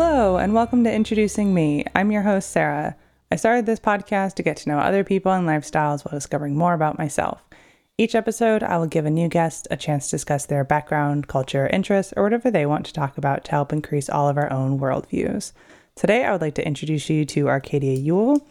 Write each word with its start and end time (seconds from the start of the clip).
Hello, 0.00 0.36
and 0.36 0.54
welcome 0.54 0.84
to 0.84 0.94
Introducing 0.94 1.52
Me. 1.52 1.84
I'm 1.92 2.12
your 2.12 2.22
host, 2.22 2.52
Sarah. 2.52 2.94
I 3.32 3.34
started 3.34 3.66
this 3.66 3.80
podcast 3.80 4.34
to 4.34 4.44
get 4.44 4.56
to 4.58 4.68
know 4.68 4.78
other 4.78 5.02
people 5.02 5.32
and 5.32 5.44
lifestyles 5.44 6.04
while 6.04 6.16
discovering 6.16 6.56
more 6.56 6.72
about 6.72 6.98
myself. 6.98 7.42
Each 7.98 8.14
episode, 8.14 8.62
I 8.62 8.78
will 8.78 8.86
give 8.86 9.06
a 9.06 9.10
new 9.10 9.26
guest 9.26 9.66
a 9.72 9.76
chance 9.76 10.04
to 10.04 10.10
discuss 10.12 10.46
their 10.46 10.62
background, 10.62 11.26
culture, 11.26 11.66
interests, 11.66 12.14
or 12.16 12.22
whatever 12.22 12.48
they 12.48 12.64
want 12.64 12.86
to 12.86 12.92
talk 12.92 13.18
about 13.18 13.42
to 13.46 13.50
help 13.50 13.72
increase 13.72 14.08
all 14.08 14.28
of 14.28 14.36
our 14.36 14.52
own 14.52 14.78
worldviews. 14.78 15.50
Today, 15.96 16.24
I 16.24 16.30
would 16.30 16.42
like 16.42 16.54
to 16.54 16.64
introduce 16.66 17.10
you 17.10 17.24
to 17.24 17.48
Arcadia 17.48 17.98
Ewell. 17.98 18.46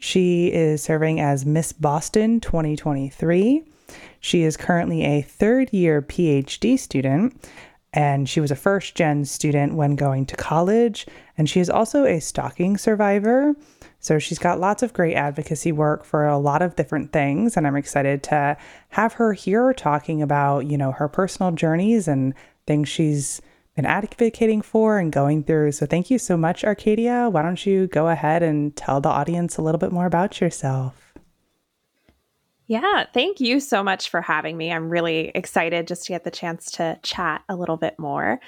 She 0.00 0.48
is 0.52 0.82
serving 0.82 1.20
as 1.20 1.46
Miss 1.46 1.72
Boston 1.72 2.40
2023. 2.40 3.62
She 4.18 4.42
is 4.42 4.56
currently 4.56 5.04
a 5.04 5.22
third 5.22 5.72
year 5.72 6.02
PhD 6.02 6.76
student, 6.76 7.48
and 7.92 8.28
she 8.28 8.40
was 8.40 8.50
a 8.50 8.56
first 8.56 8.94
gen 8.94 9.24
student 9.24 9.74
when 9.74 9.96
going 9.96 10.24
to 10.26 10.36
college. 10.36 11.06
And 11.36 11.48
she 11.48 11.60
is 11.60 11.68
also 11.68 12.04
a 12.04 12.20
stalking 12.20 12.78
survivor. 12.78 13.54
So 13.98 14.18
she's 14.18 14.38
got 14.38 14.60
lots 14.60 14.82
of 14.82 14.92
great 14.92 15.14
advocacy 15.14 15.72
work 15.72 16.04
for 16.04 16.26
a 16.26 16.38
lot 16.38 16.62
of 16.62 16.76
different 16.76 17.12
things. 17.12 17.56
And 17.56 17.66
I'm 17.66 17.76
excited 17.76 18.22
to 18.24 18.56
have 18.90 19.14
her 19.14 19.32
here 19.32 19.72
talking 19.72 20.22
about, 20.22 20.66
you 20.66 20.78
know, 20.78 20.92
her 20.92 21.08
personal 21.08 21.50
journeys 21.52 22.06
and 22.06 22.34
things 22.66 22.88
she's 22.88 23.42
been 23.74 23.86
advocating 23.86 24.62
for 24.62 24.98
and 24.98 25.12
going 25.12 25.42
through. 25.42 25.72
So 25.72 25.86
thank 25.86 26.10
you 26.10 26.18
so 26.18 26.36
much, 26.36 26.64
Arcadia. 26.64 27.28
Why 27.28 27.42
don't 27.42 27.64
you 27.66 27.88
go 27.88 28.08
ahead 28.08 28.42
and 28.42 28.74
tell 28.76 29.00
the 29.00 29.08
audience 29.08 29.56
a 29.56 29.62
little 29.62 29.78
bit 29.78 29.92
more 29.92 30.06
about 30.06 30.40
yourself? 30.40 31.09
Yeah, 32.70 33.04
thank 33.12 33.40
you 33.40 33.58
so 33.58 33.82
much 33.82 34.10
for 34.10 34.22
having 34.22 34.56
me. 34.56 34.70
I'm 34.70 34.90
really 34.90 35.32
excited 35.34 35.88
just 35.88 36.04
to 36.04 36.12
get 36.12 36.22
the 36.22 36.30
chance 36.30 36.70
to 36.72 37.00
chat 37.02 37.42
a 37.48 37.56
little 37.56 37.76
bit 37.76 37.98
more. 37.98 38.38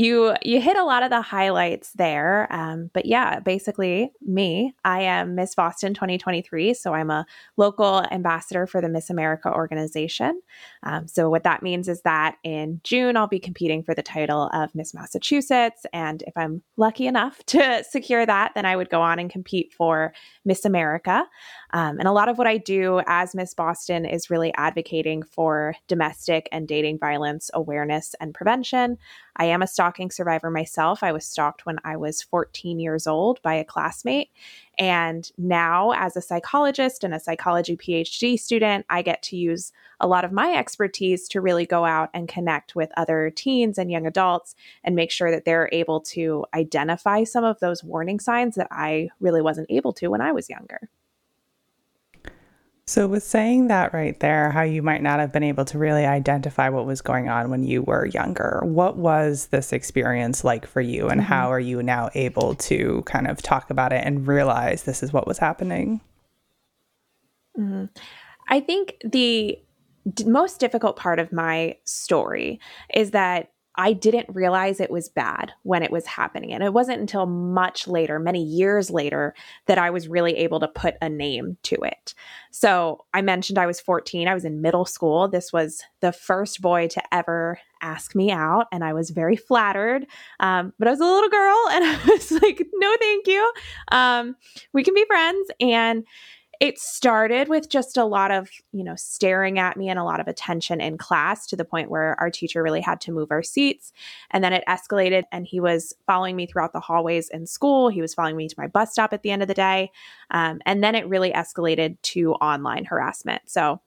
You 0.00 0.34
you 0.40 0.62
hit 0.62 0.78
a 0.78 0.84
lot 0.84 1.02
of 1.02 1.10
the 1.10 1.20
highlights 1.20 1.92
there, 1.92 2.50
um, 2.50 2.88
but 2.94 3.04
yeah, 3.04 3.38
basically 3.38 4.10
me. 4.22 4.72
I 4.82 5.02
am 5.02 5.34
Miss 5.34 5.54
Boston 5.54 5.92
2023, 5.92 6.72
so 6.72 6.94
I'm 6.94 7.10
a 7.10 7.26
local 7.58 8.02
ambassador 8.10 8.66
for 8.66 8.80
the 8.80 8.88
Miss 8.88 9.10
America 9.10 9.52
organization. 9.52 10.40
Um, 10.84 11.06
so 11.06 11.28
what 11.28 11.42
that 11.42 11.62
means 11.62 11.86
is 11.86 12.00
that 12.00 12.36
in 12.44 12.80
June 12.82 13.14
I'll 13.14 13.28
be 13.28 13.38
competing 13.38 13.82
for 13.82 13.94
the 13.94 14.02
title 14.02 14.48
of 14.54 14.74
Miss 14.74 14.94
Massachusetts, 14.94 15.84
and 15.92 16.22
if 16.26 16.34
I'm 16.34 16.62
lucky 16.78 17.06
enough 17.06 17.44
to 17.48 17.84
secure 17.84 18.24
that, 18.24 18.52
then 18.54 18.64
I 18.64 18.76
would 18.76 18.88
go 18.88 19.02
on 19.02 19.18
and 19.18 19.28
compete 19.28 19.74
for 19.74 20.14
Miss 20.46 20.64
America. 20.64 21.26
Um, 21.74 21.98
and 21.98 22.08
a 22.08 22.12
lot 22.12 22.30
of 22.30 22.38
what 22.38 22.46
I 22.46 22.56
do 22.56 23.02
as 23.06 23.34
Miss 23.34 23.52
Boston 23.52 24.06
is 24.06 24.30
really 24.30 24.50
advocating 24.56 25.22
for 25.24 25.74
domestic 25.88 26.48
and 26.52 26.66
dating 26.66 26.98
violence 26.98 27.50
awareness 27.52 28.14
and 28.18 28.32
prevention. 28.32 28.96
I 29.36 29.46
am 29.46 29.62
a 29.62 29.66
stalking 29.66 30.10
survivor 30.10 30.50
myself. 30.50 31.02
I 31.02 31.12
was 31.12 31.26
stalked 31.26 31.66
when 31.66 31.78
I 31.84 31.96
was 31.96 32.22
14 32.22 32.78
years 32.78 33.06
old 33.06 33.40
by 33.42 33.54
a 33.54 33.64
classmate. 33.64 34.30
And 34.78 35.30
now, 35.36 35.92
as 35.92 36.16
a 36.16 36.22
psychologist 36.22 37.04
and 37.04 37.14
a 37.14 37.20
psychology 37.20 37.76
PhD 37.76 38.38
student, 38.38 38.86
I 38.88 39.02
get 39.02 39.22
to 39.24 39.36
use 39.36 39.72
a 40.00 40.06
lot 40.06 40.24
of 40.24 40.32
my 40.32 40.54
expertise 40.54 41.28
to 41.28 41.40
really 41.40 41.66
go 41.66 41.84
out 41.84 42.10
and 42.14 42.28
connect 42.28 42.74
with 42.74 42.90
other 42.96 43.30
teens 43.34 43.78
and 43.78 43.90
young 43.90 44.06
adults 44.06 44.54
and 44.84 44.96
make 44.96 45.10
sure 45.10 45.30
that 45.30 45.44
they're 45.44 45.68
able 45.72 46.00
to 46.00 46.44
identify 46.54 47.24
some 47.24 47.44
of 47.44 47.60
those 47.60 47.84
warning 47.84 48.20
signs 48.20 48.54
that 48.56 48.68
I 48.70 49.08
really 49.20 49.42
wasn't 49.42 49.70
able 49.70 49.92
to 49.94 50.08
when 50.08 50.20
I 50.20 50.32
was 50.32 50.48
younger. 50.48 50.88
So, 52.90 53.06
with 53.06 53.22
saying 53.22 53.68
that 53.68 53.94
right 53.94 54.18
there, 54.18 54.50
how 54.50 54.62
you 54.62 54.82
might 54.82 55.00
not 55.00 55.20
have 55.20 55.30
been 55.30 55.44
able 55.44 55.64
to 55.66 55.78
really 55.78 56.06
identify 56.06 56.68
what 56.70 56.86
was 56.86 57.00
going 57.00 57.28
on 57.28 57.48
when 57.48 57.62
you 57.62 57.82
were 57.82 58.04
younger, 58.04 58.62
what 58.64 58.96
was 58.96 59.46
this 59.52 59.72
experience 59.72 60.42
like 60.42 60.66
for 60.66 60.80
you, 60.80 61.08
and 61.08 61.20
mm-hmm. 61.20 61.32
how 61.32 61.52
are 61.52 61.60
you 61.60 61.84
now 61.84 62.10
able 62.16 62.56
to 62.56 63.04
kind 63.06 63.28
of 63.28 63.40
talk 63.42 63.70
about 63.70 63.92
it 63.92 64.02
and 64.04 64.26
realize 64.26 64.82
this 64.82 65.04
is 65.04 65.12
what 65.12 65.28
was 65.28 65.38
happening? 65.38 66.00
Mm-hmm. 67.56 67.84
I 68.48 68.58
think 68.58 68.96
the 69.04 69.56
d- 70.12 70.24
most 70.24 70.58
difficult 70.58 70.96
part 70.96 71.20
of 71.20 71.32
my 71.32 71.76
story 71.84 72.58
is 72.92 73.12
that 73.12 73.52
I 73.80 73.94
didn't 73.94 74.26
realize 74.28 74.78
it 74.78 74.90
was 74.90 75.08
bad 75.08 75.52
when 75.62 75.82
it 75.82 75.90
was 75.90 76.04
happening. 76.04 76.52
And 76.52 76.62
it 76.62 76.74
wasn't 76.74 77.00
until 77.00 77.24
much 77.24 77.88
later, 77.88 78.18
many 78.18 78.44
years 78.44 78.90
later, 78.90 79.34
that 79.64 79.78
I 79.78 79.88
was 79.88 80.06
really 80.06 80.36
able 80.36 80.60
to 80.60 80.68
put 80.68 80.96
a 81.00 81.08
name 81.08 81.56
to 81.62 81.76
it. 81.76 82.14
So 82.50 83.06
I 83.14 83.22
mentioned 83.22 83.58
I 83.58 83.64
was 83.64 83.80
14, 83.80 84.28
I 84.28 84.34
was 84.34 84.44
in 84.44 84.60
middle 84.60 84.84
school. 84.84 85.28
This 85.28 85.50
was 85.50 85.82
the 86.00 86.12
first 86.12 86.60
boy 86.60 86.88
to 86.88 87.14
ever 87.14 87.58
ask 87.80 88.14
me 88.14 88.30
out, 88.30 88.66
and 88.70 88.84
I 88.84 88.92
was 88.92 89.08
very 89.08 89.36
flattered. 89.36 90.06
Um, 90.40 90.74
but 90.78 90.86
I 90.86 90.90
was 90.90 91.00
a 91.00 91.04
little 91.04 91.30
girl, 91.30 91.68
and 91.70 91.84
I 91.86 92.04
was 92.06 92.32
like, 92.32 92.62
no, 92.74 92.96
thank 93.00 93.26
you. 93.28 93.52
Um, 93.92 94.36
we 94.74 94.84
can 94.84 94.92
be 94.92 95.06
friends. 95.06 95.50
And 95.58 96.04
it 96.60 96.78
started 96.78 97.48
with 97.48 97.70
just 97.70 97.96
a 97.96 98.04
lot 98.04 98.30
of, 98.30 98.50
you 98.72 98.84
know, 98.84 98.94
staring 98.94 99.58
at 99.58 99.78
me 99.78 99.88
and 99.88 99.98
a 99.98 100.04
lot 100.04 100.20
of 100.20 100.28
attention 100.28 100.78
in 100.78 100.98
class 100.98 101.46
to 101.46 101.56
the 101.56 101.64
point 101.64 101.90
where 101.90 102.20
our 102.20 102.30
teacher 102.30 102.62
really 102.62 102.82
had 102.82 103.00
to 103.00 103.12
move 103.12 103.30
our 103.30 103.42
seats. 103.42 103.94
And 104.30 104.44
then 104.44 104.52
it 104.52 104.62
escalated 104.68 105.24
and 105.32 105.46
he 105.46 105.58
was 105.58 105.94
following 106.06 106.36
me 106.36 106.44
throughout 106.44 106.74
the 106.74 106.80
hallways 106.80 107.30
in 107.30 107.46
school. 107.46 107.88
He 107.88 108.02
was 108.02 108.12
following 108.12 108.36
me 108.36 108.46
to 108.46 108.54
my 108.58 108.66
bus 108.66 108.92
stop 108.92 109.14
at 109.14 109.22
the 109.22 109.30
end 109.30 109.40
of 109.40 109.48
the 109.48 109.54
day. 109.54 109.90
Um, 110.30 110.60
and 110.66 110.84
then 110.84 110.94
it 110.94 111.08
really 111.08 111.32
escalated 111.32 111.96
to 112.02 112.34
online 112.34 112.84
harassment. 112.84 113.40
So 113.46 113.80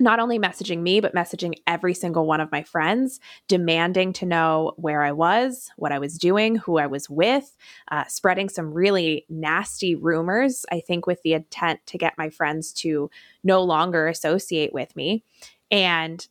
not 0.00 0.18
only 0.18 0.38
messaging 0.38 0.80
me, 0.80 1.00
but 1.00 1.14
messaging 1.14 1.54
every 1.66 1.94
single 1.94 2.26
one 2.26 2.40
of 2.40 2.50
my 2.50 2.62
friends, 2.62 3.20
demanding 3.48 4.12
to 4.14 4.26
know 4.26 4.72
where 4.76 5.02
I 5.02 5.12
was, 5.12 5.70
what 5.76 5.92
I 5.92 5.98
was 5.98 6.18
doing, 6.18 6.56
who 6.56 6.78
I 6.78 6.86
was 6.86 7.08
with, 7.10 7.56
uh, 7.92 8.04
spreading 8.06 8.48
some 8.48 8.72
really 8.72 9.26
nasty 9.28 9.94
rumors, 9.94 10.64
I 10.72 10.80
think, 10.80 11.06
with 11.06 11.22
the 11.22 11.34
intent 11.34 11.80
to 11.86 11.98
get 11.98 12.18
my 12.18 12.30
friends 12.30 12.72
to 12.74 13.10
no 13.44 13.62
longer 13.62 14.08
associate 14.08 14.72
with 14.72 14.96
me. 14.96 15.22
And 15.70 16.26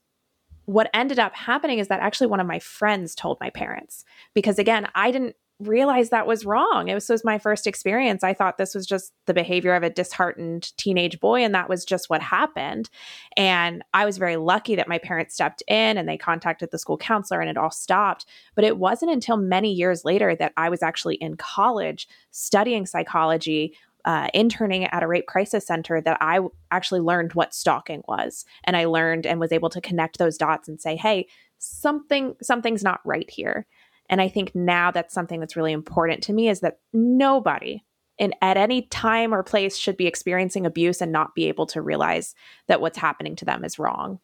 what 0.65 0.89
ended 0.93 1.17
up 1.17 1.35
happening 1.35 1.79
is 1.79 1.87
that 1.87 1.99
actually 1.99 2.27
one 2.27 2.39
of 2.39 2.45
my 2.47 2.59
friends 2.59 3.15
told 3.15 3.39
my 3.39 3.49
parents 3.49 4.05
because 4.35 4.59
again 4.59 4.87
i 4.93 5.09
didn't 5.09 5.35
realize 5.59 6.09
that 6.09 6.27
was 6.27 6.45
wrong. 6.45 6.87
It 6.87 6.93
was, 6.93 7.09
was 7.09 7.25
my 7.25 7.37
first 7.37 7.67
experience. 7.67 8.23
I 8.23 8.33
thought 8.33 8.57
this 8.57 8.73
was 8.73 8.85
just 8.85 9.11
the 9.25 9.33
behavior 9.33 9.75
of 9.75 9.83
a 9.83 9.89
disheartened 9.89 10.75
teenage 10.77 11.19
boy, 11.19 11.43
and 11.43 11.53
that 11.53 11.67
was 11.67 11.83
just 11.83 12.09
what 12.09 12.21
happened. 12.21 12.89
And 13.35 13.83
I 13.93 14.05
was 14.05 14.17
very 14.17 14.37
lucky 14.37 14.75
that 14.75 14.87
my 14.87 14.97
parents 14.97 15.33
stepped 15.33 15.61
in 15.67 15.97
and 15.97 16.07
they 16.07 16.17
contacted 16.17 16.71
the 16.71 16.79
school 16.79 16.97
counselor 16.97 17.41
and 17.41 17.49
it 17.49 17.57
all 17.57 17.71
stopped. 17.71 18.25
But 18.55 18.63
it 18.63 18.77
wasn't 18.77 19.11
until 19.11 19.35
many 19.35 19.73
years 19.73 20.05
later 20.05 20.33
that 20.35 20.53
I 20.55 20.69
was 20.69 20.81
actually 20.81 21.15
in 21.15 21.35
college 21.35 22.07
studying 22.31 22.85
psychology. 22.85 23.75
Uh, 24.05 24.29
interning 24.33 24.85
at 24.85 25.03
a 25.03 25.07
rape 25.07 25.27
crisis 25.27 25.67
center 25.67 25.99
that 25.99 26.17
I 26.21 26.39
actually 26.71 27.01
learned 27.01 27.33
what 27.33 27.53
stalking 27.53 28.01
was, 28.07 28.45
and 28.63 28.77
I 28.77 28.85
learned 28.85 29.25
and 29.25 29.41
was 29.41 29.51
able 29.51 29.69
to 29.71 29.81
connect 29.81 30.17
those 30.17 30.37
dots 30.37 30.69
and 30.69 30.79
say, 30.79 30.95
"Hey, 30.95 31.27
something 31.57 32.37
something's 32.41 32.81
not 32.81 33.01
right 33.03 33.29
here." 33.29 33.67
And 34.09 34.21
I 34.21 34.27
think 34.27 34.53
now 34.55 34.91
that's 34.91 35.13
something 35.13 35.39
that's 35.39 35.55
really 35.55 35.71
important 35.71 36.23
to 36.23 36.33
me 36.33 36.49
is 36.49 36.61
that 36.61 36.79
nobody 36.91 37.83
in 38.17 38.33
at 38.41 38.57
any 38.57 38.83
time 38.83 39.33
or 39.33 39.43
place 39.43 39.77
should 39.77 39.95
be 39.95 40.07
experiencing 40.07 40.65
abuse 40.65 41.01
and 41.01 41.11
not 41.11 41.35
be 41.35 41.47
able 41.47 41.65
to 41.67 41.81
realize 41.81 42.35
that 42.67 42.81
what's 42.81 42.97
happening 42.97 43.35
to 43.37 43.45
them 43.45 43.63
is 43.63 43.79
wrong. 43.79 44.19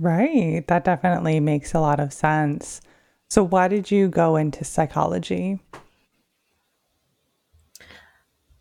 Right. 0.00 0.64
That 0.68 0.84
definitely 0.84 1.40
makes 1.40 1.74
a 1.74 1.80
lot 1.80 2.00
of 2.00 2.12
sense. 2.12 2.80
So 3.28 3.42
why 3.42 3.68
did 3.68 3.90
you 3.90 4.08
go 4.08 4.36
into 4.36 4.64
psychology? 4.64 5.58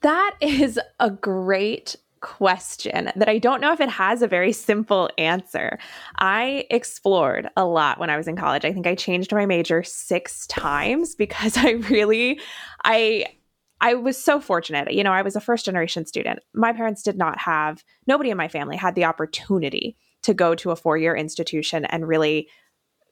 That 0.01 0.35
is 0.41 0.79
a 0.99 1.09
great 1.09 1.95
question 2.27 3.09
that 3.15 3.29
I 3.29 3.38
don't 3.38 3.62
know 3.62 3.71
if 3.71 3.79
it 3.79 3.89
has 3.89 4.21
a 4.21 4.27
very 4.27 4.51
simple 4.51 5.09
answer. 5.18 5.79
I 6.18 6.65
explored 6.69 7.50
a 7.56 7.65
lot 7.65 8.00
when 8.00 8.09
I 8.09 8.18
was 8.18 8.27
in 8.27 8.35
college. 8.35 8.65
I 8.65 8.74
think 8.74 8.85
I 8.85 8.95
changed 8.95 9.31
my 9.31 9.45
major 9.45 9.81
6 9.81 10.47
times 10.47 11.15
because 11.15 11.56
I 11.57 11.71
really 11.89 12.41
I 12.83 13.25
I 13.79 13.94
was 13.94 14.21
so 14.21 14.41
fortunate. 14.41 14.91
You 14.91 15.03
know, 15.03 15.13
I 15.13 15.21
was 15.21 15.38
a 15.38 15.41
first 15.41 15.63
generation 15.63 16.06
student. 16.06 16.39
My 16.53 16.74
parents 16.74 17.01
did 17.01 17.18
not 17.18 17.39
have 17.39 17.83
nobody 18.07 18.30
in 18.30 18.38
my 18.38 18.50
family 18.50 18.75
had 18.75 18.95
the 18.95 19.06
opportunity 19.06 19.95
to 20.23 20.33
go 20.33 20.53
to 20.56 20.71
a 20.71 20.75
four-year 20.75 21.15
institution 21.15 21.85
and 21.85 22.07
really 22.07 22.50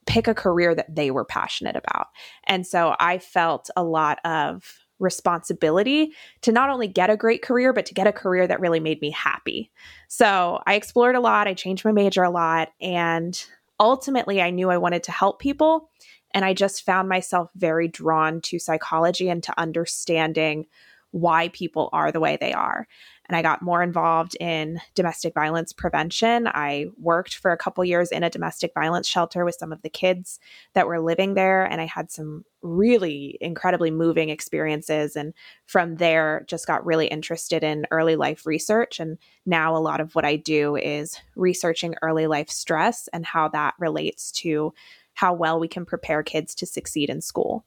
pick 0.07 0.27
a 0.27 0.33
career 0.33 0.75
that 0.75 0.93
they 0.93 1.09
were 1.09 1.25
passionate 1.25 1.75
about. 1.77 2.07
And 2.47 2.67
so 2.67 2.95
I 2.99 3.19
felt 3.19 3.69
a 3.77 3.83
lot 3.83 4.19
of 4.25 4.84
responsibility 4.99 6.13
to 6.41 6.51
not 6.51 6.69
only 6.69 6.87
get 6.87 7.09
a 7.09 7.17
great 7.17 7.41
career, 7.41 7.73
but 7.73 7.85
to 7.87 7.93
get 7.93 8.07
a 8.07 8.13
career 8.13 8.47
that 8.47 8.59
really 8.59 8.79
made 8.79 9.01
me 9.01 9.11
happy. 9.11 9.71
So 10.07 10.61
I 10.65 10.75
explored 10.75 11.15
a 11.15 11.19
lot, 11.19 11.47
I 11.47 11.53
changed 11.53 11.85
my 11.85 11.91
major 11.91 12.23
a 12.23 12.29
lot, 12.29 12.69
and 12.81 13.45
ultimately 13.79 14.41
I 14.41 14.51
knew 14.51 14.69
I 14.69 14.77
wanted 14.77 15.03
to 15.03 15.11
help 15.11 15.39
people. 15.39 15.89
And 16.31 16.43
I 16.43 16.53
just 16.53 16.85
found 16.85 17.07
myself 17.07 17.49
very 17.55 17.87
drawn 17.87 18.41
to 18.41 18.59
psychology 18.59 19.29
and 19.29 19.41
to 19.43 19.57
understanding 19.59 20.65
why 21.11 21.47
people 21.49 21.89
are 21.93 22.11
the 22.11 22.19
way 22.19 22.37
they 22.39 22.51
are. 22.51 22.87
And 23.27 23.35
I 23.35 23.41
got 23.41 23.61
more 23.61 23.81
involved 23.81 24.35
in 24.39 24.79
domestic 24.93 25.33
violence 25.33 25.73
prevention. 25.73 26.47
I 26.47 26.87
worked 26.99 27.35
for 27.35 27.51
a 27.51 27.57
couple 27.57 27.83
years 27.83 28.11
in 28.11 28.23
a 28.23 28.29
domestic 28.29 28.73
violence 28.73 29.07
shelter 29.07 29.43
with 29.45 29.55
some 29.55 29.71
of 29.71 29.81
the 29.81 29.89
kids 29.89 30.39
that 30.73 30.87
were 30.87 30.99
living 30.99 31.33
there, 31.33 31.63
and 31.63 31.81
I 31.81 31.85
had 31.85 32.11
some 32.11 32.45
really 32.61 33.37
incredibly 33.41 33.91
moving 33.91 34.29
experiences. 34.29 35.15
And 35.15 35.33
from 35.65 35.95
there, 35.97 36.45
just 36.47 36.67
got 36.67 36.85
really 36.85 37.07
interested 37.07 37.63
in 37.63 37.85
early 37.91 38.15
life 38.15 38.45
research. 38.45 38.99
And 38.99 39.17
now 39.45 39.75
a 39.75 39.79
lot 39.79 40.01
of 40.01 40.15
what 40.15 40.25
I 40.25 40.35
do 40.35 40.75
is 40.75 41.19
researching 41.35 41.95
early 42.01 42.27
life 42.27 42.49
stress 42.49 43.07
and 43.13 43.25
how 43.25 43.49
that 43.49 43.75
relates 43.79 44.31
to 44.33 44.73
how 45.13 45.33
well 45.33 45.59
we 45.59 45.67
can 45.67 45.85
prepare 45.85 46.23
kids 46.23 46.53
to 46.55 46.65
succeed 46.65 47.09
in 47.09 47.21
school. 47.21 47.65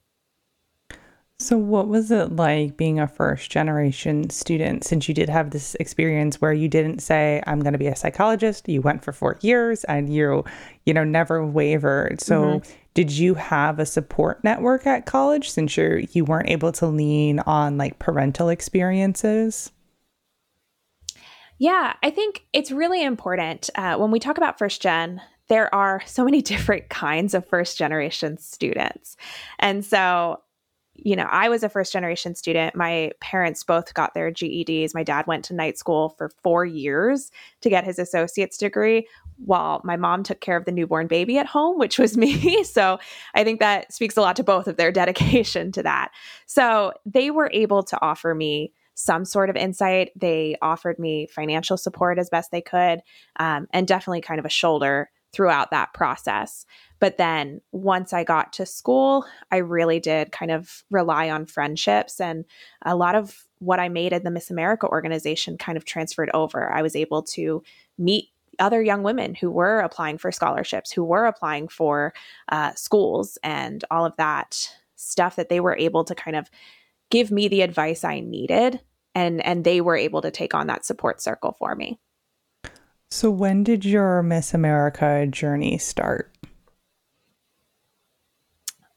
So, 1.41 1.57
what 1.57 1.87
was 1.87 2.11
it 2.11 2.35
like 2.35 2.75
being 2.75 2.99
a 2.99 3.07
first 3.07 3.49
generation 3.49 4.29
student 4.29 4.83
since 4.83 5.07
you 5.07 5.13
did 5.13 5.29
have 5.29 5.51
this 5.51 5.73
experience 5.75 6.41
where 6.41 6.51
you 6.51 6.67
didn't 6.67 6.99
say, 6.99 7.41
I'm 7.47 7.61
going 7.61 7.71
to 7.71 7.79
be 7.79 7.87
a 7.87 7.95
psychologist? 7.95 8.67
You 8.67 8.81
went 8.81 9.05
for 9.05 9.13
four 9.13 9.37
years 9.39 9.85
and 9.85 10.13
you, 10.13 10.43
you 10.85 10.93
know, 10.93 11.05
never 11.05 11.45
wavered. 11.45 12.19
So, 12.19 12.41
mm-hmm. 12.41 12.71
did 12.93 13.11
you 13.11 13.35
have 13.35 13.79
a 13.79 13.85
support 13.85 14.43
network 14.43 14.85
at 14.85 15.05
college 15.05 15.49
since 15.49 15.77
you're, 15.77 15.99
you 15.99 16.25
weren't 16.25 16.49
able 16.49 16.73
to 16.73 16.87
lean 16.87 17.39
on 17.39 17.77
like 17.77 17.99
parental 17.99 18.49
experiences? 18.49 19.71
Yeah, 21.57 21.93
I 22.03 22.09
think 22.09 22.43
it's 22.51 22.71
really 22.71 23.01
important 23.01 23.69
uh, 23.75 23.95
when 23.95 24.11
we 24.11 24.19
talk 24.19 24.37
about 24.37 24.59
first 24.59 24.81
gen 24.81 25.21
there 25.47 25.73
are 25.73 26.01
so 26.05 26.23
many 26.23 26.41
different 26.43 26.89
kinds 26.89 27.33
of 27.33 27.47
first 27.47 27.77
generation 27.77 28.37
students. 28.37 29.17
And 29.57 29.83
so 29.83 30.41
you 31.05 31.15
know, 31.15 31.27
I 31.29 31.49
was 31.49 31.63
a 31.63 31.69
first 31.69 31.93
generation 31.93 32.35
student. 32.35 32.75
My 32.75 33.11
parents 33.19 33.63
both 33.63 33.93
got 33.93 34.13
their 34.13 34.31
GEDs. 34.31 34.93
My 34.93 35.03
dad 35.03 35.27
went 35.27 35.45
to 35.45 35.53
night 35.53 35.77
school 35.77 36.09
for 36.17 36.29
four 36.43 36.65
years 36.65 37.31
to 37.61 37.69
get 37.69 37.83
his 37.83 37.99
associate's 37.99 38.57
degree, 38.57 39.07
while 39.37 39.81
my 39.83 39.95
mom 39.95 40.23
took 40.23 40.41
care 40.41 40.57
of 40.57 40.65
the 40.65 40.71
newborn 40.71 41.07
baby 41.07 41.37
at 41.37 41.45
home, 41.45 41.77
which 41.77 41.97
was 41.97 42.17
me. 42.17 42.63
so 42.63 42.99
I 43.35 43.43
think 43.43 43.59
that 43.59 43.93
speaks 43.93 44.17
a 44.17 44.21
lot 44.21 44.35
to 44.37 44.43
both 44.43 44.67
of 44.67 44.77
their 44.77 44.91
dedication 44.99 45.71
to 45.73 45.83
that. 45.83 46.11
So 46.45 46.93
they 47.05 47.31
were 47.31 47.49
able 47.53 47.83
to 47.83 48.01
offer 48.01 48.35
me 48.35 48.73
some 48.95 49.23
sort 49.23 49.49
of 49.49 49.55
insight. 49.55 50.11
They 50.15 50.57
offered 50.61 50.99
me 50.99 51.27
financial 51.27 51.77
support 51.77 52.19
as 52.19 52.29
best 52.29 52.51
they 52.51 52.61
could, 52.61 53.01
um, 53.37 53.67
and 53.71 53.87
definitely 53.87 54.21
kind 54.21 54.39
of 54.39 54.45
a 54.45 54.49
shoulder 54.49 55.09
throughout 55.31 55.71
that 55.71 55.93
process. 55.93 56.65
But 56.99 57.17
then 57.17 57.61
once 57.71 58.13
I 58.13 58.23
got 58.23 58.53
to 58.53 58.65
school, 58.65 59.25
I 59.51 59.57
really 59.57 59.99
did 59.99 60.31
kind 60.31 60.51
of 60.51 60.83
rely 60.89 61.29
on 61.29 61.45
friendships 61.45 62.19
and 62.19 62.45
a 62.83 62.95
lot 62.95 63.15
of 63.15 63.45
what 63.59 63.79
I 63.79 63.89
made 63.89 64.13
at 64.13 64.23
the 64.23 64.31
Miss 64.31 64.49
America 64.49 64.87
organization 64.87 65.57
kind 65.57 65.77
of 65.77 65.85
transferred 65.85 66.31
over. 66.33 66.71
I 66.71 66.81
was 66.81 66.95
able 66.95 67.23
to 67.23 67.63
meet 67.97 68.29
other 68.57 68.81
young 68.81 69.03
women 69.03 69.35
who 69.35 69.49
were 69.49 69.79
applying 69.79 70.17
for 70.17 70.31
scholarships, 70.31 70.91
who 70.91 71.03
were 71.03 71.25
applying 71.25 71.67
for 71.67 72.13
uh, 72.49 72.73
schools, 72.73 73.37
and 73.43 73.83
all 73.89 74.05
of 74.05 74.15
that 74.17 74.69
stuff 74.95 75.37
that 75.37 75.49
they 75.49 75.59
were 75.59 75.77
able 75.77 76.03
to 76.03 76.15
kind 76.15 76.35
of 76.35 76.49
give 77.09 77.31
me 77.31 77.47
the 77.47 77.61
advice 77.61 78.03
I 78.03 78.19
needed, 78.19 78.81
and 79.15 79.43
and 79.45 79.63
they 79.63 79.81
were 79.81 79.95
able 79.95 80.21
to 80.21 80.31
take 80.31 80.53
on 80.53 80.67
that 80.67 80.85
support 80.85 81.21
circle 81.21 81.55
for 81.57 81.75
me. 81.75 81.99
So, 83.11 83.31
when 83.31 83.63
did 83.63 83.85
your 83.85 84.21
Miss 84.21 84.53
America 84.53 85.25
journey 85.27 85.79
start? 85.79 86.31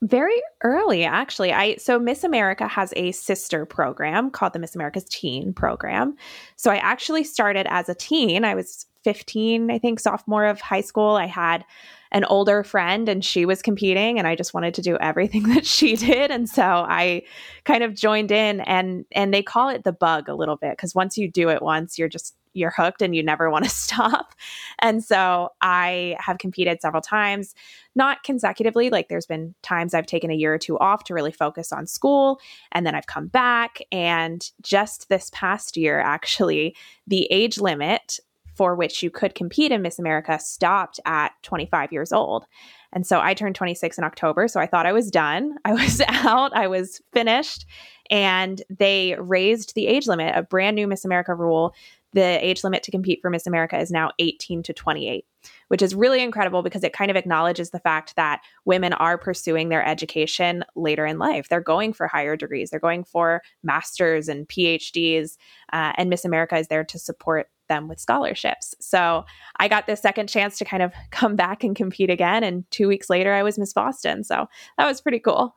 Very 0.03 0.43
early, 0.65 1.05
actually. 1.05 1.53
I 1.53 1.77
so 1.77 1.99
Miss 1.99 2.25
America 2.25 2.67
has 2.67 2.93
a 2.97 3.13
sister 3.13 3.65
program 3.65 4.31
called 4.31 4.53
the 4.53 4.59
Miss 4.59 4.75
America's 4.75 5.05
Teen 5.05 5.55
Program. 5.55 6.17
So 6.57 6.71
I 6.71 6.77
actually 6.77 7.25
started 7.25 7.67
as 7.71 7.89
a 7.89 7.95
teen. 7.95 8.45
I 8.45 8.57
was 8.57 8.87
15, 9.05 9.71
I 9.71 9.79
think, 9.79 10.01
sophomore 10.01 10.45
of 10.45 10.61
high 10.61 10.81
school. 10.81 11.13
I 11.13 11.27
had 11.27 11.65
an 12.11 12.25
older 12.25 12.63
friend 12.65 13.09
and 13.09 13.25
she 13.25 13.47
was 13.47 13.63
competing 13.63 14.19
and 14.19 14.27
I 14.27 14.37
just 14.37 14.53
wanted 14.53 14.75
to 14.75 14.83
do 14.83 14.99
everything 14.99 15.45
that 15.55 15.65
she 15.65 15.97
did 15.97 16.31
and 16.31 16.49
so 16.49 16.63
I 16.63 17.23
kind 17.65 17.83
of 17.83 17.95
joined 17.95 18.31
in 18.31 18.61
and 18.61 19.07
and 19.13 19.33
they 19.33 19.43
call 19.43 19.71
it 19.71 19.85
the 19.85 19.93
bug 19.93 20.29
a 20.29 20.35
little 20.35 20.57
bit 20.57 20.77
cuz 20.77 20.95
once 20.95 21.17
you 21.17 21.31
do 21.31 21.49
it 21.49 21.63
once 21.63 21.99
you're 21.99 22.09
just 22.09 22.35
you're 22.55 22.73
hooked 22.77 23.03
and 23.03 23.15
you 23.15 23.23
never 23.23 23.51
want 23.51 23.65
to 23.65 23.71
stop. 23.75 24.35
And 24.81 25.03
so 25.03 25.51
I 25.61 26.17
have 26.19 26.39
competed 26.39 26.81
several 26.81 27.03
times, 27.03 27.55
not 27.95 28.23
consecutively. 28.23 28.91
Like 28.91 29.09
there's 29.09 29.27
been 29.27 29.55
times 29.63 29.95
I've 29.95 30.07
taken 30.07 30.31
a 30.31 30.35
year 30.35 30.55
or 30.55 30.59
two 30.59 30.79
off 30.79 31.05
to 31.05 31.15
really 31.15 31.33
focus 31.33 31.73
on 31.73 31.87
school. 31.87 32.41
And 32.73 32.87
then 32.87 32.95
I've 32.95 33.07
come 33.07 33.27
back. 33.27 33.79
And 33.91 34.49
just 34.63 35.09
this 35.09 35.31
past 35.33 35.77
year, 35.77 36.01
actually, 36.01 36.77
the 37.07 37.27
age 37.31 37.59
limit 37.59 38.19
for 38.55 38.75
which 38.75 39.03
you 39.03 39.11
could 39.11 39.35
compete 39.35 39.73
in 39.73 39.83
Miss 39.83 39.99
America 39.99 40.39
stopped 40.39 41.01
at 41.07 41.33
25 41.43 41.93
years 41.93 42.13
old. 42.13 42.47
And 42.93 43.07
so 43.07 43.21
I 43.21 43.35
turned 43.35 43.55
26 43.55 43.99
in 43.99 44.05
October. 44.05 44.49
So 44.49 44.61
I 44.61 44.67
thought 44.67 44.87
I 44.87 44.93
was 44.93 45.11
done. 45.11 45.57
I 45.65 45.73
was 45.73 46.01
out, 46.07 46.55
I 46.55 46.69
was 46.69 47.01
finished. 47.13 47.67
And 48.11 48.63
they 48.69 49.17
raised 49.19 49.75
the 49.75 49.87
age 49.87 50.07
limit, 50.07 50.35
a 50.37 50.43
brand 50.43 50.77
new 50.77 50.87
Miss 50.87 51.05
America 51.05 51.35
rule 51.35 51.75
the 52.13 52.45
age 52.45 52.65
limit 52.65 52.83
to 52.85 52.91
compete 52.91 53.21
for 53.21 53.31
Miss 53.31 53.47
America 53.47 53.79
is 53.79 53.91
now 53.91 54.11
18 54.19 54.63
to 54.65 54.73
28, 54.73 55.25
which 55.69 55.83
is 55.83 55.95
really 55.95 56.23
incredible 56.23 56.63
because 56.63 56.85
it 56.85 56.93
kind 56.93 57.11
of 57.11 57.17
acknowledges 57.17 57.71
the 57.71 57.81
fact 57.81 58.17
that 58.17 58.43
women 58.65 58.93
are 58.95 59.19
pursuing 59.19 59.69
their 59.69 59.85
education 59.85 60.65
later 60.77 61.07
in 61.07 61.19
life. 61.19 61.49
They're 61.49 61.61
going 61.61 61.93
for 61.93 62.07
higher 62.07 62.37
degrees, 62.37 62.71
they're 62.71 62.81
going 62.81 63.05
for 63.05 63.43
masters 63.63 64.29
and 64.29 64.49
PhDs, 64.49 65.37
uh, 65.73 65.93
and 65.97 66.11
Miss 66.11 66.25
America 66.25 66.57
is 66.57 66.69
there 66.69 66.85
to 66.85 66.99
support 66.99 67.49
them 67.69 67.89
with 67.89 67.99
scholarships. 67.99 68.75
So 68.81 69.25
I 69.59 69.69
got 69.69 69.87
this 69.87 70.01
second 70.01 70.29
chance 70.29 70.59
to 70.59 70.65
kind 70.65 70.83
of 70.83 70.93
come 71.11 71.37
back 71.37 71.65
and 71.65 71.75
compete 71.75 72.11
again. 72.11 72.45
And 72.45 72.71
two 72.71 72.89
weeks 72.89 73.09
later, 73.09 73.33
I 73.33 73.43
was 73.43 73.59
Miss 73.59 73.73
Boston. 73.73 74.25
So 74.25 74.47
that 74.77 74.87
was 74.87 75.01
pretty 75.01 75.19
cool. 75.19 75.55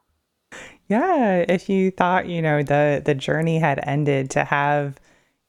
Yeah, 0.87 1.45
if 1.49 1.67
you 1.67 1.91
thought, 1.91 2.27
you 2.27 2.41
know, 2.41 2.63
the 2.63 3.01
the 3.03 3.15
journey 3.15 3.59
had 3.59 3.79
ended 3.83 4.29
to 4.31 4.43
have, 4.43 4.99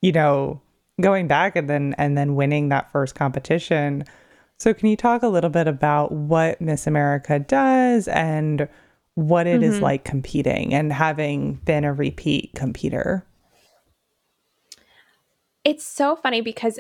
you 0.01 0.11
know, 0.11 0.61
going 1.01 1.29
back 1.29 1.57
and 1.57 1.69
then 1.69 1.95
and 1.99 2.17
then 2.17 2.35
winning 2.35 2.69
that 2.71 2.91
first 2.91 3.15
competition. 3.15 4.05
So 4.59 4.73
can 4.73 4.89
you 4.89 4.97
talk 4.97 5.23
a 5.23 5.29
little 5.29 5.51
bit 5.51 5.69
about 5.69 6.13
what 6.13 6.61
Miss 6.61 6.87
America 6.87 7.39
does 7.39 8.09
and 8.09 8.69
what 9.15 9.47
it 9.47 9.61
mm-hmm. 9.61 9.73
is 9.73 9.81
like 9.81 10.05
competing 10.05 10.73
and 10.73 10.93
having 10.93 11.55
been 11.65 11.85
a 11.85 11.93
repeat 11.93 12.53
competitor? 12.55 13.27
It's 15.65 15.85
so 15.85 16.17
funny 16.17 16.41
because 16.41 16.79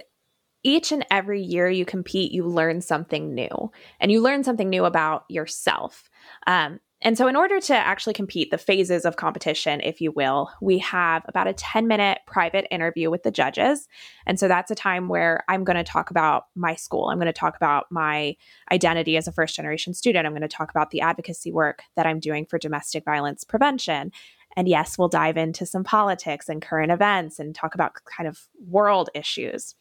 each 0.62 0.90
and 0.90 1.05
every 1.11 1.43
year 1.43 1.69
you 1.69 1.85
compete, 1.85 2.33
you 2.33 2.45
learn 2.45 2.81
something 2.81 3.35
new 3.35 3.71
and 4.00 4.11
you 4.11 4.21
learn 4.21 4.43
something 4.43 4.69
new 4.69 4.85
about 4.85 5.25
yourself. 5.29 6.09
Um, 6.47 6.81
and 7.07 7.17
so, 7.17 7.29
in 7.29 7.37
order 7.37 7.61
to 7.61 7.73
actually 7.73 8.15
compete, 8.15 8.51
the 8.51 8.59
phases 8.59 9.05
of 9.05 9.15
competition, 9.15 9.81
if 9.81 10.01
you 10.01 10.11
will, 10.11 10.51
we 10.61 10.79
have 10.79 11.23
about 11.29 11.47
a 11.47 11.53
10 11.53 11.87
minute 11.87 12.19
private 12.27 12.67
interview 12.69 13.13
with 13.13 13.23
the 13.23 13.31
judges. 13.31 13.87
And 14.27 14.41
so, 14.41 14.49
that's 14.49 14.73
a 14.73 14.75
time 14.75 15.07
where 15.07 15.45
I'm 15.49 15.63
going 15.63 15.77
to 15.77 15.85
talk 15.85 16.11
about 16.11 16.47
my 16.57 16.75
school. 16.75 17.09
I'm 17.09 17.19
going 17.19 17.27
to 17.27 17.33
talk 17.33 17.55
about 17.55 17.87
my 17.93 18.35
identity 18.73 19.17
as 19.17 19.29
a 19.29 19.33
first 19.33 19.55
generation 19.55 19.95
student. 19.95 20.27
I'm 20.27 20.33
going 20.33 20.43
to 20.43 20.49
talk 20.49 20.69
about 20.69 20.91
the 20.91 21.01
advocacy 21.01 21.53
work 21.53 21.83
that 21.95 22.09
I'm 22.09 22.19
doing 22.19 22.45
for 22.45 22.59
domestic 22.59 23.05
violence 23.05 23.45
prevention. 23.45 24.11
And 24.57 24.67
yes, 24.67 24.99
we'll 24.99 25.07
dive 25.07 25.37
into 25.37 25.65
some 25.65 25.85
politics 25.85 26.49
and 26.49 26.61
current 26.61 26.91
events 26.91 27.39
and 27.39 27.55
talk 27.55 27.77
about 27.77 27.93
kind 28.17 28.27
of 28.27 28.41
world 28.67 29.11
issues. 29.15 29.77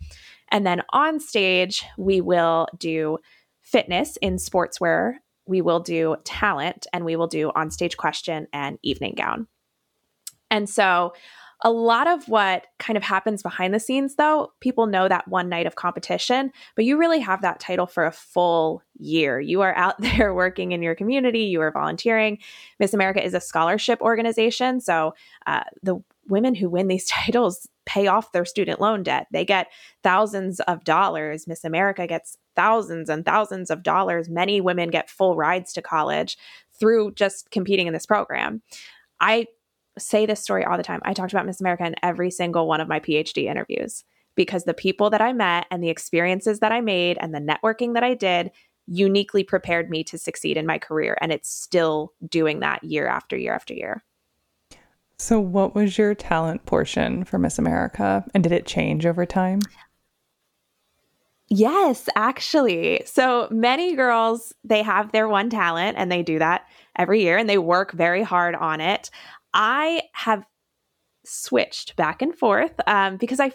And 0.52 0.64
then 0.64 0.84
on 0.92 1.20
stage, 1.20 1.84
we 1.98 2.22
will 2.22 2.68
do 2.78 3.18
fitness 3.64 4.16
in 4.18 4.36
sportswear 4.36 5.16
we 5.48 5.62
will 5.62 5.80
do 5.80 6.16
talent 6.24 6.88
and 6.94 7.06
we 7.06 7.16
will 7.16 7.28
do 7.28 7.52
on 7.56 7.72
stage 7.72 7.98
question 7.98 8.48
and 8.54 8.80
evening 8.82 9.16
gown. 9.16 9.48
And 10.52 10.70
so, 10.70 11.14
a 11.64 11.72
lot 11.72 12.08
of 12.08 12.28
what 12.28 12.68
kind 12.80 12.98
of 12.98 13.04
happens 13.04 13.42
behind 13.42 13.74
the 13.74 13.80
scenes, 13.80 14.16
though, 14.16 14.52
people 14.60 14.88
know 14.88 15.08
that 15.08 15.28
one 15.28 15.48
night 15.48 15.66
of 15.66 15.76
competition, 15.76 16.52
but 16.76 16.86
you 16.86 16.98
really 16.98 17.20
have 17.20 17.42
that 17.42 17.62
title 17.62 17.88
for 17.88 18.06
a 18.06 18.12
full 18.12 18.84
year. 18.98 19.40
You 19.40 19.62
are 19.62 19.76
out 19.76 19.96
there 20.00 20.34
working 20.34 20.74
in 20.74 20.84
your 20.84 20.96
community, 20.96 21.44
you 21.44 21.62
are 21.62 21.72
volunteering. 21.72 22.40
Miss 22.80 22.94
America 22.94 23.24
is 23.24 23.34
a 23.34 23.40
scholarship 23.40 24.02
organization. 24.02 24.82
So, 24.82 25.14
uh, 25.48 25.64
the 25.82 26.04
women 26.28 26.56
who 26.56 26.70
win 26.70 26.88
these 26.88 27.06
titles 27.10 27.68
pay 27.86 28.08
off 28.08 28.32
their 28.32 28.46
student 28.46 28.82
loan 28.82 29.04
debt. 29.04 29.28
They 29.32 29.46
get 29.46 29.68
thousands 30.04 30.60
of 30.62 30.84
dollars. 30.84 31.48
Miss 31.48 31.64
America 31.64 32.08
gets 32.08 32.38
thousands 32.56 33.10
and 33.10 33.26
thousands 33.26 33.70
of 33.70 33.84
dollars. 33.84 34.30
Many 34.30 34.62
women 34.62 34.90
get 34.90 35.10
full 35.10 35.36
rides 35.36 35.74
to 35.74 35.82
college 35.82 36.38
through 36.80 37.14
just 37.14 37.52
competing 37.52 37.88
in 37.88 37.94
this 37.94 38.06
program. 38.06 38.62
I 39.20 39.48
say 39.98 40.26
this 40.26 40.42
story 40.42 40.66
all 40.66 40.78
the 40.78 40.84
time. 40.84 41.02
I 41.04 41.14
talked 41.14 41.32
about 41.32 41.46
Miss 41.46 41.62
America 41.62 41.86
in 41.86 41.96
every 42.04 42.32
single 42.32 42.68
one 42.68 42.82
of 42.82 42.88
my 42.88 43.00
PhD 43.00 43.46
interviews 43.46 44.04
because 44.36 44.66
the 44.66 44.74
people 44.74 45.10
that 45.10 45.22
I 45.22 45.32
met 45.32 45.66
and 45.72 45.82
the 45.84 45.90
experiences 45.90 46.60
that 46.60 46.72
I 46.72 46.82
made 46.82 47.18
and 47.20 47.34
the 47.34 47.40
networking 47.40 47.94
that 47.94 48.04
I 48.04 48.14
did 48.14 48.52
uniquely 48.88 49.44
prepared 49.44 49.90
me 49.90 50.04
to 50.04 50.18
succeed 50.18 50.58
in 50.58 50.66
my 50.66 50.78
career. 50.78 51.18
And 51.22 51.32
it's 51.32 51.50
still 51.50 52.14
doing 52.28 52.60
that 52.60 52.84
year 52.84 53.08
after 53.08 53.38
year 53.38 53.54
after 53.54 53.74
year. 53.74 54.04
So, 55.18 55.40
what 55.40 55.76
was 55.76 55.98
your 55.98 56.14
talent 56.14 56.66
portion 56.66 57.24
for 57.24 57.38
Miss 57.38 57.58
America? 57.58 58.26
And 58.34 58.44
did 58.44 58.52
it 58.52 58.66
change 58.66 59.06
over 59.06 59.26
time? 59.26 59.62
Yes, 61.48 62.10
actually. 62.16 63.04
So 63.06 63.48
many 63.52 63.96
girls, 63.96 64.54
they 64.64 64.82
have 64.82 65.12
their 65.12 65.28
one 65.28 65.50
talent 65.50 65.96
and 65.98 66.12
they 66.12 66.24
do 66.24 66.40
that 66.40 66.66
every 66.98 67.22
year 67.22 67.38
and 67.38 67.48
they 67.48 67.60
work 67.60 67.92
very 67.92 68.24
hard 68.24 68.56
on 68.56 68.82
it. 68.82 69.12
I 69.54 70.02
have 70.14 70.44
switched 71.24 71.96
back 71.96 72.22
and 72.22 72.36
forth 72.36 72.74
um, 72.88 73.18
because 73.18 73.40
I 73.40 73.52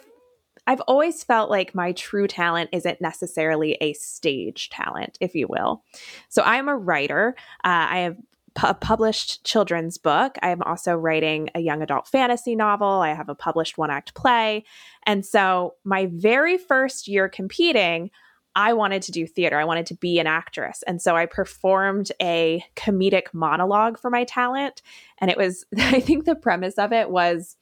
I've 0.66 0.80
always 0.82 1.24
felt 1.24 1.50
like 1.50 1.74
my 1.74 1.92
true 1.92 2.28
talent 2.28 2.70
isn't 2.72 3.00
necessarily 3.00 3.76
a 3.80 3.92
stage 3.94 4.68
talent, 4.68 5.16
if 5.20 5.34
you 5.34 5.48
will. 5.48 5.82
So 6.28 6.42
I'm 6.44 6.68
a 6.68 6.76
writer. 6.76 7.34
Uh, 7.64 7.86
I 7.90 7.98
have 8.00 8.16
a 8.62 8.74
published 8.74 9.44
children's 9.44 9.98
book. 9.98 10.36
I 10.42 10.50
am 10.50 10.62
also 10.62 10.94
writing 10.94 11.50
a 11.54 11.60
young 11.60 11.82
adult 11.82 12.08
fantasy 12.08 12.54
novel. 12.54 12.88
I 12.88 13.14
have 13.14 13.28
a 13.28 13.34
published 13.34 13.78
one 13.78 13.90
act 13.90 14.14
play. 14.14 14.64
And 15.06 15.24
so, 15.24 15.74
my 15.84 16.06
very 16.06 16.58
first 16.58 17.08
year 17.08 17.28
competing, 17.28 18.10
I 18.56 18.72
wanted 18.72 19.02
to 19.02 19.12
do 19.12 19.26
theater. 19.26 19.58
I 19.58 19.64
wanted 19.64 19.86
to 19.86 19.94
be 19.94 20.18
an 20.18 20.26
actress. 20.26 20.82
And 20.86 21.00
so 21.00 21.16
I 21.16 21.26
performed 21.26 22.10
a 22.20 22.64
comedic 22.76 23.32
monologue 23.32 23.98
for 23.98 24.10
my 24.10 24.24
talent. 24.24 24.82
And 25.18 25.30
it 25.30 25.36
was, 25.36 25.64
I 25.78 26.00
think 26.00 26.24
the 26.24 26.34
premise 26.34 26.74
of 26.78 26.92
it 26.92 27.10
was 27.10 27.56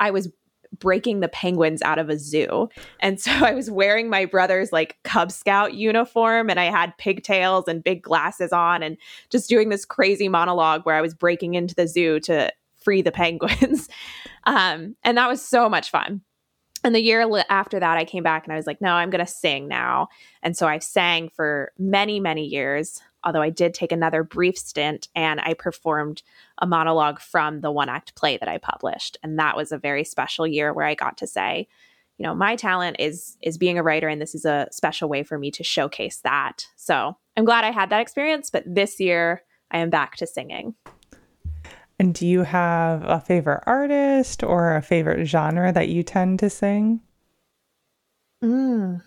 I 0.00 0.10
was 0.10 0.28
breaking 0.78 1.20
the 1.20 1.28
penguins 1.28 1.82
out 1.82 1.98
of 1.98 2.08
a 2.08 2.18
zoo. 2.18 2.68
And 3.00 3.20
so 3.20 3.30
I 3.44 3.52
was 3.52 3.70
wearing 3.70 4.08
my 4.08 4.24
brother's 4.24 4.72
like 4.72 4.96
Cub 5.02 5.32
Scout 5.32 5.74
uniform 5.74 6.50
and 6.50 6.60
I 6.60 6.64
had 6.64 6.96
pigtails 6.98 7.68
and 7.68 7.82
big 7.82 8.02
glasses 8.02 8.52
on 8.52 8.82
and 8.82 8.96
just 9.30 9.48
doing 9.48 9.68
this 9.68 9.84
crazy 9.84 10.28
monologue 10.28 10.84
where 10.84 10.96
I 10.96 11.00
was 11.00 11.14
breaking 11.14 11.54
into 11.54 11.74
the 11.74 11.86
zoo 11.86 12.20
to 12.20 12.52
free 12.82 13.02
the 13.02 13.12
penguins. 13.12 13.88
um, 14.44 14.96
and 15.02 15.16
that 15.16 15.28
was 15.28 15.42
so 15.42 15.68
much 15.68 15.90
fun. 15.90 16.20
And 16.84 16.94
the 16.94 17.02
year 17.02 17.26
after 17.48 17.80
that, 17.80 17.96
I 17.96 18.04
came 18.04 18.22
back 18.22 18.44
and 18.44 18.52
I 18.52 18.56
was 18.56 18.66
like, 18.66 18.82
no, 18.82 18.90
I'm 18.90 19.08
going 19.08 19.24
to 19.24 19.30
sing 19.30 19.68
now. 19.68 20.08
And 20.42 20.54
so 20.54 20.68
I 20.68 20.78
sang 20.80 21.30
for 21.30 21.72
many, 21.78 22.20
many 22.20 22.44
years 22.44 23.00
although 23.24 23.42
I 23.42 23.50
did 23.50 23.74
take 23.74 23.90
another 23.90 24.22
brief 24.22 24.56
stint 24.58 25.08
and 25.14 25.40
I 25.40 25.54
performed 25.54 26.22
a 26.58 26.66
monologue 26.66 27.20
from 27.20 27.60
the 27.60 27.72
one 27.72 27.88
act 27.88 28.14
play 28.14 28.36
that 28.36 28.48
I 28.48 28.58
published. 28.58 29.16
And 29.22 29.38
that 29.38 29.56
was 29.56 29.72
a 29.72 29.78
very 29.78 30.04
special 30.04 30.46
year 30.46 30.72
where 30.72 30.86
I 30.86 30.94
got 30.94 31.18
to 31.18 31.26
say, 31.26 31.66
you 32.18 32.22
know, 32.22 32.34
my 32.34 32.54
talent 32.54 32.96
is 33.00 33.36
is 33.42 33.58
being 33.58 33.78
a 33.78 33.82
writer 33.82 34.08
and 34.08 34.20
this 34.20 34.34
is 34.34 34.44
a 34.44 34.68
special 34.70 35.08
way 35.08 35.24
for 35.24 35.38
me 35.38 35.50
to 35.52 35.64
showcase 35.64 36.18
that. 36.18 36.66
So, 36.76 37.16
I'm 37.36 37.44
glad 37.44 37.64
I 37.64 37.72
had 37.72 37.90
that 37.90 38.00
experience, 38.00 38.50
but 38.50 38.62
this 38.66 39.00
year 39.00 39.42
I 39.70 39.78
am 39.78 39.90
back 39.90 40.16
to 40.16 40.26
singing. 40.26 40.74
And 41.98 42.14
do 42.14 42.26
you 42.26 42.42
have 42.42 43.02
a 43.04 43.20
favorite 43.20 43.62
artist 43.66 44.42
or 44.42 44.76
a 44.76 44.82
favorite 44.82 45.26
genre 45.26 45.72
that 45.72 45.88
you 45.88 46.02
tend 46.02 46.38
to 46.40 46.50
sing? 46.50 47.00
Mm. 48.42 49.02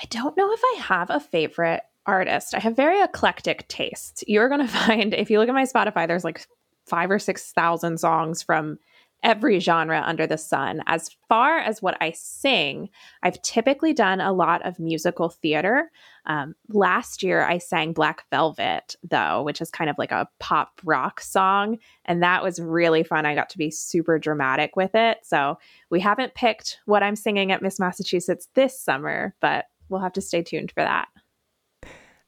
I 0.00 0.04
don't 0.08 0.36
know 0.36 0.52
if 0.52 0.60
I 0.64 0.80
have 0.80 1.10
a 1.10 1.20
favorite 1.20 1.82
artist. 2.06 2.54
I 2.54 2.60
have 2.60 2.76
very 2.76 3.00
eclectic 3.02 3.68
tastes. 3.68 4.24
You're 4.26 4.48
going 4.48 4.60
to 4.66 4.68
find, 4.68 5.14
if 5.14 5.30
you 5.30 5.38
look 5.38 5.48
at 5.48 5.54
my 5.54 5.64
Spotify, 5.64 6.06
there's 6.06 6.24
like 6.24 6.46
five 6.86 7.10
or 7.10 7.18
6,000 7.18 7.98
songs 7.98 8.42
from 8.42 8.78
every 9.22 9.58
genre 9.58 10.02
under 10.04 10.26
the 10.26 10.38
sun. 10.38 10.82
As 10.86 11.10
far 11.28 11.58
as 11.58 11.82
what 11.82 11.96
I 12.00 12.12
sing, 12.12 12.88
I've 13.22 13.40
typically 13.42 13.92
done 13.92 14.20
a 14.20 14.32
lot 14.32 14.64
of 14.66 14.78
musical 14.78 15.28
theater. 15.28 15.90
Um, 16.26 16.54
last 16.68 17.22
year, 17.22 17.42
I 17.44 17.58
sang 17.58 17.92
Black 17.92 18.24
Velvet, 18.30 18.96
though, 19.08 19.42
which 19.42 19.60
is 19.60 19.70
kind 19.70 19.90
of 19.90 19.98
like 19.98 20.12
a 20.12 20.28
pop 20.38 20.80
rock 20.84 21.20
song. 21.20 21.78
And 22.04 22.22
that 22.22 22.42
was 22.42 22.60
really 22.60 23.02
fun. 23.02 23.26
I 23.26 23.34
got 23.34 23.50
to 23.50 23.58
be 23.58 23.70
super 23.70 24.18
dramatic 24.18 24.76
with 24.76 24.94
it. 24.94 25.18
So 25.22 25.58
we 25.90 26.00
haven't 26.00 26.34
picked 26.34 26.78
what 26.86 27.02
I'm 27.02 27.16
singing 27.16 27.52
at 27.52 27.62
Miss 27.62 27.78
Massachusetts 27.78 28.48
this 28.54 28.80
summer, 28.80 29.34
but 29.40 29.66
we'll 29.88 30.00
have 30.00 30.12
to 30.14 30.20
stay 30.20 30.42
tuned 30.42 30.72
for 30.72 30.82
that. 30.82 31.08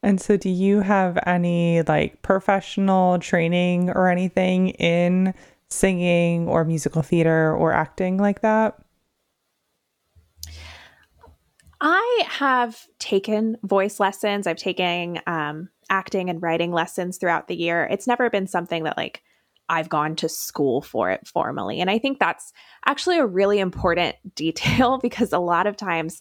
And 0.03 0.21
so, 0.21 0.37
do 0.37 0.49
you 0.51 0.81
have 0.81 1.19
any 1.27 1.83
like 1.83 2.23
professional 2.23 3.19
training 3.19 3.91
or 3.91 4.09
anything 4.09 4.71
in 4.71 5.33
singing 5.69 6.49
or 6.49 6.65
musical 6.65 7.03
theater 7.03 7.55
or 7.55 7.73
acting 7.73 8.19
like 8.19 8.41
that? 8.41 8.79
I 11.81 12.23
have 12.29 12.87
taken 12.99 13.57
voice 13.65 13.99
lessons. 13.99 14.47
I've 14.47 14.57
taken 14.57 15.21
um, 15.27 15.69
acting 15.91 16.31
and 16.31 16.41
writing 16.41 16.73
lessons 16.73 17.19
throughout 17.19 17.49
the 17.49 17.57
year. 17.57 17.89
It's 17.91 18.07
never 18.07 18.31
been 18.31 18.47
something 18.47 18.85
that 18.85 18.97
like 18.97 19.23
I've 19.69 19.89
gone 19.89 20.17
to 20.17 20.29
school 20.29 20.83
for 20.83 21.11
it 21.11 21.27
formally. 21.27 21.81
And 21.81 21.91
I 21.91 21.99
think 21.99 22.19
that's 22.19 22.53
actually 22.87 23.19
a 23.19 23.27
really 23.27 23.59
important 23.59 24.17
detail 24.35 24.99
because 24.99 25.33
a 25.33 25.39
lot 25.39 25.67
of 25.67 25.77
times 25.77 26.21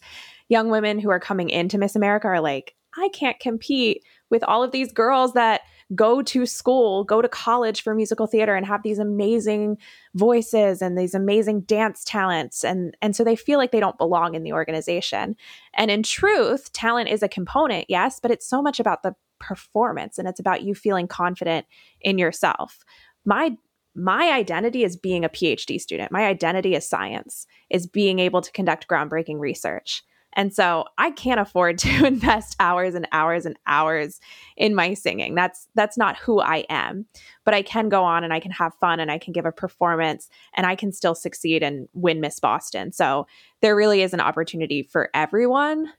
young 0.49 0.69
women 0.69 0.99
who 0.99 1.09
are 1.09 1.19
coming 1.19 1.49
into 1.49 1.77
Miss 1.77 1.95
America 1.95 2.27
are 2.27 2.41
like, 2.41 2.75
I 2.97 3.09
can't 3.09 3.39
compete 3.39 4.03
with 4.29 4.43
all 4.43 4.63
of 4.63 4.71
these 4.71 4.91
girls 4.91 5.33
that 5.33 5.61
go 5.93 6.21
to 6.21 6.45
school, 6.45 7.03
go 7.03 7.21
to 7.21 7.27
college 7.27 7.81
for 7.81 7.93
musical 7.93 8.27
theater 8.27 8.55
and 8.55 8.65
have 8.65 8.83
these 8.83 8.99
amazing 8.99 9.77
voices 10.15 10.81
and 10.81 10.97
these 10.97 11.13
amazing 11.13 11.61
dance 11.61 12.03
talents 12.03 12.63
and 12.63 12.95
and 13.01 13.15
so 13.15 13.23
they 13.23 13.35
feel 13.35 13.59
like 13.59 13.71
they 13.71 13.79
don't 13.79 13.97
belong 13.97 14.35
in 14.35 14.43
the 14.43 14.53
organization. 14.53 15.35
And 15.73 15.91
in 15.91 16.03
truth, 16.03 16.71
talent 16.73 17.09
is 17.09 17.23
a 17.23 17.27
component, 17.27 17.85
yes, 17.89 18.19
but 18.19 18.31
it's 18.31 18.47
so 18.47 18.61
much 18.61 18.79
about 18.79 19.03
the 19.03 19.15
performance 19.39 20.17
and 20.17 20.27
it's 20.27 20.39
about 20.39 20.63
you 20.63 20.73
feeling 20.75 21.07
confident 21.07 21.65
in 21.99 22.17
yourself. 22.17 22.79
My 23.25 23.57
my 23.93 24.31
identity 24.31 24.85
is 24.85 24.95
being 24.95 25.25
a 25.25 25.29
PhD 25.29 25.79
student. 25.79 26.13
My 26.13 26.25
identity 26.25 26.75
is 26.75 26.87
science, 26.87 27.45
is 27.69 27.87
being 27.87 28.19
able 28.19 28.39
to 28.41 28.51
conduct 28.53 28.87
groundbreaking 28.87 29.39
research. 29.39 30.03
And 30.33 30.53
so 30.53 30.85
I 30.97 31.11
can't 31.11 31.39
afford 31.39 31.77
to 31.79 32.05
invest 32.05 32.55
hours 32.59 32.95
and 32.95 33.07
hours 33.11 33.45
and 33.45 33.57
hours 33.67 34.19
in 34.57 34.75
my 34.75 34.93
singing. 34.93 35.35
That's 35.35 35.67
that's 35.75 35.97
not 35.97 36.17
who 36.17 36.39
I 36.39 36.65
am. 36.69 37.05
But 37.43 37.53
I 37.53 37.61
can 37.61 37.89
go 37.89 38.03
on 38.03 38.23
and 38.23 38.33
I 38.33 38.39
can 38.39 38.51
have 38.51 38.73
fun 38.75 38.99
and 38.99 39.11
I 39.11 39.17
can 39.17 39.33
give 39.33 39.45
a 39.45 39.51
performance 39.51 40.29
and 40.53 40.65
I 40.65 40.75
can 40.75 40.91
still 40.91 41.15
succeed 41.15 41.63
and 41.63 41.87
win 41.93 42.21
Miss 42.21 42.39
Boston. 42.39 42.91
So 42.91 43.27
there 43.61 43.75
really 43.75 44.01
is 44.01 44.13
an 44.13 44.19
opportunity 44.19 44.83
for 44.83 45.09
everyone 45.13 45.91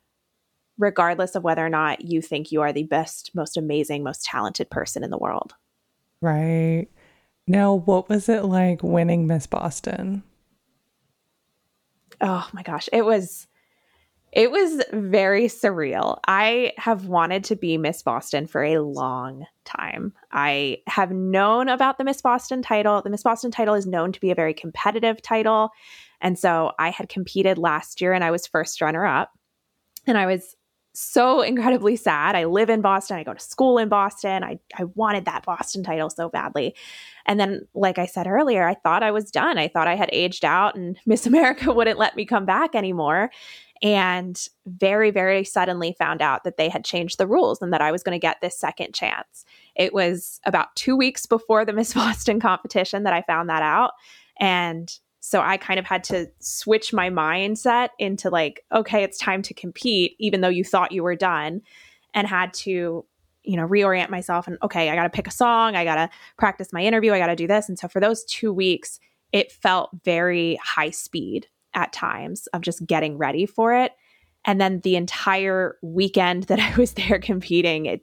regardless 0.79 1.35
of 1.35 1.45
whether 1.45 1.65
or 1.65 1.69
not 1.69 2.05
you 2.05 2.21
think 2.21 2.51
you 2.51 2.61
are 2.61 2.73
the 2.73 2.83
best, 2.85 3.31
most 3.35 3.57
amazing, 3.57 4.03
most 4.03 4.25
talented 4.25 4.71
person 4.71 5.05
in 5.05 5.11
the 5.11 5.19
world. 5.19 5.55
Right. 6.21 6.89
Now, 7.47 7.75
what 7.75 8.09
was 8.09 8.29
it 8.29 8.45
like 8.45 8.83
winning 8.83 9.27
Miss 9.27 9.47
Boston? 9.47 10.23
Oh 12.21 12.49
my 12.53 12.63
gosh, 12.63 12.89
it 12.93 13.05
was 13.05 13.47
it 14.33 14.51
was 14.51 14.83
very 14.93 15.45
surreal. 15.45 16.19
I 16.27 16.73
have 16.79 17.07
wanted 17.07 17.45
to 17.45 17.57
be 17.57 17.77
Miss 17.77 18.03
Boston 18.03 18.47
for 18.47 18.65
a 18.65 18.79
long 18.79 19.45
time. 19.67 20.15
I 20.33 20.79
have 20.87 21.11
known 21.11 21.69
about 21.69 21.99
the 21.99 22.05
Miss 22.05 22.23
Boston 22.23 22.63
title. 22.63 23.03
The 23.03 23.11
Miss 23.11 23.23
Boston 23.23 23.51
title 23.51 23.75
is 23.75 23.87
known 23.87 24.11
to 24.13 24.21
be 24.21 24.31
a 24.31 24.35
very 24.35 24.55
competitive 24.55 25.21
title. 25.21 25.71
And 26.23 26.39
so 26.39 26.73
I 26.79 26.89
had 26.89 27.11
competed 27.11 27.59
last 27.59 28.01
year 28.01 28.15
and 28.15 28.25
I 28.25 28.31
was 28.31 28.47
first 28.47 28.81
runner 28.81 29.05
up. 29.05 29.33
And 30.07 30.17
I 30.17 30.25
was 30.25 30.57
so 30.95 31.43
incredibly 31.43 31.97
sad. 31.97 32.35
I 32.35 32.45
live 32.45 32.71
in 32.71 32.81
Boston. 32.81 33.19
I 33.19 33.25
go 33.25 33.35
to 33.35 33.41
school 33.41 33.79
in 33.79 33.89
Boston. 33.89 34.45
I, 34.45 34.59
I 34.79 34.85
wanted 34.95 35.27
that 35.27 35.45
Boston 35.45 35.83
title 35.83 36.11
so 36.11 36.29
badly. 36.29 36.75
And 37.27 37.39
then, 37.39 37.67
like 37.75 37.99
I 37.99 38.07
said 38.07 38.27
earlier, 38.27 38.67
I 38.67 38.75
thought 38.75 39.03
I 39.03 39.11
was 39.11 39.31
done. 39.31 39.59
I 39.59 39.69
thought 39.69 39.89
I 39.89 39.95
had 39.95 40.11
aged 40.13 40.45
out 40.45 40.75
and 40.75 40.99
Miss 41.07 41.27
America 41.27 41.73
wouldn't 41.75 41.99
let 41.99 42.17
me 42.17 42.25
come 42.25 42.47
back 42.47 42.75
anymore 42.75 43.31
and 43.83 44.47
very, 44.67 45.11
very 45.11 45.43
suddenly 45.43 45.95
found 45.99 46.23
out 46.23 46.45
that 46.45 46.57
they 46.57 46.69
had 46.69 46.85
changed 46.85 47.19
the 47.19 47.27
rules 47.27 47.61
and 47.61 47.73
that 47.73 47.81
I 47.81 47.91
was 47.91 48.03
going 48.03 48.15
to 48.15 48.25
get 48.25 48.41
this 48.41 48.57
second 48.59 48.95
chance. 48.95 49.45
It 49.75 49.93
was 49.93 50.41
about 50.47 50.75
two 50.77 50.97
weeks 50.97 51.27
before 51.27 51.65
the 51.65 51.73
Miss 51.73 51.95
Boston 51.95 52.41
competition 52.41 53.03
that 53.03 53.13
I 53.13 53.23
found 53.23 53.49
that 53.49 53.63
out. 53.63 53.93
And 54.39 54.93
so 55.21 55.41
I 55.41 55.57
kind 55.57 55.79
of 55.79 55.87
had 55.87 56.05
to 56.05 56.29
switch 56.41 56.93
my 56.93 57.11
mindset 57.11 57.91
into 57.99 58.31
like, 58.31 58.65
okay, 58.73 59.03
it's 59.03 59.19
time 59.19 59.43
to 59.43 59.55
compete, 59.55 60.17
even 60.19 60.41
though 60.41 60.49
you 60.49 60.65
thought 60.65 60.93
you 60.93 61.03
were 61.03 61.17
done, 61.17 61.63
and 62.15 62.27
had 62.27 62.53
to, 62.53 63.05
you 63.43 63.57
know, 63.57 63.67
reorient 63.67 64.11
myself 64.11 64.47
and, 64.47 64.59
okay, 64.63 64.91
I 64.91 64.97
got 64.97 65.05
to 65.05 65.11
pick 65.11 65.27
a 65.27 65.33
song, 65.33 65.77
I 65.77 65.85
got 65.85 65.95
to 65.95 66.11
practice 66.39 66.73
my 66.73 66.83
interview, 66.83 67.13
I 67.13 67.19
got 67.19 67.29
to 67.29 67.37
do 67.37 67.47
this. 67.47 67.69
And 67.69 67.79
so 67.79 67.89
for 67.89 68.01
those 68.01 68.25
two 68.25 68.53
weeks, 68.53 69.01
it 69.33 69.51
felt 69.51 69.91
very 70.05 70.59
high 70.63 70.91
speed 70.91 71.49
at 71.75 71.93
times 71.93 72.47
of 72.49 72.63
just 72.63 72.87
getting 72.87 73.17
ready 73.17 73.47
for 73.47 73.75
it. 73.75 73.93
And 74.45 74.61
then 74.61 74.81
the 74.81 74.97
entire 74.97 75.77
weekend 75.83 76.45
that 76.45 76.61
I 76.61 76.75
was 76.77 76.95
there 76.95 77.19
competing, 77.19 77.87
it, 77.87 78.03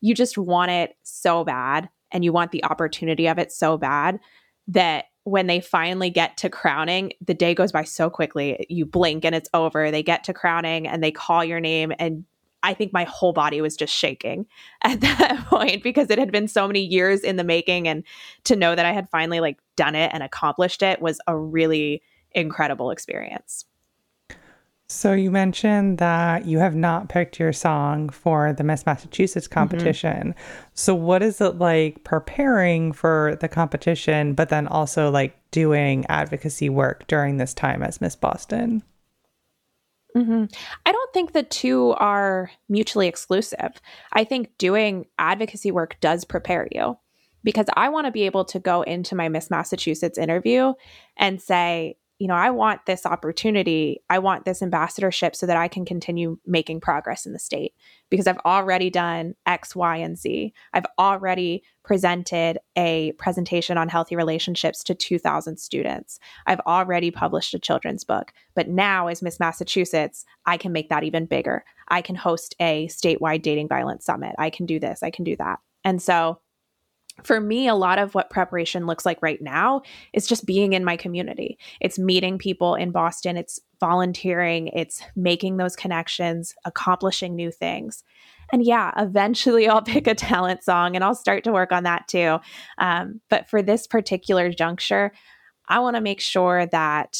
you 0.00 0.14
just 0.14 0.36
want 0.36 0.70
it 0.70 0.96
so 1.02 1.44
bad 1.44 1.88
and 2.10 2.24
you 2.24 2.32
want 2.32 2.50
the 2.52 2.64
opportunity 2.64 3.26
of 3.28 3.38
it 3.38 3.52
so 3.52 3.78
bad 3.78 4.20
that 4.68 5.06
when 5.24 5.46
they 5.46 5.60
finally 5.60 6.10
get 6.10 6.36
to 6.38 6.50
crowning, 6.50 7.12
the 7.24 7.34
day 7.34 7.54
goes 7.54 7.70
by 7.70 7.84
so 7.84 8.10
quickly. 8.10 8.66
You 8.68 8.84
blink 8.84 9.24
and 9.24 9.34
it's 9.34 9.48
over. 9.54 9.90
They 9.90 10.02
get 10.02 10.24
to 10.24 10.34
crowning 10.34 10.86
and 10.86 11.02
they 11.02 11.12
call 11.12 11.44
your 11.44 11.60
name 11.60 11.92
and 11.98 12.24
I 12.62 12.74
think 12.74 12.92
my 12.92 13.04
whole 13.04 13.32
body 13.32 13.60
was 13.60 13.76
just 13.76 13.94
shaking 13.94 14.46
at 14.82 15.00
that 15.00 15.44
point 15.48 15.82
because 15.82 16.10
it 16.10 16.18
had 16.18 16.32
been 16.32 16.48
so 16.48 16.66
many 16.66 16.80
years 16.80 17.20
in 17.20 17.36
the 17.36 17.44
making. 17.44 17.88
And 17.88 18.04
to 18.44 18.56
know 18.56 18.74
that 18.74 18.86
I 18.86 18.92
had 18.92 19.08
finally 19.10 19.40
like 19.40 19.58
done 19.76 19.94
it 19.94 20.10
and 20.12 20.22
accomplished 20.22 20.82
it 20.82 21.00
was 21.00 21.20
a 21.26 21.36
really 21.36 22.02
incredible 22.34 22.90
experience. 22.90 23.64
So 24.92 25.14
you 25.14 25.30
mentioned 25.30 25.96
that 25.98 26.44
you 26.44 26.58
have 26.58 26.74
not 26.74 27.08
picked 27.08 27.40
your 27.40 27.54
song 27.54 28.10
for 28.10 28.52
the 28.52 28.62
Miss 28.62 28.84
Massachusetts 28.84 29.48
mm-hmm. 29.48 29.54
competition. 29.54 30.34
Mm-hmm. 30.34 30.68
So 30.74 30.94
what 30.94 31.22
is 31.22 31.40
it 31.40 31.56
like 31.56 32.04
preparing 32.04 32.92
for 32.92 33.38
the 33.40 33.48
competition, 33.48 34.34
but 34.34 34.50
then 34.50 34.68
also 34.68 35.10
like 35.10 35.34
doing 35.50 36.04
advocacy 36.10 36.68
work 36.68 37.06
during 37.06 37.38
this 37.38 37.54
time 37.54 37.82
as 37.82 38.02
Miss 38.02 38.14
Boston? 38.16 38.82
Mm-hmm. 40.14 40.44
I 40.84 40.92
don't 40.92 41.12
think 41.14 41.32
the 41.32 41.42
two 41.42 41.92
are 41.92 42.50
mutually 42.68 43.08
exclusive. 43.08 43.80
I 44.12 44.24
think 44.24 44.50
doing 44.58 45.06
advocacy 45.18 45.70
work 45.70 45.96
does 46.02 46.26
prepare 46.26 46.68
you 46.70 46.98
because 47.42 47.66
I 47.74 47.88
want 47.88 48.06
to 48.06 48.12
be 48.12 48.26
able 48.26 48.44
to 48.44 48.58
go 48.58 48.82
into 48.82 49.14
my 49.14 49.30
Miss 49.30 49.50
Massachusetts 49.50 50.18
interview 50.18 50.74
and 51.16 51.40
say, 51.40 51.96
you 52.22 52.28
know, 52.28 52.34
I 52.34 52.50
want 52.50 52.86
this 52.86 53.04
opportunity. 53.04 54.00
I 54.08 54.20
want 54.20 54.44
this 54.44 54.62
ambassadorship 54.62 55.34
so 55.34 55.44
that 55.44 55.56
I 55.56 55.66
can 55.66 55.84
continue 55.84 56.38
making 56.46 56.80
progress 56.80 57.26
in 57.26 57.32
the 57.32 57.38
state 57.40 57.74
because 58.10 58.28
I've 58.28 58.38
already 58.46 58.90
done 58.90 59.34
X, 59.44 59.74
Y, 59.74 59.96
and 59.96 60.16
Z. 60.16 60.52
I've 60.72 60.86
already 61.00 61.64
presented 61.82 62.60
a 62.78 63.10
presentation 63.18 63.76
on 63.76 63.88
healthy 63.88 64.14
relationships 64.14 64.84
to 64.84 64.94
2,000 64.94 65.56
students. 65.56 66.20
I've 66.46 66.60
already 66.60 67.10
published 67.10 67.54
a 67.54 67.58
children's 67.58 68.04
book. 68.04 68.30
But 68.54 68.68
now, 68.68 69.08
as 69.08 69.20
Miss 69.20 69.40
Massachusetts, 69.40 70.24
I 70.46 70.58
can 70.58 70.70
make 70.70 70.90
that 70.90 71.02
even 71.02 71.26
bigger. 71.26 71.64
I 71.88 72.02
can 72.02 72.14
host 72.14 72.54
a 72.60 72.86
statewide 72.86 73.42
dating 73.42 73.66
violence 73.66 74.04
summit. 74.04 74.36
I 74.38 74.50
can 74.50 74.64
do 74.64 74.78
this, 74.78 75.02
I 75.02 75.10
can 75.10 75.24
do 75.24 75.34
that. 75.38 75.58
And 75.82 76.00
so, 76.00 76.38
for 77.22 77.40
me, 77.40 77.68
a 77.68 77.74
lot 77.74 77.98
of 77.98 78.14
what 78.14 78.30
preparation 78.30 78.86
looks 78.86 79.04
like 79.04 79.20
right 79.22 79.40
now 79.40 79.82
is 80.12 80.26
just 80.26 80.46
being 80.46 80.72
in 80.72 80.84
my 80.84 80.96
community. 80.96 81.58
It's 81.80 81.98
meeting 81.98 82.38
people 82.38 82.74
in 82.74 82.90
Boston, 82.90 83.36
it's 83.36 83.60
volunteering, 83.80 84.68
it's 84.68 85.02
making 85.14 85.56
those 85.56 85.76
connections, 85.76 86.54
accomplishing 86.64 87.34
new 87.34 87.50
things. 87.50 88.02
And 88.52 88.64
yeah, 88.64 88.92
eventually 88.96 89.68
I'll 89.68 89.82
pick 89.82 90.06
a 90.06 90.14
talent 90.14 90.64
song 90.64 90.94
and 90.94 91.04
I'll 91.04 91.14
start 91.14 91.44
to 91.44 91.52
work 91.52 91.72
on 91.72 91.84
that 91.84 92.08
too. 92.08 92.38
Um, 92.78 93.20
but 93.28 93.48
for 93.48 93.62
this 93.62 93.86
particular 93.86 94.50
juncture, 94.50 95.12
I 95.68 95.80
want 95.80 95.96
to 95.96 96.02
make 96.02 96.20
sure 96.20 96.66
that 96.66 97.18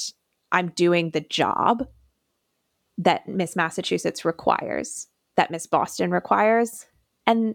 I'm 0.50 0.68
doing 0.68 1.10
the 1.10 1.20
job 1.20 1.86
that 2.98 3.26
Miss 3.26 3.56
Massachusetts 3.56 4.24
requires, 4.24 5.08
that 5.36 5.50
Miss 5.50 5.66
Boston 5.66 6.10
requires. 6.10 6.86
And 7.26 7.54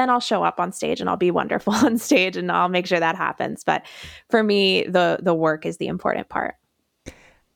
then 0.00 0.10
I'll 0.10 0.20
show 0.20 0.42
up 0.42 0.58
on 0.58 0.72
stage 0.72 1.00
and 1.00 1.10
I'll 1.10 1.16
be 1.16 1.30
wonderful 1.30 1.72
on 1.84 1.98
stage 1.98 2.36
and 2.36 2.50
I'll 2.50 2.68
make 2.68 2.86
sure 2.86 3.00
that 3.00 3.16
happens. 3.16 3.62
But 3.62 3.84
for 4.30 4.42
me, 4.42 4.84
the 4.84 5.18
the 5.22 5.34
work 5.34 5.66
is 5.66 5.76
the 5.76 5.86
important 5.86 6.28
part. 6.28 6.56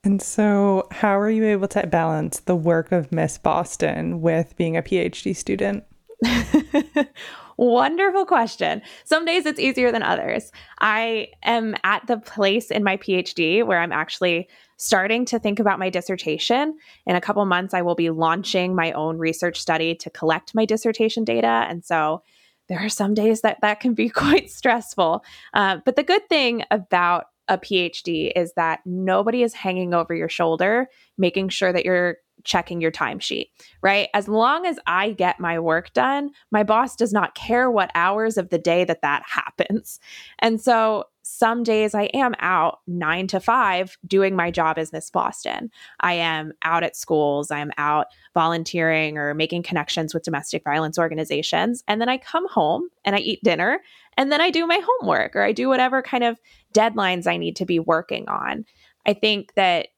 And 0.03 0.21
so, 0.21 0.87
how 0.91 1.19
are 1.19 1.31
you 1.31 1.45
able 1.45 1.67
to 1.69 1.87
balance 1.87 2.41
the 2.41 2.55
work 2.55 2.91
of 2.91 3.11
Miss 3.11 3.39
Boston 3.39 4.21
with 4.21 4.55
being 4.55 4.77
a 4.77 4.83
PhD 4.83 5.35
student? 5.35 5.83
Wonderful 7.57 8.25
question. 8.25 8.81
Some 9.05 9.25
days 9.25 9.45
it's 9.45 9.59
easier 9.59 9.91
than 9.91 10.03
others. 10.03 10.51
I 10.79 11.29
am 11.43 11.75
at 11.83 12.05
the 12.05 12.17
place 12.17 12.69
in 12.69 12.83
my 12.83 12.97
PhD 12.97 13.65
where 13.65 13.79
I'm 13.79 13.93
actually 13.93 14.49
starting 14.77 15.25
to 15.25 15.39
think 15.39 15.59
about 15.59 15.79
my 15.79 15.89
dissertation. 15.89 16.77
In 17.07 17.15
a 17.15 17.21
couple 17.21 17.45
months, 17.45 17.73
I 17.73 17.81
will 17.81 17.95
be 17.95 18.09
launching 18.09 18.75
my 18.75 18.91
own 18.91 19.17
research 19.17 19.59
study 19.59 19.95
to 19.95 20.09
collect 20.09 20.53
my 20.53 20.65
dissertation 20.65 21.23
data. 21.23 21.65
And 21.69 21.83
so 21.85 22.21
there 22.67 22.79
are 22.79 22.89
some 22.89 23.13
days 23.13 23.41
that 23.41 23.59
that 23.61 23.79
can 23.79 23.93
be 23.93 24.09
quite 24.23 24.49
stressful. 24.49 25.23
Uh, 25.53 25.77
but 25.85 25.95
the 25.95 26.03
good 26.03 26.27
thing 26.29 26.63
about 26.71 27.25
a 27.47 27.57
PhD 27.57 28.31
is 28.35 28.53
that 28.53 28.79
nobody 28.85 29.43
is 29.43 29.53
hanging 29.53 29.93
over 29.93 30.15
your 30.15 30.29
shoulder, 30.29 30.87
making 31.17 31.49
sure 31.49 31.71
that 31.71 31.85
you're 31.85 32.17
checking 32.43 32.81
your 32.81 32.91
timesheet, 32.91 33.49
right? 33.81 34.09
As 34.13 34.27
long 34.27 34.65
as 34.65 34.79
I 34.87 35.11
get 35.11 35.39
my 35.39 35.59
work 35.59 35.93
done, 35.93 36.31
my 36.51 36.63
boss 36.63 36.95
does 36.95 37.13
not 37.13 37.35
care 37.35 37.69
what 37.69 37.91
hours 37.95 38.37
of 38.37 38.49
the 38.49 38.57
day 38.57 38.83
that 38.83 39.01
that 39.01 39.23
happens. 39.27 39.99
And 40.39 40.59
so 40.59 41.05
some 41.37 41.63
days 41.63 41.93
I 41.93 42.03
am 42.13 42.33
out 42.39 42.79
nine 42.87 43.27
to 43.27 43.39
five 43.39 43.97
doing 44.07 44.35
my 44.35 44.51
job 44.51 44.77
as 44.77 44.93
Miss 44.93 45.09
Boston. 45.09 45.69
I 45.99 46.13
am 46.13 46.53
out 46.63 46.83
at 46.83 46.95
schools, 46.95 47.51
I'm 47.51 47.71
out 47.77 48.07
volunteering 48.33 49.17
or 49.17 49.33
making 49.33 49.63
connections 49.63 50.13
with 50.13 50.23
domestic 50.23 50.63
violence 50.63 50.97
organizations. 50.97 51.83
And 51.87 51.99
then 51.99 52.09
I 52.09 52.17
come 52.17 52.47
home 52.47 52.89
and 53.03 53.15
I 53.15 53.19
eat 53.19 53.43
dinner 53.43 53.81
and 54.17 54.31
then 54.31 54.41
I 54.41 54.49
do 54.49 54.65
my 54.65 54.81
homework 54.83 55.35
or 55.35 55.41
I 55.41 55.51
do 55.51 55.67
whatever 55.67 56.01
kind 56.01 56.23
of 56.23 56.39
deadlines 56.73 57.27
I 57.27 57.37
need 57.37 57.57
to 57.57 57.65
be 57.65 57.79
working 57.79 58.27
on. 58.29 58.65
I 59.05 59.13
think 59.13 59.53
that 59.55 59.89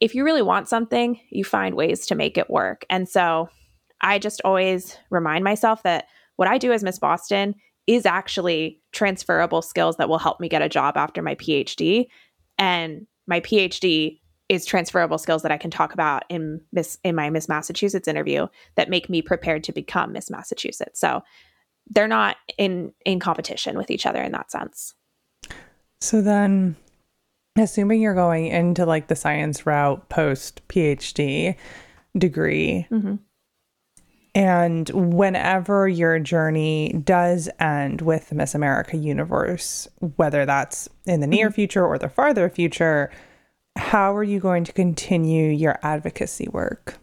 if 0.00 0.14
you 0.14 0.24
really 0.24 0.42
want 0.42 0.68
something, 0.68 1.20
you 1.28 1.44
find 1.44 1.74
ways 1.74 2.06
to 2.06 2.14
make 2.14 2.38
it 2.38 2.48
work. 2.48 2.86
And 2.88 3.08
so 3.08 3.50
I 4.00 4.18
just 4.18 4.40
always 4.44 4.96
remind 5.10 5.44
myself 5.44 5.82
that 5.82 6.06
what 6.36 6.48
I 6.48 6.56
do 6.56 6.72
as 6.72 6.82
Miss 6.82 6.98
Boston 6.98 7.54
is 7.86 8.06
actually 8.06 8.80
transferable 8.92 9.62
skills 9.62 9.96
that 9.96 10.08
will 10.08 10.18
help 10.18 10.40
me 10.40 10.48
get 10.48 10.62
a 10.62 10.68
job 10.68 10.96
after 10.96 11.22
my 11.22 11.34
PhD. 11.36 12.06
And 12.58 13.06
my 13.26 13.40
PhD 13.40 14.20
is 14.48 14.66
transferable 14.66 15.16
skills 15.16 15.42
that 15.42 15.52
I 15.52 15.56
can 15.56 15.70
talk 15.70 15.94
about 15.94 16.24
in 16.28 16.60
Miss 16.72 16.98
in 17.04 17.14
my 17.14 17.30
Miss 17.30 17.48
Massachusetts 17.48 18.08
interview 18.08 18.48
that 18.74 18.90
make 18.90 19.08
me 19.08 19.22
prepared 19.22 19.62
to 19.64 19.72
become 19.72 20.12
Miss 20.12 20.28
Massachusetts. 20.28 21.00
So 21.00 21.22
they're 21.88 22.08
not 22.08 22.36
in 22.58 22.92
in 23.06 23.20
competition 23.20 23.78
with 23.78 23.90
each 23.90 24.06
other 24.06 24.20
in 24.20 24.32
that 24.32 24.50
sense. 24.50 24.94
So 26.00 26.20
then 26.20 26.76
assuming 27.56 28.00
you're 28.00 28.14
going 28.14 28.46
into 28.46 28.84
like 28.86 29.06
the 29.06 29.16
science 29.16 29.66
route 29.66 30.08
post 30.08 30.66
PhD 30.68 31.56
degree, 32.18 32.86
mm-hmm. 32.90 33.16
And 34.34 34.88
whenever 34.90 35.88
your 35.88 36.18
journey 36.20 36.92
does 37.04 37.48
end 37.58 38.00
with 38.00 38.28
the 38.28 38.36
Miss 38.36 38.54
America 38.54 38.96
universe, 38.96 39.88
whether 40.16 40.46
that's 40.46 40.88
in 41.06 41.20
the 41.20 41.26
near 41.26 41.48
mm-hmm. 41.48 41.54
future 41.54 41.84
or 41.84 41.98
the 41.98 42.08
farther 42.08 42.48
future, 42.48 43.10
how 43.76 44.14
are 44.14 44.22
you 44.22 44.38
going 44.38 44.64
to 44.64 44.72
continue 44.72 45.50
your 45.50 45.78
advocacy 45.82 46.48
work 46.52 46.98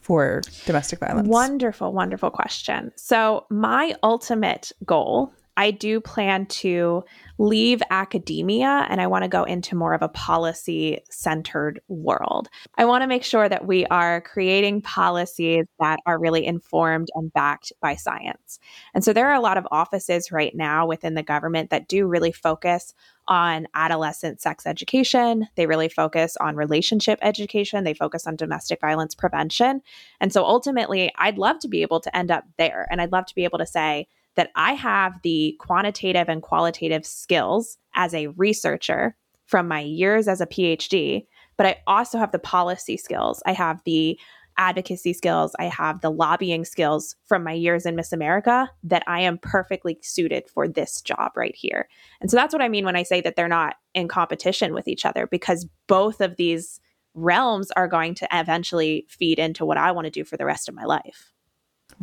for 0.00 0.42
domestic 0.66 0.98
violence? 0.98 1.28
Wonderful, 1.28 1.92
wonderful 1.92 2.30
question. 2.30 2.92
So, 2.96 3.46
my 3.50 3.94
ultimate 4.02 4.72
goal 4.84 5.32
I 5.58 5.72
do 5.72 6.00
plan 6.00 6.46
to 6.46 7.02
leave 7.36 7.82
academia 7.90 8.86
and 8.88 9.00
I 9.00 9.08
want 9.08 9.24
to 9.24 9.28
go 9.28 9.42
into 9.42 9.74
more 9.74 9.92
of 9.92 10.02
a 10.02 10.08
policy 10.08 11.00
centered 11.10 11.80
world. 11.88 12.48
I 12.76 12.84
want 12.84 13.02
to 13.02 13.08
make 13.08 13.24
sure 13.24 13.48
that 13.48 13.66
we 13.66 13.84
are 13.86 14.20
creating 14.20 14.82
policies 14.82 15.66
that 15.80 15.98
are 16.06 16.18
really 16.18 16.46
informed 16.46 17.08
and 17.16 17.32
backed 17.32 17.72
by 17.80 17.96
science. 17.96 18.60
And 18.94 19.02
so 19.02 19.12
there 19.12 19.28
are 19.28 19.34
a 19.34 19.40
lot 19.40 19.58
of 19.58 19.66
offices 19.72 20.30
right 20.30 20.54
now 20.54 20.86
within 20.86 21.14
the 21.14 21.24
government 21.24 21.70
that 21.70 21.88
do 21.88 22.06
really 22.06 22.32
focus 22.32 22.94
on 23.26 23.66
adolescent 23.74 24.40
sex 24.40 24.64
education. 24.64 25.48
They 25.56 25.66
really 25.66 25.88
focus 25.88 26.36
on 26.40 26.54
relationship 26.54 27.18
education. 27.20 27.82
They 27.82 27.94
focus 27.94 28.28
on 28.28 28.36
domestic 28.36 28.80
violence 28.80 29.16
prevention. 29.16 29.82
And 30.20 30.32
so 30.32 30.44
ultimately, 30.44 31.12
I'd 31.16 31.36
love 31.36 31.58
to 31.60 31.68
be 31.68 31.82
able 31.82 31.98
to 32.00 32.16
end 32.16 32.30
up 32.30 32.44
there. 32.58 32.86
And 32.90 33.00
I'd 33.00 33.12
love 33.12 33.26
to 33.26 33.34
be 33.34 33.42
able 33.42 33.58
to 33.58 33.66
say, 33.66 34.06
that 34.38 34.52
I 34.54 34.74
have 34.74 35.20
the 35.24 35.56
quantitative 35.58 36.28
and 36.28 36.40
qualitative 36.40 37.04
skills 37.04 37.76
as 37.96 38.14
a 38.14 38.28
researcher 38.28 39.16
from 39.46 39.66
my 39.66 39.80
years 39.80 40.28
as 40.28 40.40
a 40.40 40.46
PhD, 40.46 41.26
but 41.56 41.66
I 41.66 41.78
also 41.88 42.18
have 42.18 42.30
the 42.30 42.38
policy 42.38 42.96
skills. 42.96 43.42
I 43.46 43.52
have 43.52 43.82
the 43.84 44.16
advocacy 44.56 45.12
skills, 45.12 45.56
I 45.58 45.64
have 45.64 46.02
the 46.02 46.10
lobbying 46.12 46.64
skills 46.64 47.16
from 47.26 47.42
my 47.42 47.52
years 47.52 47.84
in 47.84 47.96
Miss 47.96 48.12
America 48.12 48.70
that 48.84 49.02
I 49.08 49.22
am 49.22 49.38
perfectly 49.38 49.98
suited 50.02 50.48
for 50.48 50.68
this 50.68 51.02
job 51.02 51.32
right 51.34 51.54
here. 51.56 51.88
And 52.20 52.30
so 52.30 52.36
that's 52.36 52.52
what 52.52 52.62
I 52.62 52.68
mean 52.68 52.84
when 52.84 52.96
I 52.96 53.02
say 53.02 53.20
that 53.22 53.34
they're 53.34 53.48
not 53.48 53.74
in 53.92 54.06
competition 54.06 54.72
with 54.72 54.86
each 54.86 55.04
other 55.04 55.26
because 55.26 55.66
both 55.88 56.20
of 56.20 56.36
these 56.36 56.78
realms 57.14 57.72
are 57.72 57.88
going 57.88 58.14
to 58.14 58.28
eventually 58.32 59.04
feed 59.08 59.40
into 59.40 59.66
what 59.66 59.78
I 59.78 59.90
want 59.90 60.04
to 60.04 60.12
do 60.12 60.22
for 60.22 60.36
the 60.36 60.46
rest 60.46 60.68
of 60.68 60.76
my 60.76 60.84
life. 60.84 61.32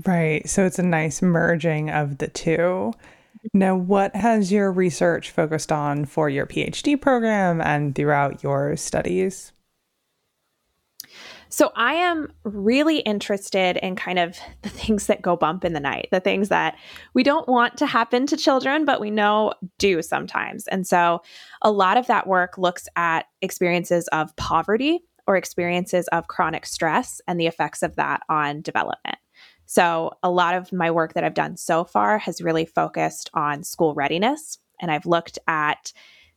Right. 0.04 0.48
So 0.50 0.66
it's 0.66 0.80
a 0.80 0.84
nice 0.84 1.22
merging 1.22 1.90
of 1.90 2.18
the 2.18 2.28
two. 2.28 2.94
Now, 3.54 3.76
what 3.76 4.16
has 4.16 4.52
your 4.52 4.72
research 4.72 5.32
focused 5.32 5.72
on 5.72 6.06
for 6.06 6.30
your 6.30 6.46
PhD 6.46 7.00
program 7.00 7.62
and 7.62 7.96
throughout 7.96 8.44
your 8.44 8.76
studies? 8.76 9.54
So, 11.50 11.72
I 11.76 11.94
am 11.94 12.34
really 12.44 13.00
interested 13.00 13.78
in 13.78 13.96
kind 13.96 14.20
of 14.20 14.38
the 14.64 14.70
things 14.70 15.06
that 15.08 15.22
go 15.22 15.38
bump 15.38 15.64
in 15.64 15.74
the 15.74 15.80
night, 15.80 16.10
the 16.12 16.20
things 16.20 16.50
that 16.50 16.76
we 17.14 17.24
don't 17.24 17.48
want 17.48 17.78
to 17.78 17.86
happen 17.86 18.26
to 18.28 18.36
children, 18.36 18.84
but 18.84 19.00
we 19.00 19.12
know 19.12 19.54
do 19.78 20.02
sometimes. 20.02 20.68
And 20.68 20.86
so, 20.88 21.22
a 21.62 21.72
lot 21.72 21.98
of 21.98 22.08
that 22.08 22.28
work 22.28 22.58
looks 22.58 22.88
at 22.96 23.28
experiences 23.42 24.08
of 24.10 24.36
poverty 24.36 25.00
or 25.28 25.38
experiences 25.38 26.08
of 26.10 26.28
chronic 26.28 26.66
stress 26.66 27.22
and 27.28 27.40
the 27.40 27.48
effects 27.48 27.84
of 27.84 27.96
that 27.96 28.22
on 28.28 28.62
development. 28.62 29.18
So, 29.66 30.12
a 30.22 30.30
lot 30.30 30.56
of 30.56 30.72
my 30.72 30.92
work 30.92 31.14
that 31.14 31.24
I've 31.24 31.34
done 31.34 31.58
so 31.58 31.84
far 31.84 32.18
has 32.20 32.42
really 32.42 32.66
focused 32.66 33.30
on 33.34 33.64
school 33.64 33.94
readiness. 33.94 34.60
And 34.80 34.92
I've 34.92 35.06
looked 35.06 35.40
at 35.48 35.92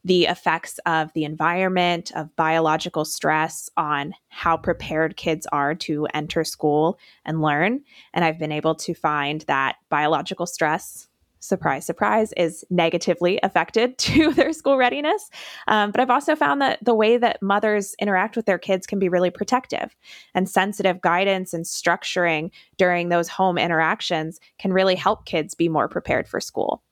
the 0.05 0.27
effects 0.27 0.79
of 0.87 1.13
the 1.13 1.25
environment, 1.25 2.13
of 2.15 2.35
biological 2.37 3.05
stress 3.05 3.69
on 3.77 4.15
how 4.29 4.57
prepared 4.57 5.17
kids 5.17 5.47
are 5.53 5.75
to 5.75 6.07
enter 6.15 6.45
school 6.45 6.99
and 7.25 7.43
learn. 7.43 7.83
And 8.15 8.25
I've 8.25 8.39
been 8.39 8.53
able 8.53 8.75
to 8.77 8.95
find 8.95 9.43
that 9.43 9.77
biological 9.91 10.47
stress 10.47 11.08
surprise, 11.41 11.87
surprise, 11.87 12.33
is 12.37 12.65
negatively 12.71 13.39
affected 13.43 13.99
to 13.99 14.33
their 14.33 14.53
school 14.53 14.77
readiness. 14.77 15.31
Um, 15.67 15.91
but 15.91 16.01
I've 16.01 16.11
also 16.11 16.37
found 16.37 16.61
that 16.63 16.79
the 16.85 16.95
way 16.95 17.17
that 17.17 17.43
mothers 17.43 17.95
interact 17.99 18.37
with 18.37 18.47
their 18.47 18.59
kids 18.59 18.87
can 18.87 18.99
be 18.99 19.09
really 19.09 19.31
protective 19.31 19.95
and 20.35 20.49
sensitive 20.49 21.01
guidance 21.01 21.53
and 21.53 21.65
structuring 21.65 22.51
during 22.77 23.09
those 23.09 23.29
home 23.29 23.59
interactions 23.59 24.41
can 24.59 24.73
really 24.73 24.95
help 24.95 25.27
kids 25.27 25.55
be 25.55 25.69
more 25.69 25.89
prepared 25.89 26.29
for 26.29 26.41
school. 26.41 26.83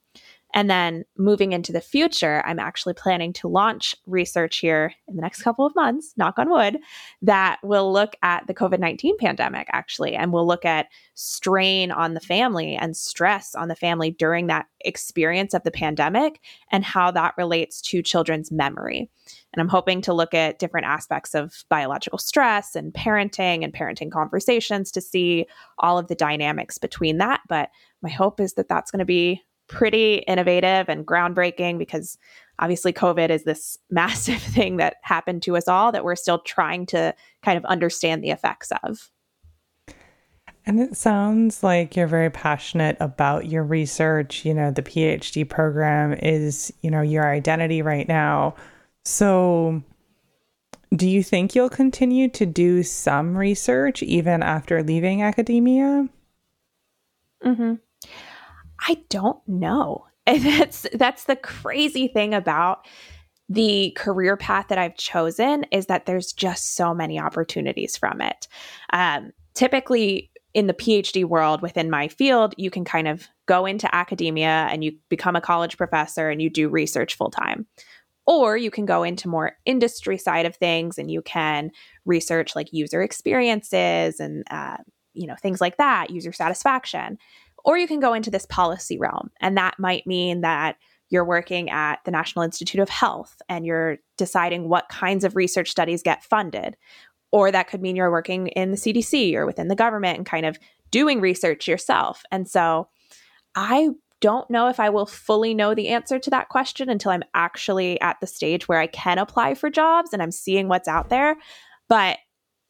And 0.57 0.71
then 0.71 1.05
moving 1.19 1.53
into 1.53 1.71
the 1.71 1.81
future, 1.81 2.41
I'm 2.43 2.57
actually 2.57 2.95
planning 2.95 3.31
to 3.33 3.47
launch 3.47 3.93
research 4.07 4.57
here 4.57 4.91
in 5.07 5.15
the 5.15 5.21
next 5.21 5.43
couple 5.43 5.67
of 5.67 5.75
months, 5.75 6.15
knock 6.17 6.39
on 6.39 6.49
wood, 6.49 6.79
that 7.21 7.59
will 7.61 7.93
look 7.93 8.15
at 8.23 8.47
the 8.47 8.55
COVID 8.55 8.79
19 8.79 9.19
pandemic, 9.19 9.67
actually, 9.71 10.15
and 10.15 10.33
we'll 10.33 10.47
look 10.47 10.65
at 10.65 10.87
strain 11.13 11.91
on 11.91 12.15
the 12.15 12.19
family 12.19 12.75
and 12.75 12.97
stress 12.97 13.53
on 13.53 13.67
the 13.67 13.75
family 13.75 14.09
during 14.09 14.47
that 14.47 14.65
experience 14.79 15.53
of 15.53 15.61
the 15.61 15.69
pandemic 15.69 16.39
and 16.71 16.83
how 16.83 17.11
that 17.11 17.35
relates 17.37 17.79
to 17.81 18.01
children's 18.01 18.51
memory. 18.51 19.11
And 19.53 19.61
I'm 19.61 19.69
hoping 19.69 20.01
to 20.01 20.13
look 20.13 20.33
at 20.33 20.57
different 20.57 20.87
aspects 20.87 21.35
of 21.35 21.65
biological 21.69 22.17
stress 22.17 22.75
and 22.75 22.91
parenting 22.93 23.63
and 23.63 23.71
parenting 23.71 24.09
conversations 24.09 24.91
to 24.93 25.01
see 25.01 25.45
all 25.77 25.99
of 25.99 26.07
the 26.07 26.15
dynamics 26.15 26.79
between 26.79 27.19
that. 27.19 27.41
But 27.47 27.69
my 28.01 28.09
hope 28.09 28.39
is 28.39 28.53
that 28.53 28.69
that's 28.69 28.89
going 28.89 28.99
to 28.99 29.05
be 29.05 29.43
pretty 29.67 30.15
innovative 30.27 30.89
and 30.89 31.05
groundbreaking 31.05 31.77
because 31.77 32.17
obviously 32.59 32.93
COVID 32.93 33.29
is 33.29 33.43
this 33.43 33.77
massive 33.89 34.41
thing 34.41 34.77
that 34.77 34.95
happened 35.01 35.43
to 35.43 35.57
us 35.57 35.67
all 35.67 35.91
that 35.91 36.03
we're 36.03 36.15
still 36.15 36.39
trying 36.39 36.85
to 36.87 37.13
kind 37.43 37.57
of 37.57 37.65
understand 37.65 38.23
the 38.23 38.31
effects 38.31 38.71
of. 38.83 39.09
And 40.65 40.81
it 40.81 40.97
sounds 40.97 41.63
like 41.63 41.95
you're 41.95 42.07
very 42.07 42.29
passionate 42.29 42.97
about 42.99 43.45
your 43.45 43.63
research. 43.63 44.43
You 44.43 44.53
know, 44.53 44.69
the 44.69 44.81
PhD 44.81 45.47
program 45.47 46.13
is, 46.13 46.73
you 46.81 46.91
know, 46.91 47.01
your 47.01 47.25
identity 47.25 47.81
right 47.81 48.05
now. 48.05 48.53
So, 49.05 49.81
do 50.93 51.07
you 51.07 51.23
think 51.23 51.55
you'll 51.55 51.69
continue 51.69 52.27
to 52.31 52.45
do 52.45 52.83
some 52.83 53.37
research 53.37 54.03
even 54.03 54.43
after 54.43 54.83
leaving 54.83 55.23
academia? 55.23 56.09
Mm-hmm. 57.45 57.75
I 58.79 59.03
don't 59.09 59.45
know. 59.47 60.05
And 60.27 60.43
that's 60.43 60.85
that's 60.93 61.23
the 61.23 61.37
crazy 61.37 62.09
thing 62.09 62.33
about 62.33 62.85
the 63.47 63.91
career 63.95 64.35
path 64.35 64.67
that 64.67 64.77
I've 64.77 64.97
chosen 64.97 65.63
is 65.71 65.85
that 65.85 66.05
there's 66.05 66.33
just 66.33 66.75
so 66.75 66.93
many 66.93 67.17
opportunities 67.17 67.95
from 67.95 68.19
it. 68.19 68.49
Um, 68.91 69.31
typically, 69.53 70.29
in 70.53 70.67
the 70.67 70.73
PhD 70.73 71.23
world 71.23 71.61
within 71.61 71.89
my 71.89 72.07
field, 72.07 72.55
you 72.57 72.69
can 72.69 72.83
kind 72.83 73.07
of 73.07 73.27
go 73.45 73.65
into 73.65 73.93
academia 73.95 74.67
and 74.71 74.83
you 74.83 74.93
become 75.07 75.35
a 75.35 75.41
college 75.41 75.77
professor 75.77 76.29
and 76.29 76.41
you 76.41 76.49
do 76.49 76.67
research 76.67 77.15
full 77.15 77.29
time. 77.29 77.65
Or 78.25 78.57
you 78.57 78.71
can 78.71 78.85
go 78.85 79.03
into 79.03 79.29
more 79.29 79.53
industry 79.65 80.17
side 80.17 80.45
of 80.45 80.55
things 80.55 80.97
and 80.97 81.09
you 81.09 81.21
can 81.21 81.71
research 82.05 82.55
like 82.55 82.73
user 82.73 83.01
experiences 83.01 84.19
and 84.19 84.43
uh, 84.51 84.77
you 85.13 85.27
know 85.27 85.35
things 85.41 85.61
like 85.61 85.77
that, 85.77 86.09
user 86.09 86.33
satisfaction. 86.33 87.17
Or 87.67 87.77
you 87.77 87.85
can 87.85 87.99
go 87.99 88.13
into 88.13 88.31
this 88.31 88.45
policy 88.45 88.97
realm, 88.97 89.29
and 89.41 89.57
that 89.57 89.77
might 89.77 90.07
mean 90.07 90.41
that 90.41 90.77
you're 91.09 91.25
working 91.25 91.69
at 91.69 91.99
the 92.05 92.11
National 92.11 92.43
Institute 92.43 92.79
of 92.81 92.89
Health 92.89 93.35
and 93.49 93.65
you're 93.65 93.97
deciding 94.17 94.69
what 94.69 94.89
kinds 94.89 95.23
of 95.23 95.35
research 95.35 95.69
studies 95.69 96.01
get 96.01 96.23
funded. 96.23 96.77
Or 97.31 97.51
that 97.51 97.67
could 97.67 97.81
mean 97.81 97.95
you're 97.95 98.11
working 98.11 98.47
in 98.47 98.71
the 98.71 98.77
CDC 98.77 99.33
or 99.35 99.45
within 99.45 99.67
the 99.67 99.75
government 99.75 100.17
and 100.17 100.25
kind 100.25 100.45
of 100.45 100.57
doing 100.91 101.19
research 101.19 101.67
yourself. 101.67 102.23
And 102.31 102.47
so 102.47 102.87
I 103.53 103.89
don't 104.21 104.49
know 104.49 104.69
if 104.69 104.79
I 104.79 104.89
will 104.89 105.05
fully 105.05 105.53
know 105.53 105.75
the 105.75 105.89
answer 105.89 106.19
to 106.19 106.29
that 106.29 106.49
question 106.49 106.89
until 106.89 107.11
I'm 107.11 107.23
actually 107.33 107.99
at 108.01 108.17
the 108.21 108.27
stage 108.27 108.67
where 108.67 108.79
I 108.79 108.87
can 108.87 109.17
apply 109.17 109.55
for 109.55 109.69
jobs 109.69 110.13
and 110.13 110.21
I'm 110.21 110.31
seeing 110.31 110.67
what's 110.67 110.87
out 110.87 111.09
there. 111.09 111.35
But 111.89 112.17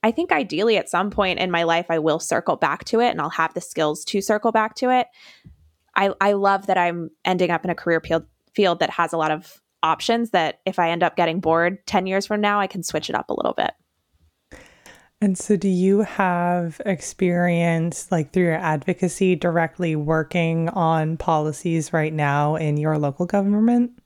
I 0.04 0.12
think 0.12 0.32
ideally 0.32 0.78
at 0.78 0.90
some 0.90 1.10
point 1.10 1.40
in 1.40 1.52
my 1.52 1.64
life, 1.64 1.88
I 1.90 2.00
will 2.00 2.20
circle 2.20 2.56
back 2.56 2.86
to 2.86 3.00
it 3.00 3.10
and 3.10 3.22
I'll 3.22 3.30
have 3.32 3.54
the 3.54 3.62
skills 3.62 4.06
to 4.06 4.22
circle 4.22 4.52
back 4.52 4.76
to 4.76 4.90
it. 4.92 5.08
I, 5.96 6.12
I 6.22 6.34
love 6.34 6.68
that 6.68 6.78
I'm 6.78 7.10
ending 7.26 7.50
up 7.50 7.64
in 7.64 7.72
a 7.72 7.76
career 7.76 8.00
field, 8.00 8.26
field 8.54 8.80
that 8.80 8.92
has 8.92 9.14
a 9.14 9.18
lot 9.18 9.32
of 9.32 9.62
options 9.82 10.32
that 10.32 10.60
if 10.66 10.80
I 10.80 10.92
end 10.92 11.04
up 11.04 11.16
getting 11.16 11.40
bored 11.40 11.86
10 11.88 12.06
years 12.06 12.26
from 12.26 12.42
now, 12.42 12.60
I 12.60 12.68
can 12.68 12.84
switch 12.84 13.10
it 13.10 13.16
up 13.16 13.30
a 13.30 13.34
little 13.34 13.54
bit. 13.54 13.72
And 15.20 15.36
so, 15.36 15.56
do 15.56 15.68
you 15.68 16.02
have 16.02 16.80
experience, 16.86 18.12
like 18.12 18.32
through 18.32 18.44
your 18.44 18.54
advocacy, 18.54 19.36
directly 19.36 19.96
working 19.96 20.70
on 20.70 21.18
policies 21.18 21.92
right 21.92 22.14
now 22.14 22.56
in 22.56 22.78
your 22.78 23.00
local 23.00 23.26
government? 23.26 24.00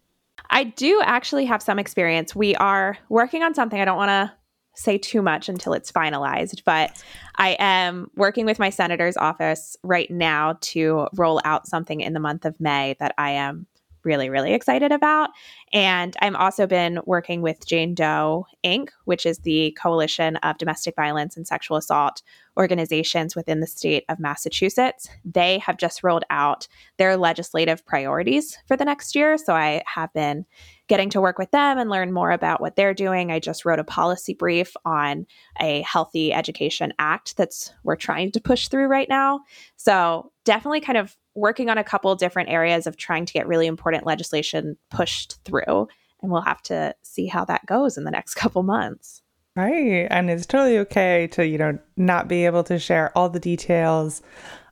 I 0.50 0.64
do 0.64 1.02
actually 1.04 1.46
have 1.46 1.62
some 1.62 1.80
experience. 1.80 2.34
We 2.34 2.56
are 2.56 2.98
working 3.10 3.44
on 3.44 3.54
something. 3.54 3.80
I 3.80 3.84
don't 3.84 3.98
want 3.98 4.10
to 4.10 4.32
say 4.74 4.98
too 4.98 5.22
much 5.22 5.50
until 5.50 5.74
it's 5.74 5.92
finalized, 5.92 6.64
but 6.66 6.92
I 7.36 7.56
am 7.60 8.10
working 8.16 8.46
with 8.46 8.60
my 8.60 8.70
senator's 8.70 9.18
office 9.18 9.76
right 9.84 10.10
now 10.10 10.58
to 10.62 11.08
roll 11.16 11.42
out 11.44 11.68
something 11.68 12.02
in 12.02 12.14
the 12.14 12.20
month 12.20 12.46
of 12.46 12.60
May 12.60 12.96
that 13.00 13.14
I 13.18 13.32
am 13.32 13.68
really, 14.04 14.30
really 14.30 14.54
excited 14.54 14.92
about. 14.92 15.30
And 15.74 16.16
I've 16.22 16.36
also 16.36 16.68
been 16.68 17.00
working 17.06 17.42
with 17.42 17.66
Jane 17.66 17.96
Doe 17.96 18.46
Inc., 18.64 18.90
which 19.06 19.26
is 19.26 19.40
the 19.40 19.78
coalition 19.82 20.36
of 20.38 20.58
domestic 20.58 20.96
violence 20.96 21.38
and 21.38 21.48
sexual 21.48 21.78
assault 21.78 22.22
organizations 22.58 23.36
within 23.36 23.62
the 23.62 23.68
state 23.68 24.04
of 24.10 24.20
Massachusetts. 24.20 25.10
They 25.24 25.60
have 25.60 25.78
just 25.78 26.04
rolled 26.04 26.26
out 26.30 26.68
their 26.98 27.16
legislative 27.16 27.86
priorities 27.86 28.58
for 28.68 28.76
the 28.76 28.86
next 28.86 29.16
year. 29.16 29.38
So 29.38 29.54
I 29.54 29.82
have 29.86 30.12
been 30.14 30.46
getting 30.88 31.10
to 31.12 31.22
work 31.22 31.38
with 31.38 31.52
them 31.52 31.78
and 31.78 31.90
learn 31.90 32.12
more 32.12 32.32
about 32.32 32.60
what 32.60 32.76
they're 32.76 32.94
doing. 32.94 33.32
I 33.32 33.40
just 33.40 33.64
wrote 33.64 33.80
a 33.80 33.84
policy 33.86 34.34
brief 34.34 34.76
on 34.84 35.26
a 35.62 35.82
healthy 35.84 36.34
education 36.34 36.92
act 37.00 37.38
that's 37.38 37.74
we're 37.84 37.96
trying 37.96 38.32
to 38.34 38.42
push 38.42 38.68
through 38.68 38.88
right 38.88 39.08
now. 39.08 39.40
So 39.78 40.32
definitely 40.44 40.82
kind 40.82 40.98
of 40.98 41.16
working 41.36 41.70
on 41.70 41.78
a 41.78 41.84
couple 41.84 42.14
different 42.16 42.50
areas 42.50 42.88
of 42.88 42.98
trying 42.98 43.26
to 43.26 43.34
get 43.34 43.48
really 43.48 43.68
important 43.68 44.06
legislation 44.06 44.78
pushed 44.90 45.44
through. 45.46 45.88
And 46.22 46.32
we'll 46.32 46.42
have 46.42 46.62
to 46.64 46.96
see 47.02 47.28
how 47.28 47.46
that 47.46 47.66
goes 47.66 47.98
in 47.98 48.04
the 48.04 48.12
next 48.12 48.34
couple 48.36 48.64
months. 48.64 49.22
Right. 49.56 50.08
And 50.10 50.30
it's 50.30 50.46
totally 50.46 50.78
okay 50.80 51.28
to, 51.34 51.46
you 51.46 51.58
know, 51.58 51.78
not 51.98 52.28
be 52.28 52.46
able 52.46 52.64
to 52.66 52.80
share 52.80 53.16
all 53.18 53.30
the 53.30 53.40
details. 53.40 54.22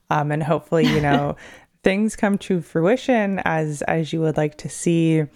Um, 0.08 0.32
and 0.32 0.42
hopefully, 0.42 0.86
you 0.86 1.00
know, 1.00 1.36
things 1.84 2.16
come 2.16 2.38
to 2.38 2.60
fruition 2.60 3.40
as 3.44 3.82
as 3.82 4.12
you 4.12 4.20
would 4.20 4.36
like 4.36 4.56
to 4.58 4.68
see 4.68 5.26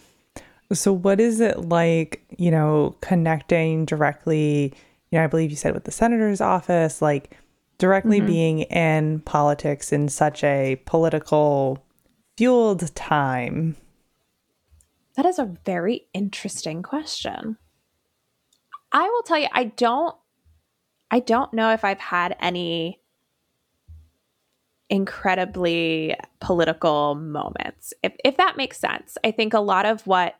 so, 0.73 0.93
what 0.93 1.21
is 1.21 1.41
it 1.41 1.69
like, 1.69 2.25
you 2.39 2.51
know, 2.51 2.97
connecting 3.01 3.85
directly? 3.85 4.73
You 5.11 5.19
know, 5.19 5.25
I 5.25 5.27
believe 5.27 5.51
you 5.51 5.57
said 5.57 5.75
with 5.75 5.85
the 5.85 5.91
senator's 5.91 6.41
office, 6.41 7.03
like 7.03 7.37
directly 7.85 8.17
mm-hmm. 8.17 8.27
being 8.27 8.59
in 8.61 9.21
politics 9.21 9.93
in 9.93 10.09
such 10.09 10.43
a 10.43 10.81
political 10.87 11.85
fueled 12.39 12.95
time? 12.95 13.77
That 15.17 15.27
is 15.27 15.39
a 15.39 15.55
very 15.67 16.07
interesting 16.15 16.83
question. 16.83 17.59
I 18.91 19.03
will 19.07 19.23
tell 19.23 19.39
you, 19.39 19.49
I 19.53 19.65
don't 19.65 20.17
I 21.11 21.21
don't 21.21 21.53
know 21.53 21.73
if 21.73 21.85
I've 21.85 22.01
had 22.01 22.35
any 22.41 23.03
incredibly 24.89 26.17
political 26.41 27.15
moments. 27.17 27.93
If 28.03 28.15
if 28.25 28.39
that 28.39 28.57
makes 28.57 28.79
sense. 28.79 29.19
I 29.23 29.31
think 29.31 29.53
a 29.53 29.61
lot 29.61 29.85
of 29.85 30.07
what 30.07 30.37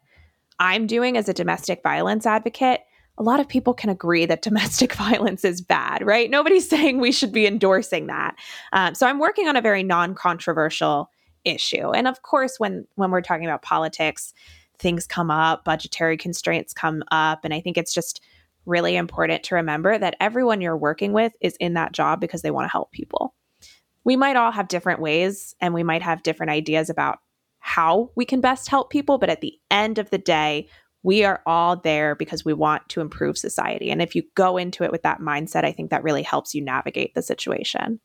I'm 0.59 0.87
doing 0.87 1.19
as 1.19 1.29
a 1.29 1.35
domestic 1.35 1.83
violence 1.83 2.25
advocate, 2.25 2.81
a 3.17 3.23
lot 3.23 3.41
of 3.41 3.49
people 3.49 3.75
can 3.75 3.91
agree 3.91 4.27
that 4.27 4.43
domestic 4.43 4.95
violence 4.95 5.45
is 5.45 5.61
bad, 5.61 6.05
right? 6.05 6.31
Nobody's 6.31 6.69
saying 6.75 6.99
we 6.99 7.13
should 7.13 7.33
be 7.33 7.47
endorsing 7.47 8.07
that. 8.07 8.37
Um, 8.73 8.95
so 8.95 9.07
I'm 9.07 9.19
working 9.19 9.49
on 9.49 9.57
a 9.57 9.63
very 9.63 9.83
non-controversial 9.83 11.11
issue, 11.45 11.91
and 11.91 12.09
of 12.09 12.23
course, 12.23 12.59
when 12.59 12.87
when 12.95 13.11
we're 13.11 13.21
talking 13.21 13.45
about 13.45 13.63
politics, 13.63 14.33
things 14.79 15.07
come 15.07 15.31
up, 15.31 15.65
budgetary 15.65 16.17
constraints 16.17 16.73
come 16.73 17.03
up, 17.11 17.45
and 17.45 17.53
I 17.53 17.61
think 17.61 17.77
it's 17.77 17.95
just 17.95 18.21
really 18.67 18.97
important 18.97 19.43
to 19.45 19.55
remember 19.55 19.99
that 19.99 20.17
everyone 20.21 20.61
you're 20.61 20.77
working 20.77 21.13
with 21.13 21.35
is 21.41 21.57
in 21.57 21.75
that 21.75 21.93
job 21.93 22.21
because 22.21 22.43
they 22.43 22.51
want 22.51 22.65
to 22.65 22.73
help 22.73 22.91
people. 22.93 23.35
We 24.05 24.17
might 24.17 24.37
all 24.37 24.53
have 24.53 24.69
different 24.69 25.01
ways, 25.01 25.55
and 25.61 25.75
we 25.75 25.83
might 25.83 26.03
have 26.03 26.23
different 26.23 26.51
ideas 26.51 26.91
about 26.91 27.19
how 27.59 28.11
we 28.15 28.27
can 28.27 28.41
best 28.41 28.69
help 28.69 28.91
people. 28.91 29.19
But 29.19 29.31
at 29.31 29.41
the 29.41 29.55
end 29.71 29.99
of 29.99 30.11
the 30.11 30.19
day, 30.19 30.69
we 31.05 31.23
are 31.23 31.43
all 31.47 31.77
there 31.77 32.17
because 32.17 32.45
we 32.45 32.55
want 32.55 32.89
to 32.89 33.01
improve 33.01 33.39
society. 33.39 33.91
And 33.91 34.03
if 34.03 34.17
you 34.17 34.25
go 34.35 34.57
into 34.57 34.83
it 34.83 34.91
with 34.91 35.03
that 35.03 35.21
mindset, 35.21 35.63
I 35.63 35.71
think 35.71 35.91
that 35.91 36.03
really 36.03 36.23
helps 36.23 36.55
you 36.55 36.65
navigate 36.65 37.15
the 37.15 37.23
situation. 37.23 38.01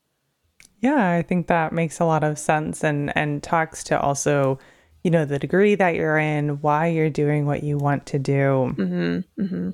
Yeah, 0.80 1.10
I 1.10 1.22
think 1.22 1.48
that 1.48 1.72
makes 1.72 1.98
a 1.98 2.04
lot 2.04 2.22
of 2.22 2.38
sense 2.38 2.84
and 2.84 3.14
and 3.16 3.42
talks 3.42 3.82
to 3.84 3.98
also, 3.98 4.58
you 5.02 5.10
know, 5.10 5.24
the 5.24 5.38
degree 5.38 5.74
that 5.74 5.94
you're 5.94 6.18
in, 6.18 6.60
why 6.60 6.86
you're 6.86 7.10
doing 7.10 7.46
what 7.46 7.62
you 7.62 7.78
want 7.78 8.06
to 8.06 8.18
do. 8.18 8.74
Mm-hmm, 8.76 9.42
mm-hmm. 9.42 9.70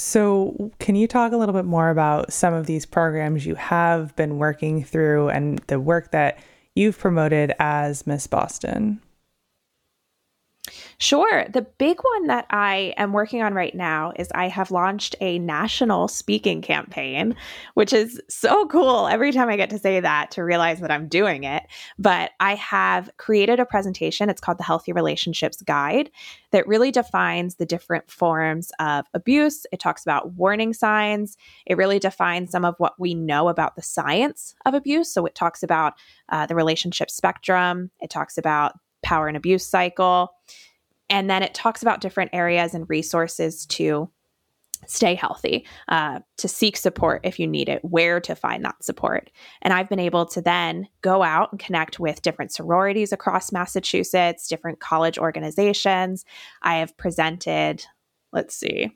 So, 0.00 0.70
can 0.78 0.94
you 0.94 1.08
talk 1.08 1.32
a 1.32 1.36
little 1.36 1.54
bit 1.54 1.64
more 1.64 1.90
about 1.90 2.32
some 2.32 2.54
of 2.54 2.66
these 2.66 2.86
programs 2.86 3.44
you 3.44 3.56
have 3.56 4.14
been 4.16 4.38
working 4.38 4.84
through 4.84 5.28
and 5.30 5.58
the 5.66 5.80
work 5.80 6.12
that 6.12 6.38
you've 6.74 6.98
promoted 6.98 7.52
as 7.58 8.06
Miss 8.06 8.26
Boston? 8.26 9.00
Sure. 10.98 11.46
The 11.48 11.62
big 11.62 11.98
one 12.02 12.26
that 12.26 12.46
I 12.50 12.94
am 12.96 13.12
working 13.12 13.42
on 13.42 13.54
right 13.54 13.74
now 13.74 14.12
is 14.16 14.28
I 14.34 14.48
have 14.48 14.70
launched 14.70 15.14
a 15.20 15.38
national 15.38 16.08
speaking 16.08 16.60
campaign, 16.62 17.36
which 17.74 17.92
is 17.92 18.20
so 18.28 18.66
cool 18.66 19.06
every 19.06 19.32
time 19.32 19.48
I 19.48 19.56
get 19.56 19.70
to 19.70 19.78
say 19.78 20.00
that 20.00 20.30
to 20.32 20.42
realize 20.42 20.80
that 20.80 20.90
I'm 20.90 21.08
doing 21.08 21.44
it. 21.44 21.64
But 21.98 22.32
I 22.40 22.54
have 22.56 23.10
created 23.16 23.60
a 23.60 23.66
presentation. 23.66 24.28
It's 24.28 24.40
called 24.40 24.58
the 24.58 24.64
Healthy 24.64 24.92
Relationships 24.92 25.62
Guide 25.62 26.10
that 26.50 26.66
really 26.66 26.90
defines 26.90 27.56
the 27.56 27.66
different 27.66 28.10
forms 28.10 28.72
of 28.78 29.06
abuse. 29.14 29.66
It 29.72 29.80
talks 29.80 30.02
about 30.02 30.32
warning 30.32 30.72
signs. 30.72 31.36
It 31.66 31.76
really 31.76 31.98
defines 31.98 32.50
some 32.50 32.64
of 32.64 32.74
what 32.78 32.98
we 32.98 33.14
know 33.14 33.48
about 33.48 33.76
the 33.76 33.82
science 33.82 34.54
of 34.66 34.74
abuse. 34.74 35.12
So 35.12 35.26
it 35.26 35.34
talks 35.34 35.62
about 35.62 35.94
uh, 36.28 36.46
the 36.46 36.54
relationship 36.54 37.10
spectrum, 37.10 37.90
it 38.00 38.10
talks 38.10 38.36
about 38.38 38.72
power 39.02 39.28
and 39.28 39.36
abuse 39.36 39.66
cycle. 39.66 40.32
And 41.10 41.30
then 41.30 41.42
it 41.42 41.54
talks 41.54 41.82
about 41.82 42.00
different 42.00 42.30
areas 42.34 42.74
and 42.74 42.88
resources 42.88 43.66
to 43.66 44.10
stay 44.86 45.14
healthy, 45.14 45.66
uh, 45.88 46.20
to 46.36 46.48
seek 46.48 46.76
support 46.76 47.20
if 47.24 47.38
you 47.38 47.46
need 47.46 47.68
it, 47.68 47.84
where 47.84 48.20
to 48.20 48.34
find 48.34 48.64
that 48.64 48.82
support. 48.82 49.30
And 49.62 49.72
I've 49.72 49.88
been 49.88 49.98
able 49.98 50.24
to 50.26 50.40
then 50.40 50.86
go 51.02 51.22
out 51.22 51.50
and 51.50 51.60
connect 51.60 51.98
with 51.98 52.22
different 52.22 52.52
sororities 52.52 53.12
across 53.12 53.50
Massachusetts, 53.50 54.46
different 54.48 54.80
college 54.80 55.18
organizations. 55.18 56.24
I 56.62 56.76
have 56.76 56.96
presented, 56.96 57.84
let's 58.32 58.54
see, 58.54 58.92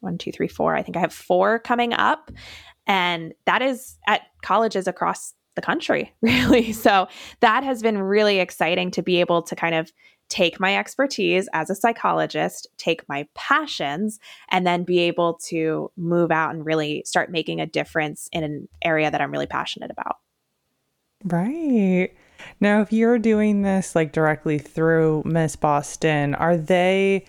one, 0.00 0.16
two, 0.16 0.30
three, 0.30 0.48
four. 0.48 0.76
I 0.76 0.82
think 0.82 0.96
I 0.96 1.00
have 1.00 1.12
four 1.12 1.58
coming 1.58 1.92
up. 1.92 2.30
And 2.86 3.34
that 3.46 3.62
is 3.62 3.98
at 4.06 4.22
colleges 4.42 4.86
across 4.86 5.34
the 5.58 5.66
country, 5.66 6.14
really. 6.22 6.72
So 6.72 7.08
that 7.40 7.64
has 7.64 7.82
been 7.82 7.98
really 7.98 8.38
exciting 8.38 8.92
to 8.92 9.02
be 9.02 9.20
able 9.20 9.42
to 9.42 9.56
kind 9.56 9.74
of 9.74 9.92
take 10.28 10.60
my 10.60 10.76
expertise 10.76 11.48
as 11.52 11.70
a 11.70 11.74
psychologist, 11.74 12.68
take 12.76 13.08
my 13.08 13.26
passions, 13.34 14.20
and 14.50 14.66
then 14.66 14.84
be 14.84 15.00
able 15.00 15.34
to 15.48 15.90
move 15.96 16.30
out 16.30 16.54
and 16.54 16.64
really 16.64 17.02
start 17.06 17.30
making 17.30 17.60
a 17.60 17.66
difference 17.66 18.28
in 18.30 18.44
an 18.44 18.68
area 18.82 19.10
that 19.10 19.20
I'm 19.20 19.32
really 19.32 19.46
passionate 19.46 19.90
about. 19.90 20.16
Right. 21.24 22.10
Now, 22.60 22.82
if 22.82 22.92
you're 22.92 23.18
doing 23.18 23.62
this 23.62 23.96
like 23.96 24.12
directly 24.12 24.58
through 24.58 25.22
Miss 25.24 25.56
Boston, 25.56 26.34
are 26.34 26.56
they 26.56 27.24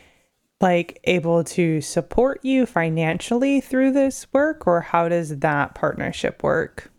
like 0.62 1.00
able 1.06 1.44
to 1.46 1.82
support 1.82 2.44
you 2.44 2.65
financially 2.65 3.62
through 3.62 3.94
this 3.94 4.28
work, 4.34 4.68
or 4.68 4.82
how 4.82 5.08
does 5.08 5.39
that 5.39 5.74
partnership 5.74 6.44
work? 6.44 6.92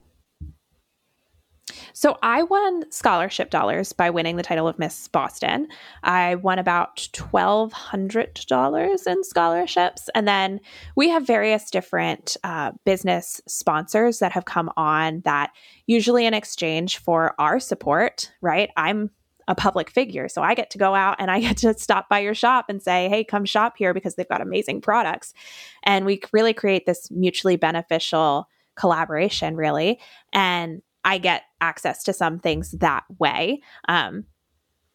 So 1.92 2.18
I 2.22 2.42
won 2.42 2.90
scholarship 2.90 3.50
dollars 3.50 3.92
by 3.92 4.08
winning 4.10 4.36
the 4.36 4.42
title 4.42 4.68
of 4.68 4.78
Miss 4.78 5.08
Boston. 5.08 5.68
I 6.02 6.36
won 6.36 6.58
about 6.58 6.96
$1,200 6.96 9.06
in 9.06 9.24
scholarships. 9.24 10.08
And 10.14 10.28
then 10.28 10.60
we 10.96 11.08
have 11.08 11.26
various 11.26 11.70
different 11.70 12.36
uh, 12.44 12.72
business 12.84 13.40
sponsors 13.46 14.18
that 14.20 14.32
have 14.32 14.44
come 14.44 14.70
on 14.76 15.22
that 15.24 15.52
usually 15.86 16.26
in 16.26 16.34
exchange 16.34 16.98
for 16.98 17.34
our 17.38 17.60
support, 17.60 18.32
right? 18.40 18.70
I'm 18.76 19.10
a 19.48 19.54
public 19.54 19.90
figure. 19.90 20.28
So 20.28 20.42
I 20.42 20.54
get 20.54 20.70
to 20.70 20.78
go 20.78 20.94
out 20.94 21.16
and 21.18 21.30
I 21.30 21.40
get 21.40 21.58
to 21.58 21.76
stop 21.76 22.08
by 22.08 22.20
your 22.20 22.34
shop 22.34 22.66
and 22.68 22.82
say, 22.82 23.08
hey, 23.08 23.24
come 23.24 23.44
shop 23.44 23.74
here 23.76 23.92
because 23.92 24.14
they've 24.14 24.28
got 24.28 24.40
amazing 24.40 24.80
products. 24.80 25.34
And 25.82 26.06
we 26.06 26.20
really 26.32 26.54
create 26.54 26.86
this 26.86 27.10
mutually 27.10 27.56
beneficial 27.56 28.48
collaboration, 28.76 29.56
really. 29.56 29.98
And 30.32 30.82
I 31.04 31.18
get 31.18 31.42
access 31.60 32.02
to 32.04 32.12
some 32.12 32.38
things 32.38 32.72
that 32.72 33.04
way. 33.18 33.62
Um, 33.88 34.24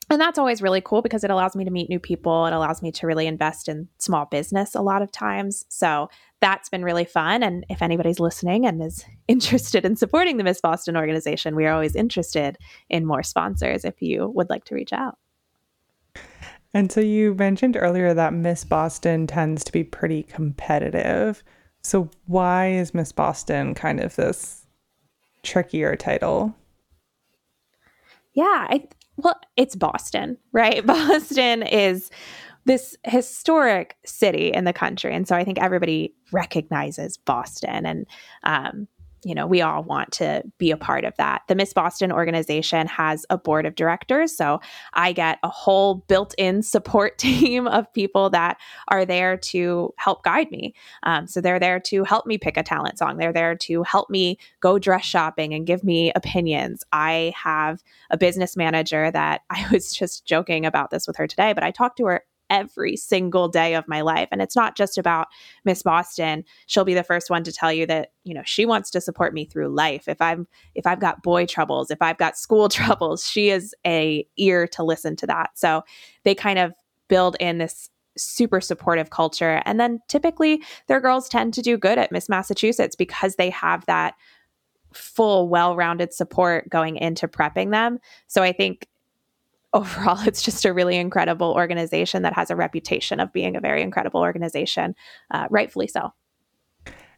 and 0.09 0.21
that's 0.21 0.37
always 0.37 0.61
really 0.61 0.81
cool 0.81 1.01
because 1.01 1.23
it 1.23 1.31
allows 1.31 1.55
me 1.55 1.65
to 1.65 1.71
meet 1.71 1.89
new 1.89 1.99
people. 1.99 2.45
It 2.45 2.53
allows 2.53 2.83
me 2.83 2.91
to 2.91 3.07
really 3.07 3.25
invest 3.25 3.67
in 3.67 3.87
small 3.97 4.25
business 4.25 4.75
a 4.75 4.81
lot 4.81 5.01
of 5.01 5.11
times. 5.11 5.65
So 5.67 6.09
that's 6.41 6.69
been 6.69 6.83
really 6.83 7.05
fun. 7.05 7.41
And 7.41 7.65
if 7.69 7.81
anybody's 7.81 8.19
listening 8.19 8.67
and 8.67 8.83
is 8.83 9.03
interested 9.27 9.83
in 9.83 9.95
supporting 9.95 10.37
the 10.37 10.43
Miss 10.43 10.61
Boston 10.61 10.95
organization, 10.95 11.55
we 11.55 11.65
are 11.65 11.73
always 11.73 11.95
interested 11.95 12.57
in 12.89 13.05
more 13.05 13.23
sponsors 13.23 13.83
if 13.83 13.99
you 14.01 14.29
would 14.29 14.49
like 14.49 14.65
to 14.65 14.75
reach 14.75 14.93
out. 14.93 15.17
And 16.73 16.91
so 16.91 16.99
you 16.99 17.33
mentioned 17.33 17.77
earlier 17.77 18.13
that 18.13 18.33
Miss 18.33 18.63
Boston 18.63 19.27
tends 19.27 19.63
to 19.63 19.71
be 19.71 19.83
pretty 19.83 20.23
competitive. 20.23 21.41
So 21.81 22.09
why 22.25 22.71
is 22.71 22.93
Miss 22.93 23.11
Boston 23.11 23.73
kind 23.73 24.01
of 24.01 24.15
this 24.17 24.64
trickier 25.45 25.95
title. 25.95 26.53
Yeah, 28.33 28.67
I 28.69 28.87
well, 29.17 29.39
it's 29.55 29.75
Boston, 29.75 30.37
right? 30.51 30.85
Boston 30.85 31.63
is 31.63 32.11
this 32.65 32.97
historic 33.05 33.95
city 34.05 34.49
in 34.49 34.65
the 34.65 34.73
country, 34.73 35.13
and 35.13 35.27
so 35.27 35.35
I 35.35 35.43
think 35.43 35.59
everybody 35.59 36.13
recognizes 36.31 37.17
Boston, 37.17 37.85
and 37.85 38.05
um, 38.43 38.87
you 39.25 39.33
know, 39.33 39.47
we 39.47 39.59
all 39.59 39.81
want 39.81 40.11
to 40.11 40.43
be 40.59 40.69
a 40.69 40.77
part 40.77 41.03
of 41.03 41.15
that. 41.17 41.41
The 41.47 41.55
Miss 41.55 41.73
Boston 41.73 42.11
organization 42.11 42.85
has 42.85 43.25
a 43.31 43.39
board 43.39 43.65
of 43.65 43.73
directors. 43.73 44.37
So 44.37 44.61
I 44.93 45.13
get 45.13 45.39
a 45.41 45.49
whole 45.49 45.95
built 46.07 46.35
in 46.37 46.61
support 46.61 47.17
team 47.25 47.67
of 47.67 47.91
people 47.91 48.29
that 48.29 48.57
are 48.89 49.03
there 49.03 49.35
to 49.35 49.91
help 49.97 50.23
guide 50.23 50.51
me. 50.51 50.75
Um, 51.01 51.25
so 51.25 51.41
they're 51.41 51.59
there 51.59 51.79
to 51.79 52.03
help 52.03 52.27
me 52.27 52.37
pick 52.37 52.55
a 52.55 52.61
talent 52.61 52.99
song, 52.99 53.17
they're 53.17 53.33
there 53.33 53.55
to 53.55 53.81
help 53.81 54.11
me 54.11 54.37
go 54.59 54.77
dress 54.77 55.03
shopping 55.03 55.55
and 55.55 55.65
give 55.65 55.83
me 55.83 56.11
opinions. 56.15 56.83
I 56.91 57.33
have 57.35 57.81
a 58.11 58.17
business 58.17 58.55
manager 58.55 59.09
that 59.09 59.41
I 59.49 59.67
was 59.71 59.91
just 59.91 60.25
joking 60.25 60.67
about 60.67 60.91
this 60.91 61.07
with 61.07 61.17
her 61.17 61.25
today, 61.25 61.53
but 61.53 61.63
I 61.63 61.71
talked 61.71 61.97
to 61.97 62.05
her 62.05 62.23
every 62.49 62.95
single 62.95 63.47
day 63.47 63.75
of 63.75 63.87
my 63.87 64.01
life. 64.01 64.27
And 64.31 64.41
it's 64.41 64.55
not 64.55 64.75
just 64.75 64.97
about 64.97 65.27
Miss 65.63 65.83
Boston. 65.83 66.43
She'll 66.67 66.85
be 66.85 66.93
the 66.93 67.03
first 67.03 67.29
one 67.29 67.43
to 67.43 67.51
tell 67.51 67.71
you 67.71 67.85
that, 67.87 68.11
you 68.23 68.33
know, 68.33 68.43
she 68.45 68.65
wants 68.65 68.89
to 68.91 69.01
support 69.01 69.33
me 69.33 69.45
through 69.45 69.69
life. 69.69 70.07
If 70.07 70.21
I'm 70.21 70.47
if 70.75 70.85
I've 70.85 70.99
got 70.99 71.23
boy 71.23 71.45
troubles, 71.45 71.91
if 71.91 72.01
I've 72.01 72.17
got 72.17 72.37
school 72.37 72.69
troubles, 72.69 73.27
she 73.27 73.49
is 73.49 73.73
a 73.85 74.27
ear 74.37 74.67
to 74.69 74.83
listen 74.83 75.15
to 75.17 75.27
that. 75.27 75.51
So 75.57 75.83
they 76.23 76.35
kind 76.35 76.59
of 76.59 76.73
build 77.07 77.35
in 77.39 77.57
this 77.57 77.89
super 78.17 78.61
supportive 78.61 79.09
culture. 79.09 79.61
And 79.65 79.79
then 79.79 79.99
typically 80.07 80.63
their 80.87 81.01
girls 81.01 81.27
tend 81.27 81.53
to 81.55 81.61
do 81.61 81.77
good 81.77 81.97
at 81.97 82.11
Miss 82.11 82.29
Massachusetts 82.29 82.95
because 82.95 83.35
they 83.35 83.49
have 83.49 83.85
that 83.85 84.15
full 84.93 85.49
well-rounded 85.49 86.13
support 86.13 86.69
going 86.69 86.95
into 86.95 87.27
prepping 87.27 87.71
them. 87.71 87.99
So 88.27 88.41
I 88.41 88.53
think 88.53 88.87
overall, 89.75 90.17
it's 90.25 90.41
just 90.41 90.65
a 90.65 90.73
really 90.73 90.97
incredible 90.97 91.51
organization 91.51 92.23
that 92.23 92.33
has 92.33 92.49
a 92.49 92.55
reputation 92.55 93.19
of 93.19 93.31
being 93.31 93.55
a 93.55 93.59
very 93.59 93.81
incredible 93.83 94.21
organization, 94.21 94.95
uh, 95.31 95.47
rightfully 95.51 95.87
so. 95.87 96.13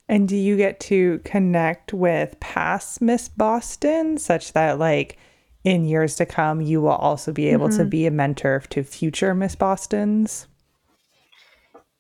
And 0.10 0.28
do 0.28 0.36
you 0.36 0.58
get 0.58 0.80
to 0.82 1.20
connect 1.24 1.94
with 1.94 2.40
past 2.40 3.02
Miss 3.02 3.30
Boston 3.30 4.18
such 4.18 4.54
that, 4.54 4.80
like, 4.80 5.18
in 5.64 5.86
years 5.86 6.16
to 6.16 6.26
come, 6.26 6.62
you 6.62 6.82
will 6.82 6.92
also 6.92 7.34
be 7.34 7.50
able 7.50 7.68
mm-hmm. 7.68 7.78
to 7.78 7.86
be 7.86 8.06
a 8.06 8.12
mentor 8.12 8.64
to 8.70 8.84
future 8.84 9.36
Miss 9.36 9.56
Bostons? 9.56 10.48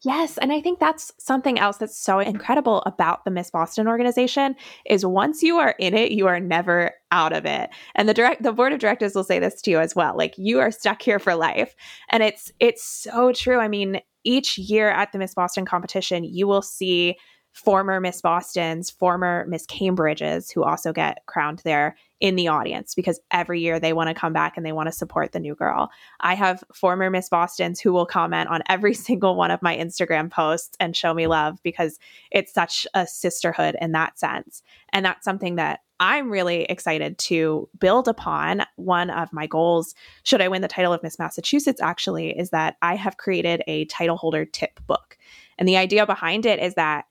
Yes, 0.08 0.38
and 0.38 0.54
I 0.54 0.62
think 0.62 0.80
that's 0.80 1.12
something 1.18 1.60
else 1.60 1.76
that's 1.76 1.98
so 1.98 2.20
incredible 2.20 2.82
about 2.86 3.26
the 3.26 3.30
Miss 3.30 3.52
Boston 3.52 3.90
organization 3.90 4.56
is 4.86 5.06
once 5.06 5.44
you 5.44 5.58
are 5.58 5.76
in 5.80 5.94
it, 5.94 6.12
you 6.12 6.28
are 6.28 6.40
never 6.40 6.92
out 7.12 7.34
of 7.34 7.46
it. 7.46 7.72
And 7.94 8.08
the 8.08 8.14
direct 8.14 8.42
the 8.42 8.54
board 8.54 8.72
of 8.72 8.80
directors 8.80 9.16
will 9.16 9.26
say 9.26 9.38
this 9.38 9.62
to 9.64 9.72
you 9.72 9.80
as 9.80 9.98
well. 9.98 10.16
Like 10.16 10.38
you 10.38 10.62
are 10.62 10.72
stuck 10.72 11.02
here 11.02 11.20
for 11.20 11.36
life. 11.36 11.76
And 12.08 12.24
it's 12.24 12.54
it's 12.62 12.86
so 12.86 13.34
true. 13.34 13.60
I 13.60 13.68
mean, 13.68 14.00
each 14.24 14.58
year 14.58 14.90
at 14.90 15.12
the 15.12 15.18
Miss 15.18 15.34
Boston 15.34 15.66
competition, 15.66 16.24
you 16.24 16.48
will 16.48 16.62
see 16.62 17.18
former 17.52 18.00
Miss 18.00 18.22
Bostons, 18.22 18.90
former 18.90 19.46
Miss 19.50 19.66
Cambridges 19.66 20.54
who 20.54 20.64
also 20.64 20.94
get 20.94 21.18
crowned 21.26 21.62
there 21.66 21.98
in 22.20 22.36
the 22.36 22.48
audience 22.48 22.96
because 22.96 23.20
every 23.32 23.62
year 23.62 23.80
they 23.80 23.94
want 23.94 24.10
to 24.10 24.14
come 24.14 24.34
back 24.34 24.58
and 24.58 24.66
they 24.66 24.72
want 24.72 24.88
to 24.88 24.92
support 24.92 25.32
the 25.32 25.40
new 25.40 25.56
girl. 25.56 25.90
I 26.20 26.34
have 26.34 26.64
former 26.74 27.10
Miss 27.10 27.30
Bostons 27.30 27.80
who 27.80 27.94
will 27.94 28.06
comment 28.06 28.50
on 28.50 28.64
every 28.68 28.94
single 29.08 29.36
one 29.36 29.52
of 29.52 29.62
my 29.62 29.78
Instagram 29.78 30.32
posts 30.32 30.76
and 30.80 30.96
show 30.96 31.14
me 31.14 31.28
love 31.28 31.60
because 31.64 32.00
it's 32.32 32.54
such 32.54 32.88
a 32.94 33.06
sisterhood 33.06 33.76
in 33.80 33.92
that 33.92 34.18
sense. 34.18 34.64
And 34.92 35.06
that's 35.06 35.26
something 35.26 35.56
that 35.56 35.82
I'm 36.00 36.30
really 36.30 36.64
excited 36.64 37.18
to 37.20 37.68
build 37.80 38.08
upon 38.08 38.64
one 38.76 39.10
of 39.10 39.34
my 39.34 39.48
goals. 39.48 39.96
Should 40.24 40.42
I 40.42 40.48
win 40.48 40.62
the 40.62 40.68
title 40.68 40.94
of 40.94 41.02
Miss 41.02 41.18
Massachusetts, 41.18 41.82
actually, 41.82 42.38
is 42.38 42.52
that 42.52 42.78
I 42.82 42.96
have 42.96 43.18
created 43.18 43.64
a 43.68 43.86
title 43.86 44.18
holder 44.18 44.46
tip 44.46 44.80
book. 44.86 45.18
And 45.58 45.68
the 45.68 45.78
idea 45.78 46.06
behind 46.06 46.46
it 46.46 46.60
is 46.60 46.76
that 46.76 47.06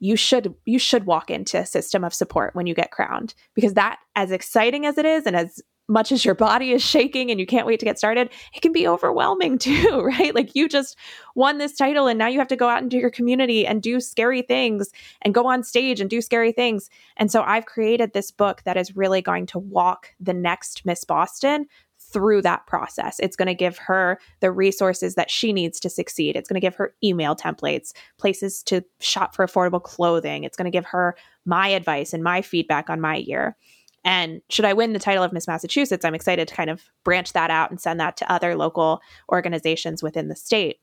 you 0.00 0.16
should 0.16 0.54
you 0.64 0.78
should 0.78 1.04
walk 1.04 1.30
into 1.30 1.58
a 1.58 1.66
system 1.66 2.02
of 2.02 2.12
support 2.12 2.54
when 2.54 2.66
you 2.66 2.74
get 2.74 2.90
crowned 2.90 3.34
because 3.54 3.74
that 3.74 3.98
as 4.16 4.32
exciting 4.32 4.86
as 4.86 4.98
it 4.98 5.04
is 5.04 5.26
and 5.26 5.36
as 5.36 5.62
much 5.90 6.12
as 6.12 6.24
your 6.24 6.34
body 6.34 6.70
is 6.70 6.82
shaking 6.82 7.30
and 7.30 7.40
you 7.40 7.46
can't 7.46 7.66
wait 7.66 7.80
to 7.80 7.84
get 7.84 7.98
started, 7.98 8.30
it 8.54 8.62
can 8.62 8.72
be 8.72 8.86
overwhelming 8.86 9.58
too, 9.58 10.00
right? 10.00 10.34
Like 10.34 10.54
you 10.54 10.68
just 10.68 10.96
won 11.34 11.58
this 11.58 11.76
title 11.76 12.06
and 12.06 12.18
now 12.18 12.28
you 12.28 12.38
have 12.38 12.48
to 12.48 12.56
go 12.56 12.68
out 12.68 12.82
into 12.82 12.96
your 12.96 13.10
community 13.10 13.66
and 13.66 13.82
do 13.82 14.00
scary 14.00 14.42
things 14.42 14.90
and 15.22 15.34
go 15.34 15.46
on 15.46 15.64
stage 15.64 16.00
and 16.00 16.08
do 16.08 16.22
scary 16.22 16.52
things. 16.52 16.88
And 17.16 17.30
so 17.30 17.42
I've 17.42 17.66
created 17.66 18.12
this 18.12 18.30
book 18.30 18.62
that 18.64 18.76
is 18.76 18.96
really 18.96 19.20
going 19.20 19.46
to 19.46 19.58
walk 19.58 20.14
the 20.20 20.32
next 20.32 20.86
Miss 20.86 21.04
Boston 21.04 21.66
through 22.12 22.42
that 22.42 22.66
process. 22.66 23.18
It's 23.20 23.36
going 23.36 23.46
to 23.46 23.54
give 23.54 23.78
her 23.78 24.18
the 24.40 24.50
resources 24.50 25.14
that 25.14 25.30
she 25.30 25.52
needs 25.52 25.80
to 25.80 25.90
succeed. 25.90 26.36
It's 26.36 26.48
going 26.48 26.60
to 26.60 26.64
give 26.64 26.74
her 26.76 26.94
email 27.02 27.34
templates, 27.36 27.92
places 28.18 28.62
to 28.64 28.84
shop 29.00 29.34
for 29.34 29.46
affordable 29.46 29.82
clothing. 29.82 30.44
It's 30.44 30.56
going 30.56 30.70
to 30.70 30.76
give 30.76 30.86
her 30.86 31.16
my 31.44 31.68
advice 31.68 32.12
and 32.12 32.22
my 32.22 32.42
feedback 32.42 32.90
on 32.90 33.00
my 33.00 33.16
year. 33.16 33.56
And 34.04 34.40
should 34.48 34.64
I 34.64 34.72
win 34.72 34.92
the 34.92 34.98
title 34.98 35.22
of 35.22 35.32
Miss 35.32 35.46
Massachusetts, 35.46 36.04
I'm 36.04 36.14
excited 36.14 36.48
to 36.48 36.54
kind 36.54 36.70
of 36.70 36.82
branch 37.04 37.32
that 37.34 37.50
out 37.50 37.70
and 37.70 37.80
send 37.80 38.00
that 38.00 38.16
to 38.18 38.32
other 38.32 38.56
local 38.56 39.00
organizations 39.30 40.02
within 40.02 40.28
the 40.28 40.36
state. 40.36 40.78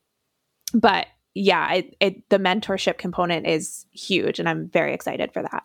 But 0.74 1.08
yeah, 1.34 1.74
it, 1.74 1.96
it, 2.00 2.30
the 2.30 2.40
mentorship 2.40 2.98
component 2.98 3.48
is 3.48 3.86
huge, 3.92 4.40
and 4.40 4.48
I'm 4.48 4.70
very 4.70 4.94
excited 4.94 5.32
for 5.32 5.42
that. 5.42 5.64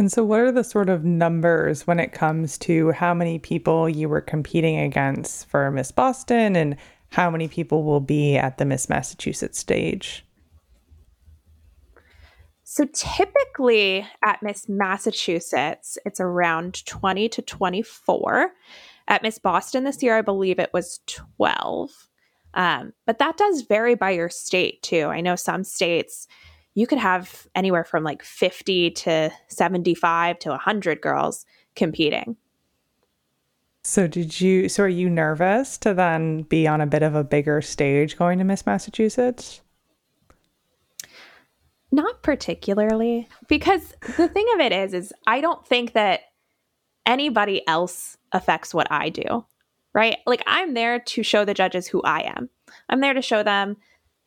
And 0.00 0.10
so, 0.10 0.24
what 0.24 0.40
are 0.40 0.50
the 0.50 0.64
sort 0.64 0.88
of 0.88 1.04
numbers 1.04 1.86
when 1.86 2.00
it 2.00 2.14
comes 2.14 2.56
to 2.60 2.90
how 2.92 3.12
many 3.12 3.38
people 3.38 3.86
you 3.86 4.08
were 4.08 4.22
competing 4.22 4.78
against 4.78 5.46
for 5.46 5.70
Miss 5.70 5.92
Boston 5.92 6.56
and 6.56 6.76
how 7.10 7.28
many 7.28 7.48
people 7.48 7.84
will 7.84 8.00
be 8.00 8.38
at 8.38 8.56
the 8.56 8.64
Miss 8.64 8.88
Massachusetts 8.88 9.58
stage? 9.58 10.24
So 12.64 12.86
typically 12.94 14.08
at 14.24 14.42
Miss 14.42 14.70
Massachusetts, 14.70 15.98
it's 16.06 16.18
around 16.18 16.86
20 16.86 17.28
to 17.28 17.42
24. 17.42 18.52
At 19.06 19.22
Miss 19.22 19.38
Boston 19.38 19.84
this 19.84 20.02
year, 20.02 20.16
I 20.16 20.22
believe 20.22 20.58
it 20.58 20.70
was 20.72 21.00
12. 21.08 21.90
Um, 22.54 22.94
but 23.04 23.18
that 23.18 23.36
does 23.36 23.60
vary 23.68 23.96
by 23.96 24.12
your 24.12 24.30
state 24.30 24.82
too. 24.82 25.08
I 25.08 25.20
know 25.20 25.36
some 25.36 25.62
states 25.62 26.26
you 26.74 26.86
could 26.86 26.98
have 26.98 27.46
anywhere 27.54 27.84
from 27.84 28.04
like 28.04 28.22
50 28.22 28.90
to 28.92 29.30
75 29.48 30.38
to 30.40 30.50
100 30.50 31.00
girls 31.00 31.44
competing. 31.74 32.36
So 33.82 34.06
did 34.06 34.40
you 34.40 34.68
so 34.68 34.84
are 34.84 34.88
you 34.88 35.08
nervous 35.08 35.78
to 35.78 35.94
then 35.94 36.42
be 36.42 36.66
on 36.66 36.80
a 36.80 36.86
bit 36.86 37.02
of 37.02 37.14
a 37.14 37.24
bigger 37.24 37.62
stage 37.62 38.16
going 38.18 38.38
to 38.38 38.44
Miss 38.44 38.66
Massachusetts? 38.66 39.62
Not 41.92 42.22
particularly, 42.22 43.28
because 43.48 43.94
the 44.16 44.28
thing 44.28 44.46
of 44.54 44.60
it 44.60 44.72
is, 44.72 44.94
is 44.94 45.12
I 45.26 45.40
don't 45.40 45.66
think 45.66 45.94
that 45.94 46.20
anybody 47.04 47.66
else 47.66 48.16
affects 48.30 48.72
what 48.72 48.86
I 48.92 49.08
do, 49.08 49.44
right? 49.92 50.18
Like 50.24 50.42
I'm 50.46 50.74
there 50.74 51.00
to 51.00 51.22
show 51.24 51.44
the 51.44 51.54
judges 51.54 51.88
who 51.88 52.00
I 52.02 52.20
am. 52.36 52.48
I'm 52.88 53.00
there 53.00 53.14
to 53.14 53.22
show 53.22 53.42
them, 53.42 53.76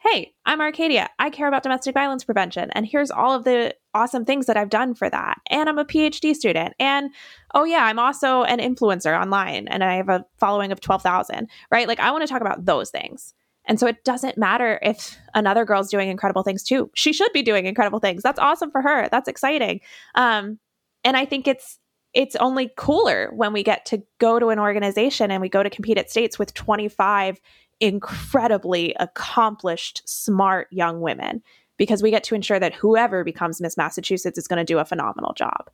hey, 0.04 0.34
I'm 0.46 0.60
Arcadia. 0.60 1.10
I 1.18 1.30
care 1.30 1.48
about 1.48 1.64
domestic 1.64 1.94
violence 1.94 2.24
prevention, 2.24 2.70
and 2.72 2.86
here's 2.86 3.12
all 3.12 3.34
of 3.34 3.46
the 3.46 3.76
awesome 3.94 4.26
things 4.26 4.48
that 4.48 4.58
I've 4.58 4.70
done 4.70 4.96
for 4.96 5.10
that. 5.10 5.40
And 5.50 5.70
I'm 5.70 5.78
a 5.78 5.86
PhD 5.86 6.36
student, 6.36 6.74
and 6.80 7.10
oh 7.54 7.64
yeah, 7.64 7.86
I'm 7.86 8.00
also 8.00 8.44
an 8.44 8.60
influencer 8.60 9.20
online, 9.20 9.68
and 9.68 9.84
I 9.84 9.96
have 9.96 10.10
a 10.10 10.26
following 10.38 10.72
of 10.72 10.82
twelve 10.82 11.02
thousand, 11.02 11.50
right? 11.72 11.88
Like 11.88 12.00
I 12.00 12.12
want 12.12 12.24
to 12.24 12.28
talk 12.28 12.42
about 12.42 12.66
those 12.66 12.90
things. 12.90 13.34
And 13.66 13.80
so 13.80 13.88
it 13.88 14.04
doesn't 14.04 14.38
matter 14.38 14.78
if 14.82 15.18
another 15.34 15.64
girl's 15.64 15.90
doing 15.90 16.10
incredible 16.10 16.44
things 16.44 16.64
too. 16.64 16.92
She 16.96 17.14
should 17.14 17.32
be 17.32 17.42
doing 17.42 17.66
incredible 17.66 18.00
things. 18.00 18.22
That's 18.22 18.40
awesome 18.40 18.72
for 18.72 18.82
her. 18.82 19.08
That's 19.10 19.30
exciting. 19.30 19.80
Um, 20.16 20.60
and 21.06 21.16
I 21.16 21.24
think 21.24 21.48
it's 21.48 21.80
it's 22.14 22.36
only 22.36 22.72
cooler 22.78 23.32
when 23.34 23.54
we 23.54 23.64
get 23.64 23.86
to 23.88 24.04
go 24.20 24.38
to 24.38 24.50
an 24.50 24.60
organization 24.60 25.32
and 25.32 25.42
we 25.42 25.50
go 25.50 25.64
to 25.64 25.70
compete 25.70 25.98
at 25.98 26.12
states 26.12 26.38
with 26.38 26.54
25 26.54 27.40
incredibly 27.84 28.96
accomplished, 28.98 30.02
smart 30.06 30.70
young 30.72 31.02
women 31.02 31.44
because 31.76 32.02
we 32.02 32.12
get 32.12 32.24
to 32.24 32.34
ensure 32.34 32.58
that 32.58 32.74
whoever 32.74 33.26
becomes 33.26 33.60
Miss 33.60 33.76
Massachusetts 33.76 34.38
is 34.38 34.48
going 34.48 34.58
to 34.58 34.64
do 34.64 34.80
a 34.80 34.86
phenomenal 34.86 35.34
job. 35.34 35.70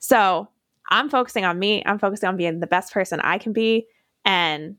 So 0.00 0.48
I'm 0.90 1.08
focusing 1.08 1.44
on 1.44 1.60
me. 1.60 1.80
I'm 1.86 2.00
focusing 2.00 2.28
on 2.28 2.36
being 2.36 2.58
the 2.58 2.66
best 2.66 2.92
person 2.92 3.20
I 3.20 3.38
can 3.38 3.52
be. 3.52 3.86
And 4.24 4.78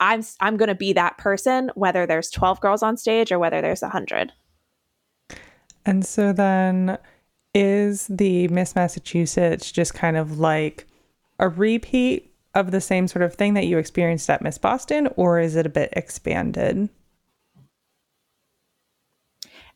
I'm 0.00 0.24
I'm 0.40 0.56
going 0.56 0.70
to 0.70 0.74
be 0.74 0.92
that 0.94 1.18
person 1.18 1.70
whether 1.76 2.04
there's 2.04 2.30
12 2.30 2.60
girls 2.60 2.82
on 2.82 2.96
stage 2.96 3.30
or 3.30 3.38
whether 3.38 3.60
there's 3.60 3.82
100. 3.82 4.32
And 5.86 6.04
so 6.04 6.32
then 6.32 6.98
is 7.54 8.08
the 8.08 8.48
Miss 8.48 8.74
Massachusetts 8.74 9.70
just 9.70 9.94
kind 9.94 10.16
of 10.16 10.40
like 10.40 10.88
a 11.38 11.48
repeat 11.48 12.27
of 12.54 12.70
the 12.70 12.80
same 12.80 13.08
sort 13.08 13.22
of 13.22 13.34
thing 13.34 13.54
that 13.54 13.66
you 13.66 13.78
experienced 13.78 14.28
at 14.30 14.42
Miss 14.42 14.58
Boston 14.58 15.08
or 15.16 15.38
is 15.38 15.56
it 15.56 15.66
a 15.66 15.70
bit 15.70 15.90
expanded? 15.92 16.88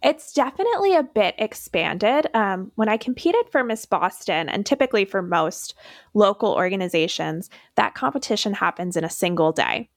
It's 0.03 0.33
definitely 0.33 0.97
a 0.97 1.05
bit 1.05 1.37
expanded. 1.39 2.27
Um, 2.35 2.73
when 2.75 2.89
I 2.89 2.97
competed 2.97 3.49
for 3.51 3.63
Miss 3.63 3.87
Boston, 3.87 4.49
and 4.49 4.67
typically 4.67 5.05
for 5.05 5.23
most 5.23 5.75
local 6.13 6.53
organizations, 6.53 7.49
that 7.77 7.95
competition 7.95 8.53
happens 8.53 8.97
in 8.97 9.05
a 9.05 9.11
single 9.11 9.53
day. 9.53 9.89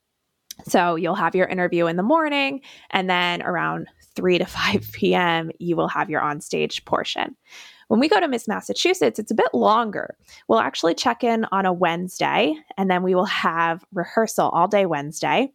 So 0.68 0.96
you'll 0.96 1.16
have 1.16 1.36
your 1.36 1.48
interview 1.48 1.88
in 1.88 1.96
the 1.96 2.04
morning, 2.04 2.62
and 2.92 3.10
then 3.10 3.42
around 3.42 3.88
3 4.16 4.38
to 4.38 4.46
5 4.46 4.92
p.m., 4.94 5.52
you 5.60 5.76
will 5.76 5.90
have 5.90 6.10
your 6.10 6.22
onstage 6.22 6.86
portion. 6.86 7.36
When 7.88 8.00
we 8.00 8.10
go 8.10 8.20
to 8.20 8.28
Miss 8.28 8.48
Massachusetts, 8.48 9.20
it's 9.20 9.32
a 9.32 9.36
bit 9.36 9.54
longer. 9.54 10.16
We'll 10.48 10.60
actually 10.60 10.96
check 10.96 11.24
in 11.24 11.46
on 11.52 11.66
a 11.66 11.74
Wednesday, 11.74 12.56
and 12.78 12.90
then 12.90 13.04
we 13.04 13.14
will 13.14 13.26
have 13.26 13.86
rehearsal 13.94 14.50
all 14.50 14.68
day 14.68 14.86
Wednesday. 14.86 15.52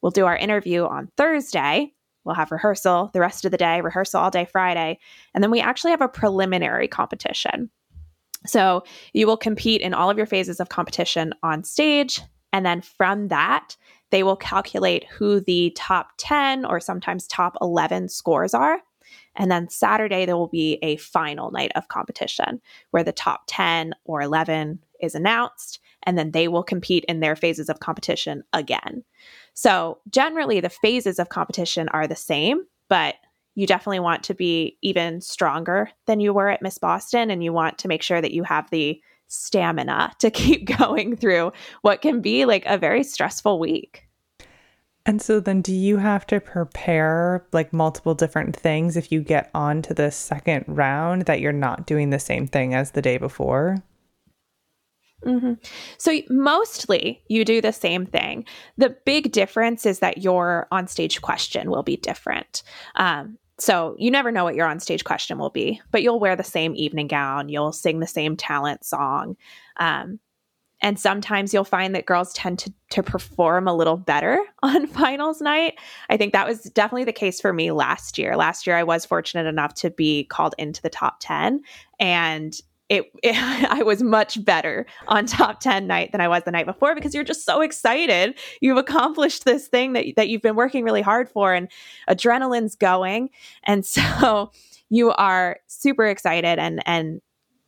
We'll 0.00 0.12
do 0.12 0.26
our 0.26 0.36
interview 0.36 0.84
on 0.84 1.10
Thursday. 1.16 1.92
We'll 2.24 2.34
have 2.36 2.52
rehearsal 2.52 3.10
the 3.12 3.20
rest 3.20 3.44
of 3.44 3.50
the 3.50 3.56
day, 3.56 3.80
rehearsal 3.80 4.20
all 4.20 4.30
day 4.30 4.44
Friday. 4.44 4.98
And 5.34 5.42
then 5.42 5.50
we 5.50 5.60
actually 5.60 5.90
have 5.90 6.00
a 6.00 6.08
preliminary 6.08 6.86
competition. 6.86 7.70
So 8.46 8.84
you 9.12 9.26
will 9.26 9.36
compete 9.36 9.80
in 9.80 9.94
all 9.94 10.10
of 10.10 10.16
your 10.16 10.26
phases 10.26 10.60
of 10.60 10.68
competition 10.68 11.32
on 11.42 11.64
stage. 11.64 12.20
And 12.52 12.66
then 12.66 12.80
from 12.80 13.28
that, 13.28 13.76
they 14.10 14.22
will 14.22 14.36
calculate 14.36 15.06
who 15.06 15.40
the 15.40 15.72
top 15.76 16.10
10 16.18 16.64
or 16.64 16.80
sometimes 16.80 17.26
top 17.26 17.56
11 17.60 18.08
scores 18.08 18.54
are. 18.54 18.78
And 19.36 19.50
then 19.50 19.68
Saturday, 19.68 20.26
there 20.26 20.36
will 20.36 20.48
be 20.48 20.78
a 20.82 20.96
final 20.96 21.50
night 21.50 21.72
of 21.74 21.88
competition 21.88 22.60
where 22.90 23.04
the 23.04 23.12
top 23.12 23.42
10 23.46 23.94
or 24.04 24.20
11 24.20 24.78
is 25.00 25.14
announced, 25.14 25.80
and 26.04 26.18
then 26.18 26.32
they 26.32 26.48
will 26.48 26.62
compete 26.62 27.04
in 27.08 27.20
their 27.20 27.36
phases 27.36 27.68
of 27.68 27.80
competition 27.80 28.42
again. 28.52 29.04
So, 29.54 29.98
generally, 30.10 30.60
the 30.60 30.68
phases 30.68 31.18
of 31.18 31.28
competition 31.28 31.88
are 31.88 32.06
the 32.06 32.16
same, 32.16 32.64
but 32.88 33.16
you 33.54 33.66
definitely 33.66 34.00
want 34.00 34.22
to 34.24 34.34
be 34.34 34.78
even 34.82 35.20
stronger 35.20 35.90
than 36.06 36.20
you 36.20 36.32
were 36.32 36.48
at 36.48 36.62
Miss 36.62 36.78
Boston, 36.78 37.30
and 37.30 37.42
you 37.42 37.52
want 37.52 37.78
to 37.78 37.88
make 37.88 38.02
sure 38.02 38.20
that 38.20 38.32
you 38.32 38.44
have 38.44 38.70
the 38.70 39.00
stamina 39.28 40.12
to 40.18 40.30
keep 40.30 40.76
going 40.78 41.16
through 41.16 41.52
what 41.82 42.02
can 42.02 42.20
be 42.20 42.44
like 42.44 42.64
a 42.66 42.78
very 42.78 43.02
stressful 43.02 43.58
week. 43.58 44.06
And 45.04 45.20
so 45.20 45.40
then 45.40 45.62
do 45.62 45.74
you 45.74 45.96
have 45.96 46.26
to 46.28 46.40
prepare 46.40 47.44
like 47.52 47.72
multiple 47.72 48.14
different 48.14 48.54
things 48.54 48.96
if 48.96 49.10
you 49.10 49.20
get 49.20 49.50
on 49.54 49.82
to 49.82 49.94
the 49.94 50.10
second 50.10 50.64
round 50.68 51.22
that 51.22 51.40
you're 51.40 51.52
not 51.52 51.86
doing 51.86 52.10
the 52.10 52.20
same 52.20 52.46
thing 52.46 52.74
as 52.74 52.92
the 52.92 53.02
day 53.02 53.18
before? 53.18 53.82
Mm-hmm. 55.24 55.54
So 55.98 56.20
mostly 56.30 57.22
you 57.28 57.44
do 57.44 57.60
the 57.60 57.72
same 57.72 58.06
thing. 58.06 58.44
The 58.76 58.96
big 59.04 59.32
difference 59.32 59.86
is 59.86 60.00
that 60.00 60.18
your 60.18 60.66
on 60.70 60.86
stage 60.86 61.20
question 61.20 61.70
will 61.70 61.82
be 61.82 61.96
different. 61.96 62.62
Um, 62.96 63.38
so 63.58 63.94
you 63.98 64.10
never 64.10 64.32
know 64.32 64.44
what 64.44 64.56
your 64.56 64.66
on 64.66 64.80
stage 64.80 65.04
question 65.04 65.38
will 65.38 65.50
be, 65.50 65.80
but 65.90 66.02
you'll 66.02 66.18
wear 66.18 66.34
the 66.34 66.42
same 66.42 66.74
evening 66.74 67.06
gown, 67.06 67.48
you'll 67.48 67.72
sing 67.72 68.00
the 68.00 68.06
same 68.06 68.36
talent 68.36 68.84
song. 68.84 69.36
Um, 69.76 70.18
and 70.82 70.98
sometimes 70.98 71.54
you'll 71.54 71.64
find 71.64 71.94
that 71.94 72.06
girls 72.06 72.32
tend 72.34 72.58
to, 72.58 72.72
to 72.90 73.02
perform 73.02 73.68
a 73.68 73.74
little 73.74 73.96
better 73.96 74.42
on 74.62 74.86
finals 74.88 75.40
night. 75.40 75.78
I 76.10 76.16
think 76.16 76.32
that 76.32 76.46
was 76.46 76.64
definitely 76.64 77.04
the 77.04 77.12
case 77.12 77.40
for 77.40 77.52
me 77.52 77.70
last 77.70 78.18
year. 78.18 78.36
Last 78.36 78.66
year, 78.66 78.76
I 78.76 78.82
was 78.82 79.06
fortunate 79.06 79.46
enough 79.46 79.74
to 79.74 79.90
be 79.90 80.24
called 80.24 80.54
into 80.58 80.82
the 80.82 80.90
top 80.90 81.16
10. 81.20 81.62
And 82.00 82.54
it, 82.88 83.10
it, 83.22 83.36
I 83.70 83.82
was 83.84 84.02
much 84.02 84.44
better 84.44 84.84
on 85.06 85.24
top 85.24 85.60
10 85.60 85.86
night 85.86 86.10
than 86.12 86.20
I 86.20 86.28
was 86.28 86.42
the 86.42 86.50
night 86.50 86.66
before 86.66 86.94
because 86.94 87.14
you're 87.14 87.24
just 87.24 87.46
so 87.46 87.60
excited. 87.60 88.38
You've 88.60 88.76
accomplished 88.76 89.44
this 89.44 89.68
thing 89.68 89.92
that, 89.92 90.06
that 90.16 90.28
you've 90.28 90.42
been 90.42 90.56
working 90.56 90.84
really 90.84 91.02
hard 91.02 91.28
for 91.28 91.54
and 91.54 91.68
adrenaline's 92.10 92.74
going. 92.74 93.30
And 93.62 93.86
so 93.86 94.50
you 94.90 95.12
are 95.12 95.58
super 95.68 96.06
excited 96.06 96.58
and, 96.58 96.82
and 96.86 97.22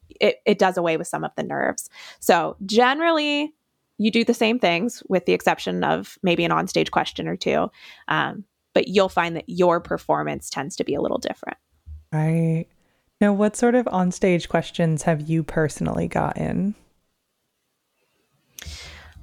it, 0.09 0.36
it 0.46 0.59
does 0.59 0.76
away 0.76 0.96
with 0.96 1.07
some 1.07 1.24
of 1.24 1.32
the 1.36 1.42
nerves. 1.42 1.88
So 2.20 2.57
generally, 2.64 3.52
you 3.98 4.11
do 4.11 4.24
the 4.24 4.34
same 4.34 4.59
things 4.59 5.02
with 5.09 5.26
the 5.26 5.32
exception 5.32 5.84
of 5.84 6.18
maybe 6.22 6.44
an 6.44 6.50
onstage 6.50 6.90
question 6.90 7.28
or 7.28 7.36
two. 7.36 7.70
Um, 8.09 8.44
but 8.74 8.88
you'll 8.88 9.09
find 9.09 9.36
that 9.36 9.44
your 9.46 9.80
performance 9.80 10.50
tends 10.50 10.76
to 10.76 10.84
be 10.84 10.94
a 10.94 11.00
little 11.00 11.18
different. 11.18 11.59
Right. 12.12 12.66
Now, 13.20 13.32
what 13.32 13.57
sort 13.57 13.74
of 13.74 13.86
onstage 13.86 14.48
questions 14.48 15.02
have 15.02 15.22
you 15.22 15.42
personally 15.42 16.09
gotten? 16.09 16.74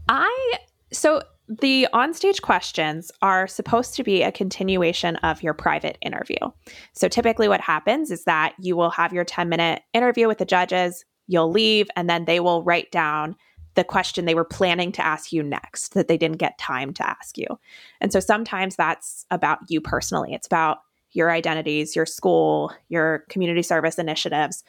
I, 0.07 0.57
so 0.91 1.21
the 1.59 1.87
onstage 1.93 2.41
questions 2.41 3.11
are 3.21 3.45
supposed 3.45 3.93
to 3.95 4.03
be 4.03 4.23
a 4.23 4.31
continuation 4.31 5.17
of 5.17 5.43
your 5.43 5.53
private 5.53 5.97
interview. 6.01 6.37
So 6.93 7.09
typically, 7.09 7.49
what 7.49 7.59
happens 7.59 8.09
is 8.09 8.23
that 8.23 8.53
you 8.57 8.77
will 8.77 8.91
have 8.91 9.11
your 9.11 9.25
10 9.25 9.49
minute 9.49 9.81
interview 9.93 10.27
with 10.27 10.37
the 10.37 10.45
judges, 10.45 11.03
you'll 11.27 11.51
leave, 11.51 11.89
and 11.97 12.09
then 12.09 12.23
they 12.23 12.39
will 12.39 12.63
write 12.63 12.89
down 12.91 13.35
the 13.75 13.83
question 13.83 14.25
they 14.25 14.35
were 14.35 14.45
planning 14.45 14.93
to 14.93 15.05
ask 15.05 15.33
you 15.33 15.43
next 15.43 15.93
that 15.93 16.07
they 16.07 16.17
didn't 16.17 16.37
get 16.37 16.57
time 16.57 16.93
to 16.93 17.09
ask 17.09 17.37
you. 17.37 17.47
And 17.99 18.13
so 18.13 18.21
sometimes 18.21 18.77
that's 18.77 19.25
about 19.29 19.59
you 19.67 19.81
personally, 19.81 20.33
it's 20.33 20.47
about 20.47 20.79
your 21.13 21.31
identities, 21.31 21.95
your 21.95 22.05
school, 22.05 22.71
your 22.87 23.25
community 23.29 23.61
service 23.61 23.99
initiatives. 23.99 24.63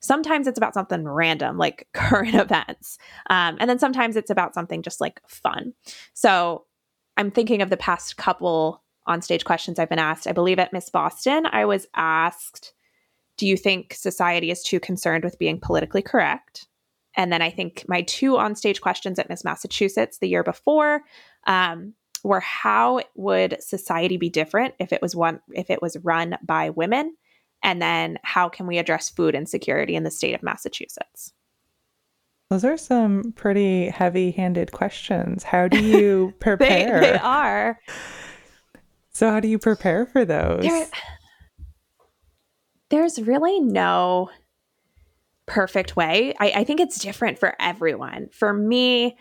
Sometimes 0.00 0.46
it's 0.46 0.58
about 0.58 0.74
something 0.74 1.06
random 1.06 1.58
like 1.58 1.88
current 1.94 2.34
events. 2.34 2.98
Um, 3.30 3.56
and 3.60 3.68
then 3.68 3.78
sometimes 3.78 4.16
it's 4.16 4.30
about 4.30 4.54
something 4.54 4.82
just 4.82 5.00
like 5.00 5.20
fun. 5.28 5.72
So 6.14 6.64
I'm 7.16 7.30
thinking 7.30 7.62
of 7.62 7.70
the 7.70 7.76
past 7.76 8.16
couple 8.16 8.82
onstage 9.08 9.44
questions 9.44 9.78
I've 9.78 9.88
been 9.88 9.98
asked. 9.98 10.26
I 10.26 10.32
believe 10.32 10.58
at 10.58 10.72
Miss 10.72 10.90
Boston, 10.90 11.46
I 11.46 11.64
was 11.64 11.86
asked, 11.94 12.74
Do 13.36 13.46
you 13.46 13.56
think 13.56 13.94
society 13.94 14.50
is 14.50 14.62
too 14.62 14.80
concerned 14.80 15.24
with 15.24 15.38
being 15.38 15.60
politically 15.60 16.02
correct? 16.02 16.66
And 17.16 17.32
then 17.32 17.40
I 17.40 17.50
think 17.50 17.84
my 17.88 18.02
two 18.02 18.32
onstage 18.32 18.80
questions 18.80 19.18
at 19.18 19.28
Miss 19.28 19.44
Massachusetts 19.44 20.18
the 20.18 20.28
year 20.28 20.42
before 20.42 21.02
um, 21.46 21.94
were 22.22 22.40
how 22.40 23.00
would 23.14 23.56
society 23.62 24.18
be 24.18 24.28
different 24.28 24.74
if 24.78 24.92
it 24.92 25.00
was 25.00 25.16
one 25.16 25.40
if 25.54 25.70
it 25.70 25.80
was 25.80 25.96
run 26.02 26.36
by 26.42 26.70
women? 26.70 27.16
And 27.66 27.82
then 27.82 28.18
how 28.22 28.48
can 28.48 28.68
we 28.68 28.78
address 28.78 29.10
food 29.10 29.34
insecurity 29.34 29.96
in 29.96 30.04
the 30.04 30.10
state 30.10 30.34
of 30.34 30.42
Massachusetts? 30.42 31.32
Those 32.48 32.64
are 32.64 32.76
some 32.76 33.32
pretty 33.32 33.88
heavy 33.88 34.30
handed 34.30 34.70
questions. 34.70 35.42
How 35.42 35.66
do 35.66 35.82
you 35.82 36.32
prepare? 36.40 37.00
they, 37.00 37.10
they, 37.10 37.18
are. 37.18 37.80
So, 39.10 39.30
how 39.32 39.40
do 39.40 39.48
you 39.48 39.58
prepare 39.58 40.06
for 40.06 40.24
those? 40.24 40.62
There, 40.62 40.86
there's 42.90 43.20
really 43.20 43.58
no 43.58 44.30
perfect 45.46 45.96
way. 45.96 46.34
I, 46.38 46.52
I 46.58 46.64
think 46.64 46.78
it's 46.78 47.00
different 47.00 47.40
for 47.40 47.56
everyone. 47.58 48.28
For 48.30 48.52
me, 48.52 49.16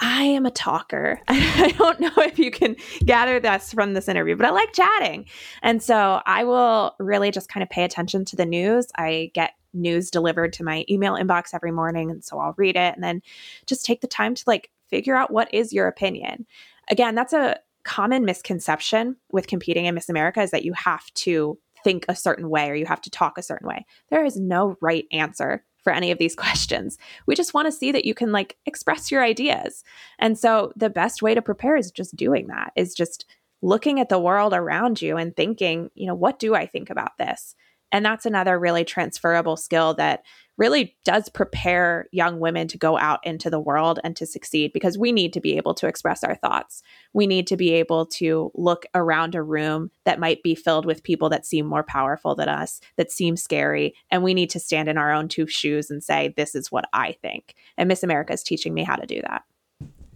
I 0.00 0.22
am 0.22 0.46
a 0.46 0.50
talker. 0.50 1.20
I 1.28 1.74
don't 1.76 2.00
know 2.00 2.12
if 2.16 2.38
you 2.38 2.50
can 2.50 2.76
gather 3.04 3.38
this 3.38 3.72
from 3.72 3.94
this 3.94 4.08
interview, 4.08 4.34
but 4.34 4.46
I 4.46 4.50
like 4.50 4.72
chatting. 4.72 5.26
And 5.62 5.82
so 5.82 6.22
I 6.26 6.44
will 6.44 6.94
really 6.98 7.30
just 7.30 7.48
kind 7.48 7.62
of 7.62 7.70
pay 7.70 7.84
attention 7.84 8.24
to 8.26 8.36
the 8.36 8.46
news. 8.46 8.86
I 8.96 9.30
get 9.34 9.52
news 9.72 10.10
delivered 10.10 10.52
to 10.54 10.64
my 10.64 10.84
email 10.88 11.14
inbox 11.14 11.50
every 11.54 11.70
morning. 11.70 12.10
And 12.10 12.24
so 12.24 12.38
I'll 12.38 12.54
read 12.56 12.76
it 12.76 12.94
and 12.94 13.04
then 13.04 13.22
just 13.66 13.84
take 13.84 14.00
the 14.00 14.06
time 14.06 14.34
to 14.34 14.44
like 14.46 14.70
figure 14.88 15.16
out 15.16 15.30
what 15.30 15.52
is 15.54 15.72
your 15.72 15.86
opinion. 15.86 16.46
Again, 16.90 17.14
that's 17.14 17.32
a 17.32 17.58
common 17.84 18.24
misconception 18.24 19.16
with 19.30 19.46
competing 19.46 19.86
in 19.86 19.94
Miss 19.94 20.08
America 20.08 20.42
is 20.42 20.50
that 20.50 20.64
you 20.64 20.72
have 20.72 21.12
to 21.14 21.58
think 21.82 22.04
a 22.08 22.16
certain 22.16 22.50
way 22.50 22.68
or 22.68 22.74
you 22.74 22.86
have 22.86 23.00
to 23.02 23.10
talk 23.10 23.38
a 23.38 23.42
certain 23.42 23.66
way. 23.66 23.86
There 24.10 24.24
is 24.24 24.36
no 24.36 24.76
right 24.80 25.06
answer 25.12 25.64
for 25.82 25.92
any 25.92 26.10
of 26.10 26.18
these 26.18 26.34
questions. 26.36 26.98
We 27.26 27.34
just 27.34 27.54
want 27.54 27.66
to 27.66 27.72
see 27.72 27.92
that 27.92 28.04
you 28.04 28.14
can 28.14 28.32
like 28.32 28.56
express 28.66 29.10
your 29.10 29.22
ideas. 29.22 29.82
And 30.18 30.38
so 30.38 30.72
the 30.76 30.90
best 30.90 31.22
way 31.22 31.34
to 31.34 31.42
prepare 31.42 31.76
is 31.76 31.90
just 31.90 32.16
doing 32.16 32.48
that, 32.48 32.72
is 32.76 32.94
just 32.94 33.26
looking 33.62 34.00
at 34.00 34.08
the 34.08 34.18
world 34.18 34.54
around 34.54 35.02
you 35.02 35.16
and 35.16 35.36
thinking, 35.36 35.90
you 35.94 36.06
know, 36.06 36.14
what 36.14 36.38
do 36.38 36.54
I 36.54 36.66
think 36.66 36.90
about 36.90 37.18
this? 37.18 37.54
And 37.92 38.04
that's 38.04 38.26
another 38.26 38.58
really 38.58 38.84
transferable 38.84 39.56
skill 39.56 39.94
that 39.94 40.22
really 40.60 40.94
does 41.04 41.30
prepare 41.30 42.06
young 42.12 42.38
women 42.38 42.68
to 42.68 42.76
go 42.76 42.98
out 42.98 43.18
into 43.24 43.48
the 43.48 43.58
world 43.58 43.98
and 44.04 44.14
to 44.14 44.26
succeed 44.26 44.72
because 44.74 44.98
we 44.98 45.10
need 45.10 45.32
to 45.32 45.40
be 45.40 45.56
able 45.56 45.72
to 45.72 45.86
express 45.86 46.22
our 46.22 46.34
thoughts. 46.34 46.82
We 47.14 47.26
need 47.26 47.46
to 47.46 47.56
be 47.56 47.72
able 47.72 48.04
to 48.06 48.52
look 48.54 48.84
around 48.94 49.34
a 49.34 49.42
room 49.42 49.90
that 50.04 50.20
might 50.20 50.42
be 50.42 50.54
filled 50.54 50.84
with 50.84 51.02
people 51.02 51.30
that 51.30 51.46
seem 51.46 51.64
more 51.64 51.82
powerful 51.82 52.34
than 52.34 52.50
us, 52.50 52.80
that 52.96 53.10
seem 53.10 53.38
scary. 53.38 53.94
And 54.10 54.22
we 54.22 54.34
need 54.34 54.50
to 54.50 54.60
stand 54.60 54.90
in 54.90 54.98
our 54.98 55.10
own 55.10 55.28
two 55.28 55.46
shoes 55.46 55.90
and 55.90 56.04
say, 56.04 56.34
this 56.36 56.54
is 56.54 56.70
what 56.70 56.84
I 56.92 57.12
think. 57.12 57.54
And 57.78 57.88
Miss 57.88 58.02
America 58.02 58.34
is 58.34 58.42
teaching 58.42 58.74
me 58.74 58.82
how 58.82 58.96
to 58.96 59.06
do 59.06 59.22
that. 59.22 59.44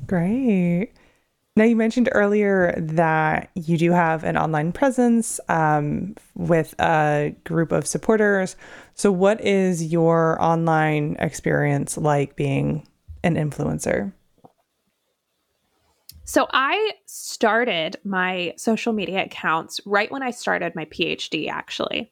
Great. 0.07 0.93
Now, 1.57 1.63
you 1.63 1.77
mentioned 1.77 2.09
earlier 2.11 2.75
that 2.77 3.51
you 3.55 3.79
do 3.79 3.93
have 3.93 4.25
an 4.25 4.37
online 4.37 4.73
presence 4.73 5.39
um, 5.49 6.17
with 6.35 6.75
a 6.81 7.33
group 7.45 7.71
of 7.71 7.87
supporters. 7.87 8.57
So, 8.95 9.13
what 9.13 9.41
is 9.41 9.85
your 9.93 10.37
online 10.43 11.15
experience 11.21 11.97
like 11.97 12.35
being 12.35 12.89
an 13.23 13.37
influencer? 13.37 14.13
So, 16.25 16.49
I 16.53 16.95
started 17.07 17.99
my 18.03 18.55
social 18.57 18.93
media 18.93 19.25
accounts 19.25 19.81
right 19.87 20.11
when 20.11 20.25
I 20.25 20.33
started 20.33 20.75
my 20.75 20.87
PhD, 20.87 21.49
actually. 21.49 22.11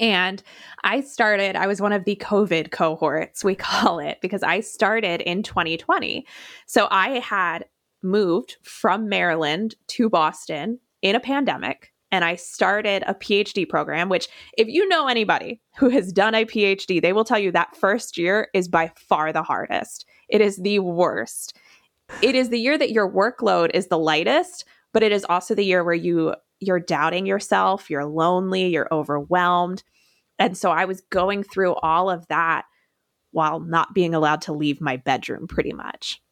And 0.00 0.42
I 0.82 1.02
started, 1.02 1.54
I 1.54 1.68
was 1.68 1.80
one 1.80 1.92
of 1.92 2.04
the 2.04 2.16
COVID 2.16 2.72
cohorts, 2.72 3.44
we 3.44 3.54
call 3.54 4.00
it, 4.00 4.18
because 4.20 4.42
I 4.42 4.58
started 4.60 5.20
in 5.20 5.44
2020. 5.44 6.26
So 6.66 6.88
I 6.90 7.20
had 7.20 7.66
moved 8.04 8.56
from 8.62 9.08
Maryland 9.08 9.74
to 9.88 10.08
Boston 10.08 10.78
in 11.02 11.16
a 11.16 11.20
pandemic 11.20 11.94
and 12.14 12.24
I 12.24 12.36
started 12.36 13.02
a 13.08 13.14
PhD 13.14 13.68
program, 13.68 14.08
which, 14.08 14.28
if 14.56 14.68
you 14.68 14.86
know 14.88 15.08
anybody 15.08 15.60
who 15.78 15.88
has 15.88 16.12
done 16.12 16.32
a 16.32 16.44
PhD, 16.44 17.02
they 17.02 17.12
will 17.12 17.24
tell 17.24 17.40
you 17.40 17.50
that 17.50 17.74
first 17.74 18.16
year 18.16 18.50
is 18.54 18.68
by 18.68 18.92
far 18.94 19.32
the 19.32 19.42
hardest. 19.42 20.06
It 20.28 20.40
is 20.40 20.58
the 20.58 20.78
worst. 20.78 21.58
It 22.22 22.36
is 22.36 22.50
the 22.50 22.60
year 22.60 22.78
that 22.78 22.92
your 22.92 23.10
workload 23.10 23.72
is 23.74 23.88
the 23.88 23.98
lightest, 23.98 24.64
but 24.92 25.02
it 25.02 25.10
is 25.10 25.26
also 25.28 25.56
the 25.56 25.64
year 25.64 25.82
where 25.82 25.92
you 25.92 26.36
you're 26.60 26.78
doubting 26.78 27.26
yourself, 27.26 27.90
you're 27.90 28.04
lonely, 28.04 28.68
you're 28.68 28.88
overwhelmed. 28.92 29.82
And 30.38 30.56
so 30.56 30.70
I 30.70 30.84
was 30.84 31.00
going 31.10 31.42
through 31.42 31.74
all 31.74 32.08
of 32.08 32.28
that 32.28 32.64
while 33.32 33.58
not 33.58 33.92
being 33.92 34.14
allowed 34.14 34.42
to 34.42 34.52
leave 34.52 34.80
my 34.80 34.96
bedroom 34.98 35.48
pretty 35.48 35.72
much. 35.72 36.22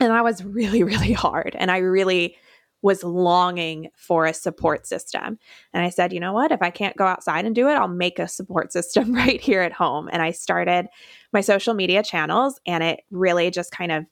And 0.00 0.10
that 0.10 0.24
was 0.24 0.44
really, 0.44 0.82
really 0.84 1.12
hard. 1.12 1.56
And 1.58 1.70
I 1.70 1.78
really 1.78 2.36
was 2.82 3.04
longing 3.04 3.88
for 3.94 4.26
a 4.26 4.34
support 4.34 4.86
system. 4.86 5.38
And 5.72 5.84
I 5.84 5.88
said, 5.88 6.12
you 6.12 6.18
know 6.18 6.32
what? 6.32 6.50
If 6.50 6.62
I 6.62 6.70
can't 6.70 6.96
go 6.96 7.06
outside 7.06 7.44
and 7.44 7.54
do 7.54 7.68
it, 7.68 7.74
I'll 7.74 7.86
make 7.88 8.18
a 8.18 8.26
support 8.26 8.72
system 8.72 9.14
right 9.14 9.40
here 9.40 9.62
at 9.62 9.72
home. 9.72 10.08
And 10.12 10.20
I 10.20 10.32
started 10.32 10.88
my 11.32 11.40
social 11.40 11.74
media 11.74 12.02
channels, 12.02 12.60
and 12.66 12.82
it 12.82 13.00
really 13.10 13.50
just 13.50 13.70
kind 13.70 13.92
of 13.92 14.04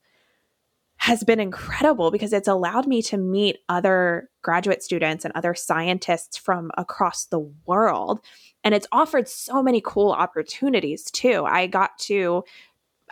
has 0.99 1.24
been 1.24 1.41
incredible 1.41 2.11
because 2.11 2.33
it's 2.35 2.47
allowed 2.47 2.87
me 2.87 3.01
to 3.01 3.16
meet 3.16 3.57
other 3.70 4.28
graduate 4.43 4.83
students 4.83 5.24
and 5.24 5.33
other 5.35 5.55
scientists 5.55 6.37
from 6.37 6.70
across 6.76 7.24
the 7.24 7.41
world. 7.64 8.20
And 8.64 8.74
it's 8.74 8.87
offered 8.93 9.26
so 9.26 9.62
many 9.62 9.81
cool 9.83 10.12
opportunities 10.12 11.11
too. 11.11 11.45
I 11.47 11.66
got 11.66 11.99
to 12.01 12.45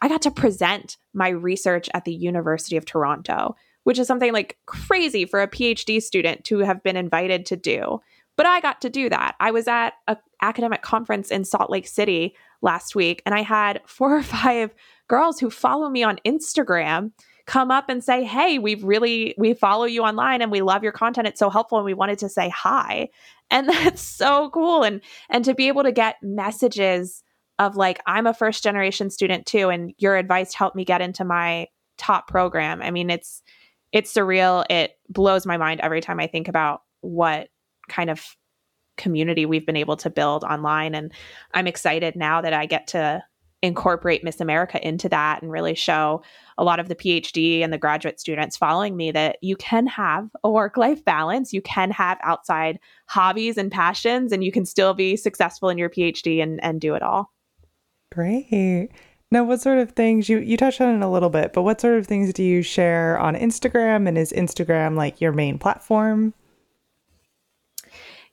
I 0.01 0.09
got 0.09 0.23
to 0.23 0.31
present 0.31 0.97
my 1.19 1.29
research 1.29 1.89
at 1.93 2.05
the 2.05 2.15
University 2.15 2.77
of 2.77 2.87
Toronto, 2.87 3.55
which 3.85 3.99
is 3.99 4.07
something 4.07 4.33
like 4.33 4.57
crazy 4.67 5.27
for 5.27 5.43
a 5.43 5.49
PhD 5.49 6.01
student 6.03 6.45
to 6.45 6.61
have 6.61 6.83
been 6.83 6.97
invited 6.97 7.45
to 7.47 7.57
do. 7.57 8.01
But 8.37 8.47
I 8.47 8.61
got 8.61 8.81
to 8.83 8.89
do 8.89 9.09
that. 9.09 9.35
I 9.41 9.51
was 9.51 9.67
at 9.67 9.95
an 10.07 10.17
academic 10.41 10.83
conference 10.83 11.31
in 11.31 11.45
Salt 11.45 11.71
Lake 11.71 11.89
City 11.89 12.37
last 12.63 12.95
week, 12.95 13.21
and 13.27 13.35
I 13.35 13.43
had 13.43 13.83
four 13.87 14.17
or 14.17 14.23
five 14.23 14.75
girls 15.09 15.41
who 15.41 15.51
follow 15.51 15.91
me 15.91 16.03
on 16.03 16.21
Instagram 16.25 17.13
come 17.47 17.71
up 17.71 17.89
and 17.89 18.05
say, 18.05 18.25
"Hey, 18.25 18.59
we've 18.59 18.85
really 18.85 19.35
we 19.39 19.55
follow 19.55 19.87
you 19.87 20.03
online 20.03 20.41
and 20.41 20.53
we 20.53 20.61
love 20.61 20.83
your 20.83 20.93
content. 20.93 21.27
It's 21.27 21.41
so 21.41 21.51
helpful 21.51 21.79
and 21.79 21.85
we 21.85 21.95
wanted 21.95 22.19
to 22.21 22.29
say 22.29 22.49
hi." 22.49 23.09
And 23.51 23.69
that's 23.71 24.03
so 24.03 24.51
cool 24.51 24.85
and 24.85 25.01
and 25.31 25.45
to 25.45 25.55
be 25.55 25.67
able 25.69 25.83
to 25.83 25.93
get 25.93 26.23
messages 26.23 27.25
of 27.59 27.77
like 27.77 28.01
I'm 28.07 28.27
a 28.27 28.35
first 28.35 28.63
generation 28.63 29.11
student 29.11 29.47
too 29.47 29.69
and 29.69 29.93
your 29.99 30.17
advice 30.17 30.55
helped 30.55 30.77
me 30.77 30.85
get 30.85 31.01
into 31.01 31.25
my 31.25 31.69
top 31.97 32.29
program. 32.29 32.83
I 32.83 32.91
mean 32.91 33.11
it's 33.11 33.43
it's 33.93 34.13
surreal. 34.13 34.65
It 34.71 34.93
blows 35.09 35.47
my 35.47 35.57
mind 35.57 35.81
every 35.81 36.01
time 36.01 36.21
I 36.21 36.27
think 36.27 36.49
about 36.49 36.83
what 37.01 37.49
kind 37.89 38.11
of 38.11 38.37
community 38.97 39.47
we've 39.47 39.67
been 39.67 39.77
able 39.77 39.97
to 39.97 40.11
build 40.11 40.45
online 40.45 40.95
and 40.95 41.13
I'm 41.55 41.67
excited 41.67 42.17
now 42.17 42.41
that 42.41 42.53
I 42.53 42.67
get 42.67 42.89
to 42.89 43.23
incorporate 43.63 44.23
Miss 44.23 44.41
America 44.41 44.87
into 44.87 45.09
that 45.09 45.43
and 45.43 45.51
really 45.51 45.75
show 45.75 46.23
a 46.59 46.65
lot 46.65 46.79
of 46.79 46.89
the 46.89 46.95
PhD 46.95 47.63
and 47.63 47.73
the 47.73 47.79
graduate 47.79 48.21
students 48.21 48.57
following 48.57 48.97
me 48.97 49.11
that 49.11 49.37
you 49.43 49.57
can 49.57 49.87
have 49.87 50.29
a 50.45 50.51
work 50.51 50.77
life 50.77 51.05
balance, 51.05 51.53
you 51.53 51.63
can 51.63 51.91
have 51.91 52.19
outside 52.23 52.79
hobbies 53.07 53.59
and 53.59 53.73
passions, 53.73 54.33
and 54.33 54.45
you 54.45 54.53
can 54.53 54.65
still 54.65 54.95
be 54.95 55.17
successful 55.17 55.69
in 55.69 55.79
your 55.79 55.91
PhD 55.91 56.43
and, 56.43 56.63
and 56.63 56.81
do 56.81 56.95
it 56.95 57.03
all. 57.03 57.33
Great. 58.13 58.91
Now, 59.31 59.45
what 59.45 59.61
sort 59.61 59.79
of 59.79 59.93
things 59.93 60.29
you 60.29 60.39
you 60.39 60.57
touched 60.57 60.81
on 60.81 60.95
it 60.95 61.05
a 61.05 61.09
little 61.09 61.29
bit, 61.29 61.53
but 61.53 61.63
what 61.63 61.81
sort 61.81 61.99
of 61.99 62.07
things 62.07 62.33
do 62.33 62.43
you 62.43 62.63
share 62.63 63.19
on 63.19 63.35
Instagram? 63.35 64.09
And 64.09 64.17
is 64.17 64.33
Instagram 64.33 64.97
like 64.97 65.21
your 65.21 65.33
main 65.33 65.59
platform? 65.59 66.33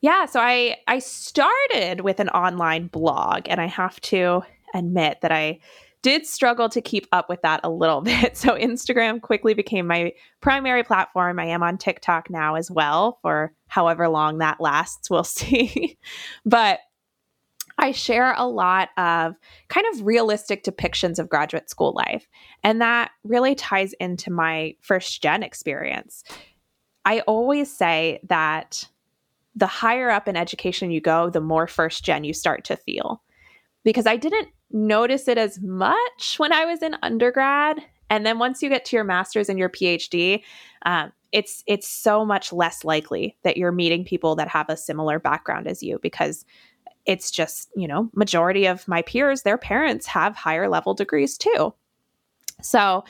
Yeah, 0.02 0.26
so 0.26 0.40
I 0.40 0.78
I 0.88 1.00
started 1.00 2.02
with 2.02 2.20
an 2.20 2.30
online 2.30 2.88
blog, 2.88 3.48
and 3.50 3.60
I 3.60 3.66
have 3.66 4.00
to 4.02 4.44
admit 4.74 5.20
that 5.22 5.32
I 5.32 5.60
did 6.02 6.26
struggle 6.28 6.70
to 6.70 6.82
keep 6.82 7.08
up 7.12 7.30
with 7.30 7.42
that 7.42 7.60
a 7.64 7.70
little 7.70 8.02
bit. 8.02 8.38
So 8.38 8.56
Instagram 8.56 9.20
quickly 9.22 9.54
became 9.54 9.88
my 9.88 10.14
primary 10.40 10.84
platform. 10.84 11.40
I 11.40 11.46
am 11.46 11.64
on 11.64 11.78
TikTok 11.78 12.30
now 12.30 12.56
as 12.56 12.70
well 12.70 13.18
for 13.22 13.52
however 13.68 14.08
long 14.08 14.38
that 14.38 14.62
lasts. 14.62 15.10
We'll 15.10 15.24
see. 15.26 15.98
but 16.46 16.80
I 17.78 17.92
share 17.92 18.34
a 18.34 18.48
lot 18.48 18.90
of 18.98 19.36
kind 19.68 19.86
of 19.94 20.06
realistic 20.06 20.64
depictions 20.64 21.20
of 21.20 21.30
graduate 21.30 21.70
school 21.70 21.94
life. 21.94 22.28
And 22.64 22.82
that 22.82 23.12
really 23.24 23.56
ties 23.56 23.94
into 23.94 24.32
my 24.32 24.76
first 24.82 25.22
gen 25.22 25.44
experience. 25.44 26.24
I 27.04 27.20
always 27.22 27.76
say 27.76 28.20
that 28.28 28.88
the 29.56 29.68
higher 29.68 30.10
up 30.10 30.28
in 30.28 30.36
education 30.36 30.92
you 30.92 31.02
go, 31.02 31.30
the 31.30 31.42
more 31.42 31.68
first 31.68 32.04
gen 32.04 32.24
you 32.24 32.34
start 32.34 32.64
to 32.66 32.78
feel. 32.78 33.22
Because 33.84 34.08
I 34.08 34.18
didn't 34.18 34.50
notice 34.72 35.28
it 35.28 35.38
as 35.38 35.62
much 35.62 36.36
when 36.38 36.52
I 36.52 36.66
was 36.66 36.82
in 36.82 36.96
undergrad. 37.04 37.80
And 38.10 38.26
then 38.26 38.40
once 38.40 38.62
you 38.62 38.70
get 38.70 38.86
to 38.86 38.96
your 38.96 39.06
master's 39.06 39.50
and 39.50 39.60
your 39.60 39.70
PhD, 39.70 40.42
um, 40.86 41.12
it's 41.32 41.64
it's 41.68 41.88
so 41.88 42.26
much 42.26 42.54
less 42.54 42.86
likely 42.86 43.36
that 43.44 43.58
you're 43.58 43.72
meeting 43.72 44.06
people 44.06 44.36
that 44.36 44.48
have 44.48 44.70
a 44.70 44.78
similar 44.78 45.20
background 45.20 45.68
as 45.68 45.84
you 45.84 46.00
because 46.02 46.46
it's 47.06 47.32
just, 47.32 47.70
you 47.76 47.88
know, 47.88 48.10
majority 48.14 48.66
of 48.66 48.88
my 48.88 49.02
peers, 49.02 49.44
their 49.44 49.58
parents 49.58 50.06
have 50.08 50.36
higher 50.36 50.68
level 50.68 50.94
degrees 50.94 51.38
too. 51.38 51.74
So 52.62 53.04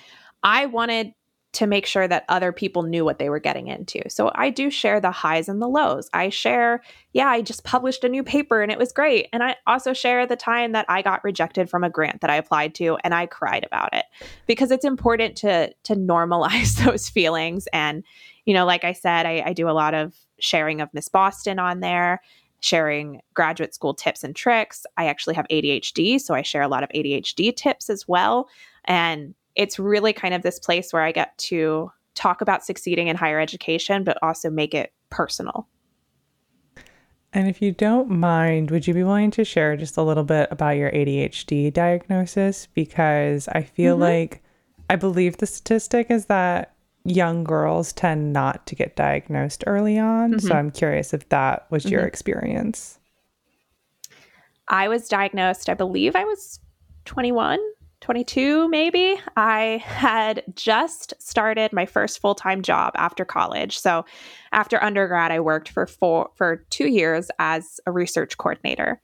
I 0.44 0.66
wanted 0.66 1.14
to 1.56 1.68
make 1.68 1.86
sure 1.86 2.06
that 2.06 2.26
other 2.28 2.52
people 2.52 2.84
knew 2.84 3.06
what 3.06 3.18
they 3.18 3.30
were 3.30 3.40
getting 3.40 3.68
into. 3.68 4.02
So 4.10 4.30
I 4.36 4.50
do 4.50 4.70
share 4.70 5.00
the 5.00 5.12
highs 5.12 5.48
and 5.48 5.62
the 5.62 5.70
lows. 5.70 6.10
I 6.14 6.28
share, 6.28 6.84
yeah, 7.14 7.28
I 7.28 7.42
just 7.42 7.64
published 7.64 8.04
a 8.04 8.10
new 8.10 8.24
paper 8.24 8.62
and 8.62 8.74
it 8.74 8.78
was 8.78 8.92
great. 8.92 9.30
And 9.32 9.42
I 9.42 9.56
also 9.66 9.94
share 9.94 10.28
the 10.28 10.36
time 10.36 10.74
that 10.74 10.86
I 10.90 11.02
got 11.02 11.24
rejected 11.24 11.70
from 11.70 11.86
a 11.86 11.90
grant 11.90 12.20
that 12.20 12.30
I 12.30 12.36
applied 12.36 12.76
to 12.76 12.98
and 13.06 13.14
I 13.14 13.26
cried 13.26 13.64
about 13.64 13.94
it 13.94 14.04
because 14.48 14.70
it's 14.70 14.84
important 14.84 15.38
to 15.38 15.74
to 15.84 15.96
normalize 15.96 16.76
those 16.86 17.08
feelings. 17.08 17.68
And, 17.72 18.04
you 18.44 18.54
know, 18.54 18.66
like 18.66 18.84
I 18.84 18.92
said, 18.92 19.26
I, 19.26 19.42
I 19.46 19.54
do 19.54 19.70
a 19.70 19.72
lot 19.72 19.94
of 19.94 20.14
sharing 20.40 20.82
of 20.82 20.94
Miss 20.94 21.08
Boston 21.08 21.58
on 21.58 21.80
there 21.80 22.22
sharing 22.60 23.22
graduate 23.34 23.74
school 23.74 23.94
tips 23.94 24.24
and 24.24 24.36
tricks. 24.36 24.86
I 24.98 25.06
actually 25.06 25.36
have 25.36 25.48
ADHD, 25.52 26.20
so 26.20 26.34
I 26.34 26.42
share 26.42 26.62
a 26.62 26.68
lot 26.68 26.84
of 26.84 26.90
ADHD 26.90 27.56
tips 27.56 27.90
as 27.90 28.08
well. 28.08 28.50
And 28.86 29.36
it's 29.56 29.80
really 29.80 30.14
kind 30.14 30.34
of 30.34 30.42
this 30.42 30.60
place 30.60 30.92
where 30.92 31.02
I 31.02 31.12
get 31.12 31.38
to 31.38 31.92
talk 32.16 32.42
about 32.42 32.66
succeeding 32.66 33.08
in 33.08 33.16
higher 33.16 33.40
education, 33.40 34.04
but 34.04 34.18
also 34.22 34.50
make 34.50 34.74
it 34.74 34.94
personal. 35.10 35.68
And 37.34 37.50
if 37.50 37.62
you 37.62 37.74
don't 37.74 38.10
mind, 38.10 38.72
would 38.72 38.88
you 38.88 38.94
be 38.94 39.04
willing 39.04 39.32
to 39.32 39.44
share 39.44 39.76
just 39.76 39.98
a 39.98 40.02
little 40.02 40.24
bit 40.24 40.48
about 40.52 40.78
your 40.78 40.90
ADHD 40.92 41.72
diagnosis? 41.72 42.68
Because 42.74 43.50
I 43.50 43.62
feel 43.62 43.96
mm-hmm. 43.96 44.04
like 44.04 44.44
I 44.90 44.96
believe 44.96 45.38
the 45.38 45.46
statistic 45.46 46.10
is 46.10 46.28
that 46.28 46.75
young 47.06 47.44
girls 47.44 47.94
tend 47.94 48.34
not 48.34 48.66
to 48.68 48.76
get 48.76 48.96
diagnosed 48.96 49.64
early 49.68 49.98
on. 49.98 50.32
Mm-hmm. 50.34 50.48
So 50.48 50.54
I'm 50.54 50.72
curious 50.72 51.14
if 51.14 51.30
that 51.30 51.68
was 51.70 51.84
mm-hmm. 51.84 51.94
your 51.94 52.02
experience. 52.02 53.00
I 54.68 54.88
was 54.88 55.08
diagnosed, 55.08 55.70
I 55.70 55.76
believe 55.76 56.16
I 56.16 56.24
was 56.24 56.60
21, 57.06 57.60
22 58.02 58.68
maybe. 58.68 59.16
I 59.38 59.84
had 59.86 60.44
just 60.56 61.14
started 61.20 61.72
my 61.72 61.86
first 61.86 62.20
full-time 62.20 62.64
job 62.64 62.94
after 62.98 63.26
college. 63.26 63.78
So 63.78 64.06
after 64.52 64.84
undergrad 64.84 65.32
I 65.32 65.40
worked 65.40 65.70
for 65.70 65.86
four 65.86 66.32
for 66.36 66.66
2 66.72 66.88
years 66.88 67.30
as 67.38 67.80
a 67.86 67.92
research 67.92 68.38
coordinator. 68.38 69.00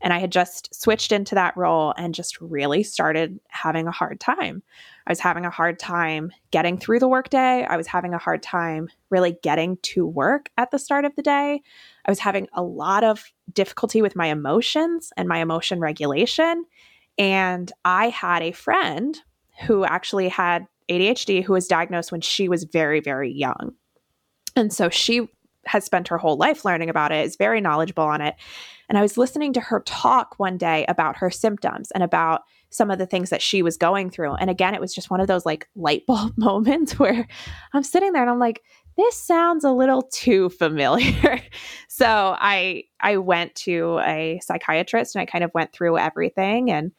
And 0.00 0.12
I 0.12 0.18
had 0.18 0.32
just 0.32 0.74
switched 0.74 1.12
into 1.12 1.34
that 1.34 1.56
role 1.56 1.94
and 1.96 2.14
just 2.14 2.40
really 2.40 2.82
started 2.82 3.38
having 3.48 3.86
a 3.86 3.92
hard 3.92 4.18
time. 4.18 4.62
I 5.06 5.10
was 5.10 5.20
having 5.20 5.44
a 5.44 5.50
hard 5.50 5.78
time 5.78 6.32
getting 6.50 6.78
through 6.78 7.00
the 7.00 7.08
workday. 7.08 7.64
I 7.64 7.76
was 7.76 7.86
having 7.86 8.14
a 8.14 8.18
hard 8.18 8.42
time 8.42 8.88
really 9.10 9.36
getting 9.42 9.78
to 9.82 10.06
work 10.06 10.50
at 10.56 10.70
the 10.70 10.78
start 10.78 11.04
of 11.04 11.14
the 11.16 11.22
day. 11.22 11.60
I 12.06 12.10
was 12.10 12.18
having 12.18 12.48
a 12.52 12.62
lot 12.62 13.04
of 13.04 13.24
difficulty 13.52 14.02
with 14.02 14.16
my 14.16 14.26
emotions 14.26 15.12
and 15.16 15.28
my 15.28 15.38
emotion 15.38 15.80
regulation. 15.80 16.64
And 17.18 17.70
I 17.84 18.08
had 18.08 18.42
a 18.42 18.52
friend 18.52 19.18
who 19.66 19.84
actually 19.84 20.28
had 20.28 20.66
ADHD 20.90 21.44
who 21.44 21.52
was 21.52 21.68
diagnosed 21.68 22.12
when 22.12 22.20
she 22.20 22.48
was 22.48 22.64
very, 22.64 23.00
very 23.00 23.32
young. 23.32 23.74
And 24.56 24.72
so 24.72 24.88
she 24.88 25.28
has 25.66 25.84
spent 25.84 26.08
her 26.08 26.18
whole 26.18 26.36
life 26.36 26.64
learning 26.64 26.90
about 26.90 27.12
it, 27.12 27.24
is 27.24 27.36
very 27.36 27.60
knowledgeable 27.60 28.04
on 28.04 28.20
it. 28.20 28.34
And 28.88 28.98
I 28.98 29.02
was 29.02 29.16
listening 29.16 29.52
to 29.54 29.60
her 29.60 29.80
talk 29.86 30.34
one 30.38 30.58
day 30.58 30.84
about 30.88 31.16
her 31.16 31.30
symptoms 31.30 31.90
and 31.92 32.02
about 32.02 32.42
some 32.72 32.90
of 32.90 32.98
the 32.98 33.06
things 33.06 33.30
that 33.30 33.42
she 33.42 33.62
was 33.62 33.76
going 33.76 34.10
through. 34.10 34.34
And 34.34 34.50
again, 34.50 34.74
it 34.74 34.80
was 34.80 34.94
just 34.94 35.10
one 35.10 35.20
of 35.20 35.26
those 35.26 35.46
like 35.46 35.68
light 35.76 36.04
bulb 36.06 36.32
moments 36.36 36.98
where 36.98 37.28
I'm 37.72 37.82
sitting 37.82 38.12
there 38.12 38.22
and 38.22 38.30
I'm 38.30 38.38
like, 38.38 38.62
this 38.96 39.16
sounds 39.16 39.64
a 39.64 39.70
little 39.70 40.02
too 40.02 40.48
familiar. 40.50 41.40
so 41.88 42.36
I 42.38 42.84
I 43.00 43.18
went 43.18 43.54
to 43.56 44.00
a 44.04 44.40
psychiatrist 44.42 45.14
and 45.14 45.22
I 45.22 45.26
kind 45.26 45.44
of 45.44 45.52
went 45.54 45.72
through 45.72 45.98
everything 45.98 46.70
and 46.70 46.92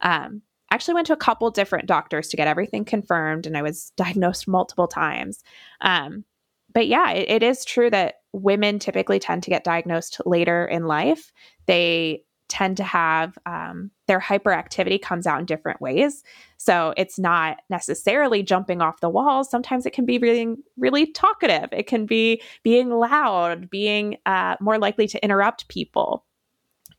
um, 0.00 0.42
actually 0.70 0.94
went 0.94 1.06
to 1.08 1.12
a 1.12 1.18
couple 1.18 1.50
different 1.50 1.86
doctors 1.86 2.28
to 2.28 2.36
get 2.36 2.48
everything 2.48 2.84
confirmed 2.84 3.46
and 3.46 3.56
I 3.56 3.62
was 3.62 3.92
diagnosed 3.96 4.48
multiple 4.48 4.88
times. 4.88 5.42
Um, 5.80 6.24
but 6.72 6.86
yeah, 6.86 7.10
it, 7.10 7.28
it 7.28 7.42
is 7.42 7.64
true 7.64 7.90
that 7.90 8.16
women 8.32 8.78
typically 8.78 9.18
tend 9.18 9.42
to 9.42 9.50
get 9.50 9.64
diagnosed 9.64 10.20
later 10.24 10.64
in 10.64 10.86
life. 10.86 11.32
They 11.66 12.22
tend 12.50 12.76
to 12.76 12.84
have 12.84 13.38
um, 13.46 13.90
their 14.06 14.20
hyperactivity 14.20 15.00
comes 15.00 15.26
out 15.26 15.40
in 15.40 15.46
different 15.46 15.80
ways. 15.80 16.22
So 16.58 16.92
it's 16.96 17.18
not 17.18 17.58
necessarily 17.70 18.42
jumping 18.42 18.82
off 18.82 19.00
the 19.00 19.08
walls. 19.08 19.50
Sometimes 19.50 19.86
it 19.86 19.92
can 19.92 20.04
be 20.04 20.18
really, 20.18 20.56
really 20.76 21.06
talkative. 21.06 21.68
It 21.72 21.86
can 21.86 22.04
be 22.04 22.42
being 22.62 22.90
loud, 22.90 23.70
being 23.70 24.18
uh, 24.26 24.56
more 24.60 24.78
likely 24.78 25.06
to 25.08 25.24
interrupt 25.24 25.68
people. 25.68 26.26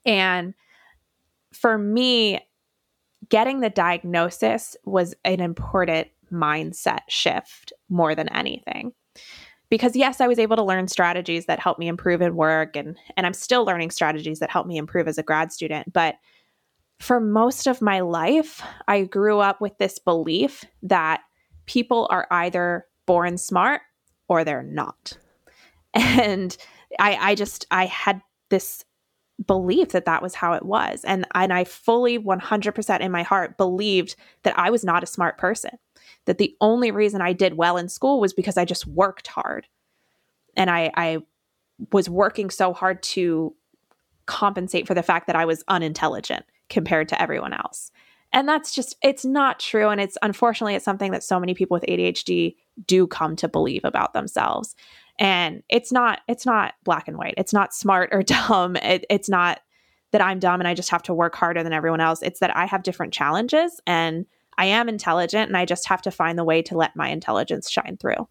And 0.06 0.56
for 1.54 1.78
me, 1.78 2.40
getting 3.30 3.60
the 3.60 3.70
diagnosis 3.70 4.76
was 4.86 5.14
an 5.26 5.42
important 5.42 6.08
mindset 6.32 7.02
shift 7.10 7.74
more 7.90 8.16
than 8.16 8.30
anything 8.30 8.94
because 9.72 9.96
yes 9.96 10.22
i 10.22 10.28
was 10.28 10.38
able 10.38 10.56
to 10.56 10.64
learn 10.64 10.88
strategies 10.88 11.48
that 11.48 11.60
help 11.60 11.80
me 11.80 11.88
improve 11.88 12.22
in 12.22 12.36
work 12.36 12.76
and 12.76 12.96
and 13.18 13.26
i'm 13.26 13.34
still 13.34 13.66
learning 13.66 13.90
strategies 13.90 14.38
that 14.38 14.52
help 14.52 14.68
me 14.68 14.78
improve 14.78 15.08
as 15.08 15.18
a 15.18 15.24
grad 15.24 15.52
student 15.52 15.92
but 15.92 16.16
for 17.00 17.20
most 17.20 17.66
of 17.66 17.82
my 17.82 18.02
life 18.02 18.62
i 18.88 19.02
grew 19.02 19.40
up 19.40 19.60
with 19.60 19.76
this 19.80 19.98
belief 19.98 20.64
that 20.84 21.22
people 21.66 22.08
are 22.12 22.28
either 22.30 22.86
born 23.08 23.38
smart 23.38 23.82
or 24.28 24.44
they're 24.44 24.64
not. 24.64 25.18
And 25.94 26.56
i 27.00 27.32
i 27.32 27.36
just 27.36 27.66
i 27.72 27.86
had 27.86 28.22
this 28.50 28.86
belief 29.48 29.90
that 29.90 30.06
that 30.06 30.22
was 30.22 30.36
how 30.36 30.54
it 30.54 30.64
was 30.66 31.04
and 31.04 31.26
and 31.34 31.54
I 31.54 31.64
fully 31.64 32.20
100% 32.20 33.00
in 33.00 33.12
my 33.12 33.24
heart 33.24 33.58
believed 33.58 34.16
that 34.44 34.58
I 34.58 34.70
was 34.70 34.84
not 34.84 35.04
a 35.04 35.08
smart 35.08 35.38
person 35.38 35.78
that 36.26 36.38
the 36.38 36.56
only 36.62 36.92
reason 36.92 37.22
I 37.22 37.34
did 37.34 37.56
well 37.56 37.78
in 37.78 37.90
school 37.90 38.20
was 38.20 38.34
because 38.34 38.58
I 38.58 38.66
just 38.66 38.88
worked 38.88 39.28
hard. 39.28 39.68
And 40.56 40.70
I, 40.70 40.92
I 40.96 41.20
was 41.92 42.10
working 42.10 42.50
so 42.50 42.74
hard 42.74 43.02
to 43.04 43.56
compensate 44.26 44.88
for 44.88 44.94
the 44.94 45.04
fact 45.04 45.28
that 45.28 45.36
I 45.36 45.46
was 45.46 45.64
unintelligent 45.68 46.46
compared 46.70 47.10
to 47.10 47.22
everyone 47.22 47.54
else. 47.54 47.92
And 48.34 48.48
that's 48.48 48.74
just, 48.74 48.96
it's 49.02 49.26
not 49.26 49.60
true. 49.60 49.90
And 49.90 50.00
it's 50.00 50.18
unfortunately, 50.22 50.76
it's 50.76 50.86
something 50.86 51.12
that 51.12 51.24
so 51.24 51.40
many 51.40 51.54
people 51.54 51.76
with 51.76 51.84
ADHD 51.84 52.56
do 52.86 53.08
come 53.08 53.36
to 53.38 53.50
believe 53.50 53.84
about 53.84 54.14
themselves. 54.14 54.76
And 55.22 55.62
it's 55.70 55.92
not, 55.92 56.22
it's 56.28 56.48
not 56.48 56.74
black 56.84 57.08
and 57.08 57.16
white. 57.16 57.36
It's 57.38 57.54
not 57.54 57.76
smart 57.76 58.10
or 58.12 58.24
dumb. 58.50 58.76
It, 58.76 59.06
it's 59.10 59.30
not 59.30 59.62
that 60.12 60.22
I'm 60.22 60.40
dumb 60.40 60.60
and 60.60 60.68
I 60.68 60.74
just 60.74 60.90
have 60.90 61.04
to 61.04 61.14
work 61.14 61.36
harder 61.36 61.64
than 61.64 61.74
everyone 61.74 62.02
else. 62.02 62.22
It's 62.24 62.40
that 62.40 62.58
I 62.58 62.66
have 62.66 62.82
different 62.84 63.14
challenges 63.14 63.80
and 63.86 64.26
I 64.58 64.66
am 64.66 64.90
intelligent 64.90 65.48
and 65.48 65.56
I 65.56 65.66
just 65.66 65.88
have 65.88 66.02
to 66.02 66.12
find 66.12 66.38
the 66.38 66.44
way 66.44 66.64
to 66.64 66.76
let 66.76 66.96
my 66.96 67.08
intelligence 67.10 67.70
shine 67.70 67.98
through. 68.02 68.28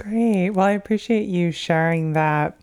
Great. 0.00 0.50
Well, 0.50 0.66
I 0.66 0.72
appreciate 0.72 1.28
you 1.28 1.52
sharing 1.52 2.14
that. 2.14 2.60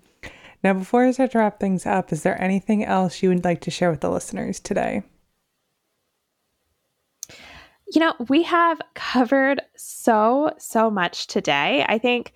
Now, 0.62 0.74
before 0.74 1.06
I 1.06 1.12
start 1.12 1.32
to 1.32 1.40
wrap 1.40 1.62
things 1.62 1.86
up, 1.86 2.12
is 2.12 2.24
there 2.24 2.40
anything 2.42 2.84
else 2.84 3.24
you 3.24 3.30
would 3.30 3.46
like 3.46 3.62
to 3.62 3.72
share 3.72 3.90
with 3.90 4.02
the 4.02 4.12
listeners 4.12 4.60
today? 4.60 5.02
You 7.88 8.00
know, 8.02 8.14
we 8.28 8.44
have 8.44 8.82
covered 8.96 9.62
so, 9.78 10.54
so 10.58 10.92
much 10.92 11.28
today. 11.28 11.86
I 11.88 11.98
think 11.98 12.34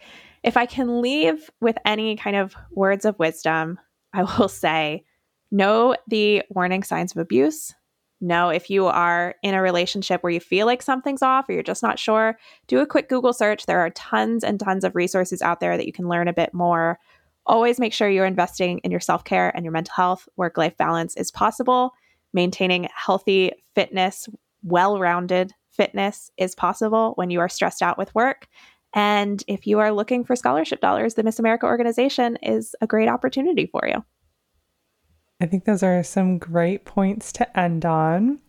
if 0.47 0.55
I 0.55 0.65
can 0.65 1.01
leave 1.01 1.49
with 1.59 1.77
any 1.85 2.15
kind 2.15 2.37
of 2.37 2.55
words 2.71 3.03
of 3.03 3.19
wisdom, 3.19 3.79
I 4.13 4.23
will 4.39 4.47
say 4.47 5.03
know 5.51 5.95
the 6.07 6.41
warning 6.49 6.83
signs 6.83 7.11
of 7.11 7.17
abuse, 7.17 7.75
know 8.21 8.49
if 8.49 8.69
you 8.69 8.85
are 8.85 9.35
in 9.43 9.53
a 9.53 9.61
relationship 9.61 10.23
where 10.23 10.31
you 10.31 10.39
feel 10.39 10.65
like 10.65 10.81
something's 10.81 11.21
off 11.21 11.47
or 11.49 11.53
you're 11.53 11.63
just 11.63 11.83
not 11.83 11.99
sure, 11.99 12.37
do 12.67 12.79
a 12.79 12.85
quick 12.85 13.09
Google 13.09 13.33
search. 13.33 13.65
There 13.65 13.81
are 13.81 13.89
tons 13.89 14.43
and 14.43 14.57
tons 14.59 14.85
of 14.85 14.95
resources 14.95 15.41
out 15.41 15.59
there 15.59 15.75
that 15.75 15.85
you 15.85 15.91
can 15.91 16.07
learn 16.07 16.29
a 16.29 16.33
bit 16.33 16.53
more. 16.53 16.97
Always 17.45 17.79
make 17.79 17.93
sure 17.93 18.09
you're 18.09 18.25
investing 18.25 18.79
in 18.79 18.91
your 18.91 19.01
self 19.01 19.25
care 19.25 19.51
and 19.53 19.65
your 19.65 19.73
mental 19.73 19.93
health. 19.95 20.29
Work 20.37 20.57
life 20.57 20.77
balance 20.77 21.15
is 21.17 21.29
possible. 21.29 21.91
Maintaining 22.33 22.87
healthy 22.95 23.51
fitness, 23.75 24.29
well 24.63 24.97
rounded 24.97 25.53
fitness 25.71 26.31
is 26.37 26.55
possible 26.55 27.13
when 27.15 27.29
you 27.29 27.39
are 27.41 27.49
stressed 27.49 27.81
out 27.81 27.97
with 27.97 28.15
work. 28.15 28.47
And 28.93 29.43
if 29.47 29.67
you 29.67 29.79
are 29.79 29.91
looking 29.91 30.23
for 30.23 30.35
scholarship 30.35 30.79
dollars, 30.81 31.13
the 31.13 31.23
Miss 31.23 31.39
America 31.39 31.65
organization 31.65 32.37
is 32.41 32.75
a 32.81 32.87
great 32.87 33.09
opportunity 33.09 33.67
for 33.67 33.81
you. 33.87 34.03
I 35.39 35.45
think 35.45 35.65
those 35.65 35.83
are 35.83 36.03
some 36.03 36.37
great 36.37 36.85
points 36.85 37.31
to 37.33 37.59
end 37.59 37.85
on. 37.85 38.39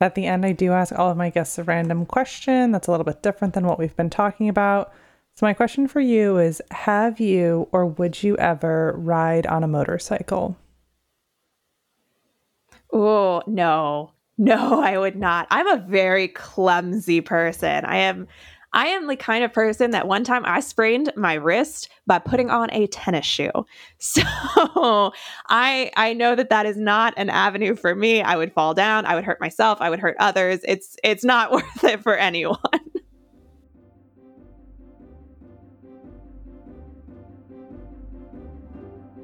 At 0.00 0.14
the 0.14 0.26
end, 0.26 0.44
I 0.44 0.52
do 0.52 0.72
ask 0.72 0.96
all 0.96 1.10
of 1.10 1.16
my 1.16 1.30
guests 1.30 1.58
a 1.58 1.64
random 1.64 2.04
question 2.04 2.72
that's 2.72 2.88
a 2.88 2.90
little 2.90 3.04
bit 3.04 3.22
different 3.22 3.54
than 3.54 3.66
what 3.66 3.78
we've 3.78 3.96
been 3.96 4.10
talking 4.10 4.48
about. 4.48 4.92
So, 5.34 5.46
my 5.46 5.54
question 5.54 5.88
for 5.88 6.00
you 6.00 6.38
is 6.38 6.60
Have 6.70 7.20
you 7.20 7.68
or 7.72 7.86
would 7.86 8.22
you 8.22 8.36
ever 8.36 8.94
ride 8.98 9.46
on 9.46 9.64
a 9.64 9.68
motorcycle? 9.68 10.56
Oh, 12.92 13.42
no. 13.46 14.12
No, 14.38 14.82
I 14.82 14.98
would 14.98 15.16
not. 15.16 15.46
I'm 15.50 15.66
a 15.66 15.84
very 15.86 16.28
clumsy 16.28 17.22
person. 17.22 17.86
I 17.86 17.98
am 17.98 18.28
I 18.76 18.88
am 18.88 19.06
the 19.06 19.16
kind 19.16 19.42
of 19.42 19.54
person 19.54 19.92
that 19.92 20.06
one 20.06 20.22
time 20.22 20.42
I 20.44 20.60
sprained 20.60 21.10
my 21.16 21.32
wrist 21.32 21.88
by 22.06 22.18
putting 22.18 22.50
on 22.50 22.70
a 22.72 22.86
tennis 22.88 23.24
shoe. 23.24 23.50
So 23.98 24.22
I 25.48 25.90
I 25.96 26.12
know 26.12 26.34
that 26.34 26.50
that 26.50 26.66
is 26.66 26.76
not 26.76 27.14
an 27.16 27.30
avenue 27.30 27.74
for 27.74 27.94
me. 27.94 28.20
I 28.20 28.36
would 28.36 28.52
fall 28.52 28.74
down, 28.74 29.06
I 29.06 29.14
would 29.14 29.24
hurt 29.24 29.40
myself, 29.40 29.78
I 29.80 29.88
would 29.88 29.98
hurt 29.98 30.16
others. 30.20 30.60
It's 30.68 30.96
it's 31.02 31.24
not 31.24 31.50
worth 31.52 31.84
it 31.84 32.02
for 32.02 32.14
anyone. 32.16 32.58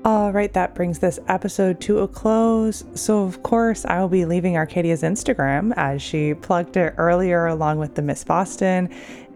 All 0.05 0.33
right, 0.33 0.53
that 0.55 0.75
brings 0.75 0.99
this 0.99 1.21
episode 1.29 1.81
to 1.83 2.01
a 2.01 2.09
close. 2.09 2.85
So, 2.95 3.23
of 3.23 3.45
course, 3.45 3.85
I 3.85 4.01
will 4.01 4.09
be 4.09 4.25
leaving 4.25 4.57
Arcadia's 4.57 5.03
Instagram 5.03 5.73
as 5.77 6.03
she 6.03 6.35
plugged 6.35 6.77
it 6.77 6.95
earlier, 6.97 7.47
along 7.47 7.79
with 7.79 7.95
the 7.95 8.03
Miss 8.03 8.25
Boston 8.25 8.89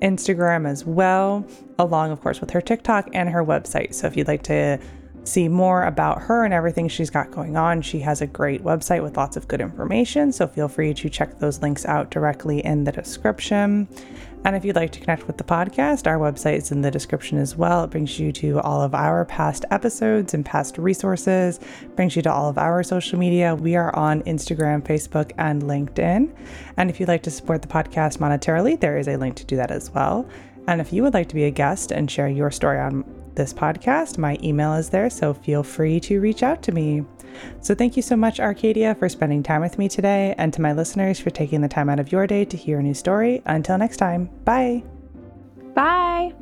Instagram 0.03 0.69
as 0.69 0.85
well, 0.85 1.47
along, 1.79 2.11
of 2.11 2.21
course, 2.21 2.41
with 2.41 2.51
her 2.51 2.61
TikTok 2.61 3.09
and 3.13 3.29
her 3.29 3.45
website. 3.45 3.95
So, 3.95 4.09
if 4.09 4.17
you'd 4.17 4.27
like 4.27 4.43
to 4.45 4.81
see 5.23 5.47
more 5.47 5.85
about 5.85 6.23
her 6.23 6.45
and 6.45 6.53
everything 6.53 6.89
she's 6.89 7.11
got 7.11 7.31
going 7.31 7.57
on, 7.57 7.81
she 7.81 8.01
has 8.01 8.21
a 8.21 8.27
great 8.27 8.65
website 8.65 9.05
with 9.05 9.17
lots 9.17 9.37
of 9.37 9.47
good 9.47 9.61
information. 9.61 10.33
So, 10.33 10.49
feel 10.49 10.67
free 10.67 10.95
to 10.95 11.09
check 11.09 11.39
those 11.39 11.63
links 11.63 11.87
out 11.87 12.11
directly 12.11 12.59
in 12.65 12.83
the 12.83 12.91
description. 12.91 13.87
And 14.47 14.55
if 14.55 14.65
you'd 14.65 14.77
like 14.77 14.93
to 14.93 15.01
connect 15.01 15.27
with 15.27 15.39
the 15.39 15.45
podcast, 15.45 16.07
our 16.07 16.19
website 16.19 16.59
is 16.59 16.71
in 16.71 16.81
the 16.81 16.91
description 16.93 17.37
as 17.37 17.57
well. 17.57 17.83
It 17.83 17.91
brings 17.91 18.21
you 18.21 18.31
to 18.31 18.61
all 18.61 18.81
of 18.81 18.95
our 18.95 19.25
past 19.25 19.65
episodes 19.73 20.35
and 20.35 20.47
past 20.47 20.79
resources, 20.79 21.59
brings 21.97 22.15
you 22.15 22.23
to 22.23 22.33
all 22.33 22.49
of 22.49 22.57
our 22.57 22.85
social 22.85 23.19
media. 23.19 23.57
We 23.57 23.75
are 23.75 23.93
on 23.97 24.23
Instagram, 24.23 24.85
Facebook, 24.85 25.33
and 25.37 25.63
LinkedIn. 25.63 26.33
And 26.77 26.91
if 26.91 27.01
you'd 27.01 27.09
like 27.09 27.25
to 27.25 27.31
support 27.33 27.61
the 27.61 27.67
podcast 27.67 28.19
monetarily, 28.19 28.79
there 28.79 28.99
is 28.99 29.09
a 29.09 29.17
link 29.17 29.35
to 29.35 29.45
do 29.45 29.57
that 29.57 29.73
as 29.73 29.91
well. 29.91 30.29
And 30.69 30.81
if 30.81 30.93
you 30.93 31.03
would 31.03 31.15
like 31.15 31.29
to 31.31 31.35
be 31.35 31.47
a 31.47 31.51
guest 31.51 31.91
and 31.91 32.09
share 32.09 32.29
your 32.29 32.53
story 32.53 32.79
on 32.79 33.05
this 33.35 33.53
podcast, 33.53 34.17
my 34.17 34.39
email 34.45 34.75
is 34.75 34.91
there, 34.91 35.11
so 35.11 35.35
feel 35.35 35.65
free 35.65 35.99
to 35.99 36.21
reach 36.21 36.45
out 36.45 36.63
to 36.63 36.71
me. 36.71 37.05
So, 37.61 37.75
thank 37.75 37.97
you 37.97 38.03
so 38.03 38.17
much, 38.17 38.41
Arcadia, 38.41 38.95
for 38.95 39.09
spending 39.09 39.43
time 39.43 39.61
with 39.61 39.79
me 39.79 39.89
today, 39.89 40.35
and 40.39 40.53
to 40.55 40.61
my 40.61 40.73
listeners 40.73 41.19
for 41.19 41.31
taking 41.31 41.61
the 41.61 41.69
time 41.69 41.89
out 41.89 42.01
of 42.01 42.13
your 42.13 42.27
day 42.27 42.45
to 42.45 42.57
hear 42.57 42.79
a 42.79 42.83
new 42.83 42.95
story. 42.95 43.43
Until 43.47 43.79
next 43.79 43.97
time, 43.97 44.31
bye. 44.45 44.83
Bye. 45.75 46.33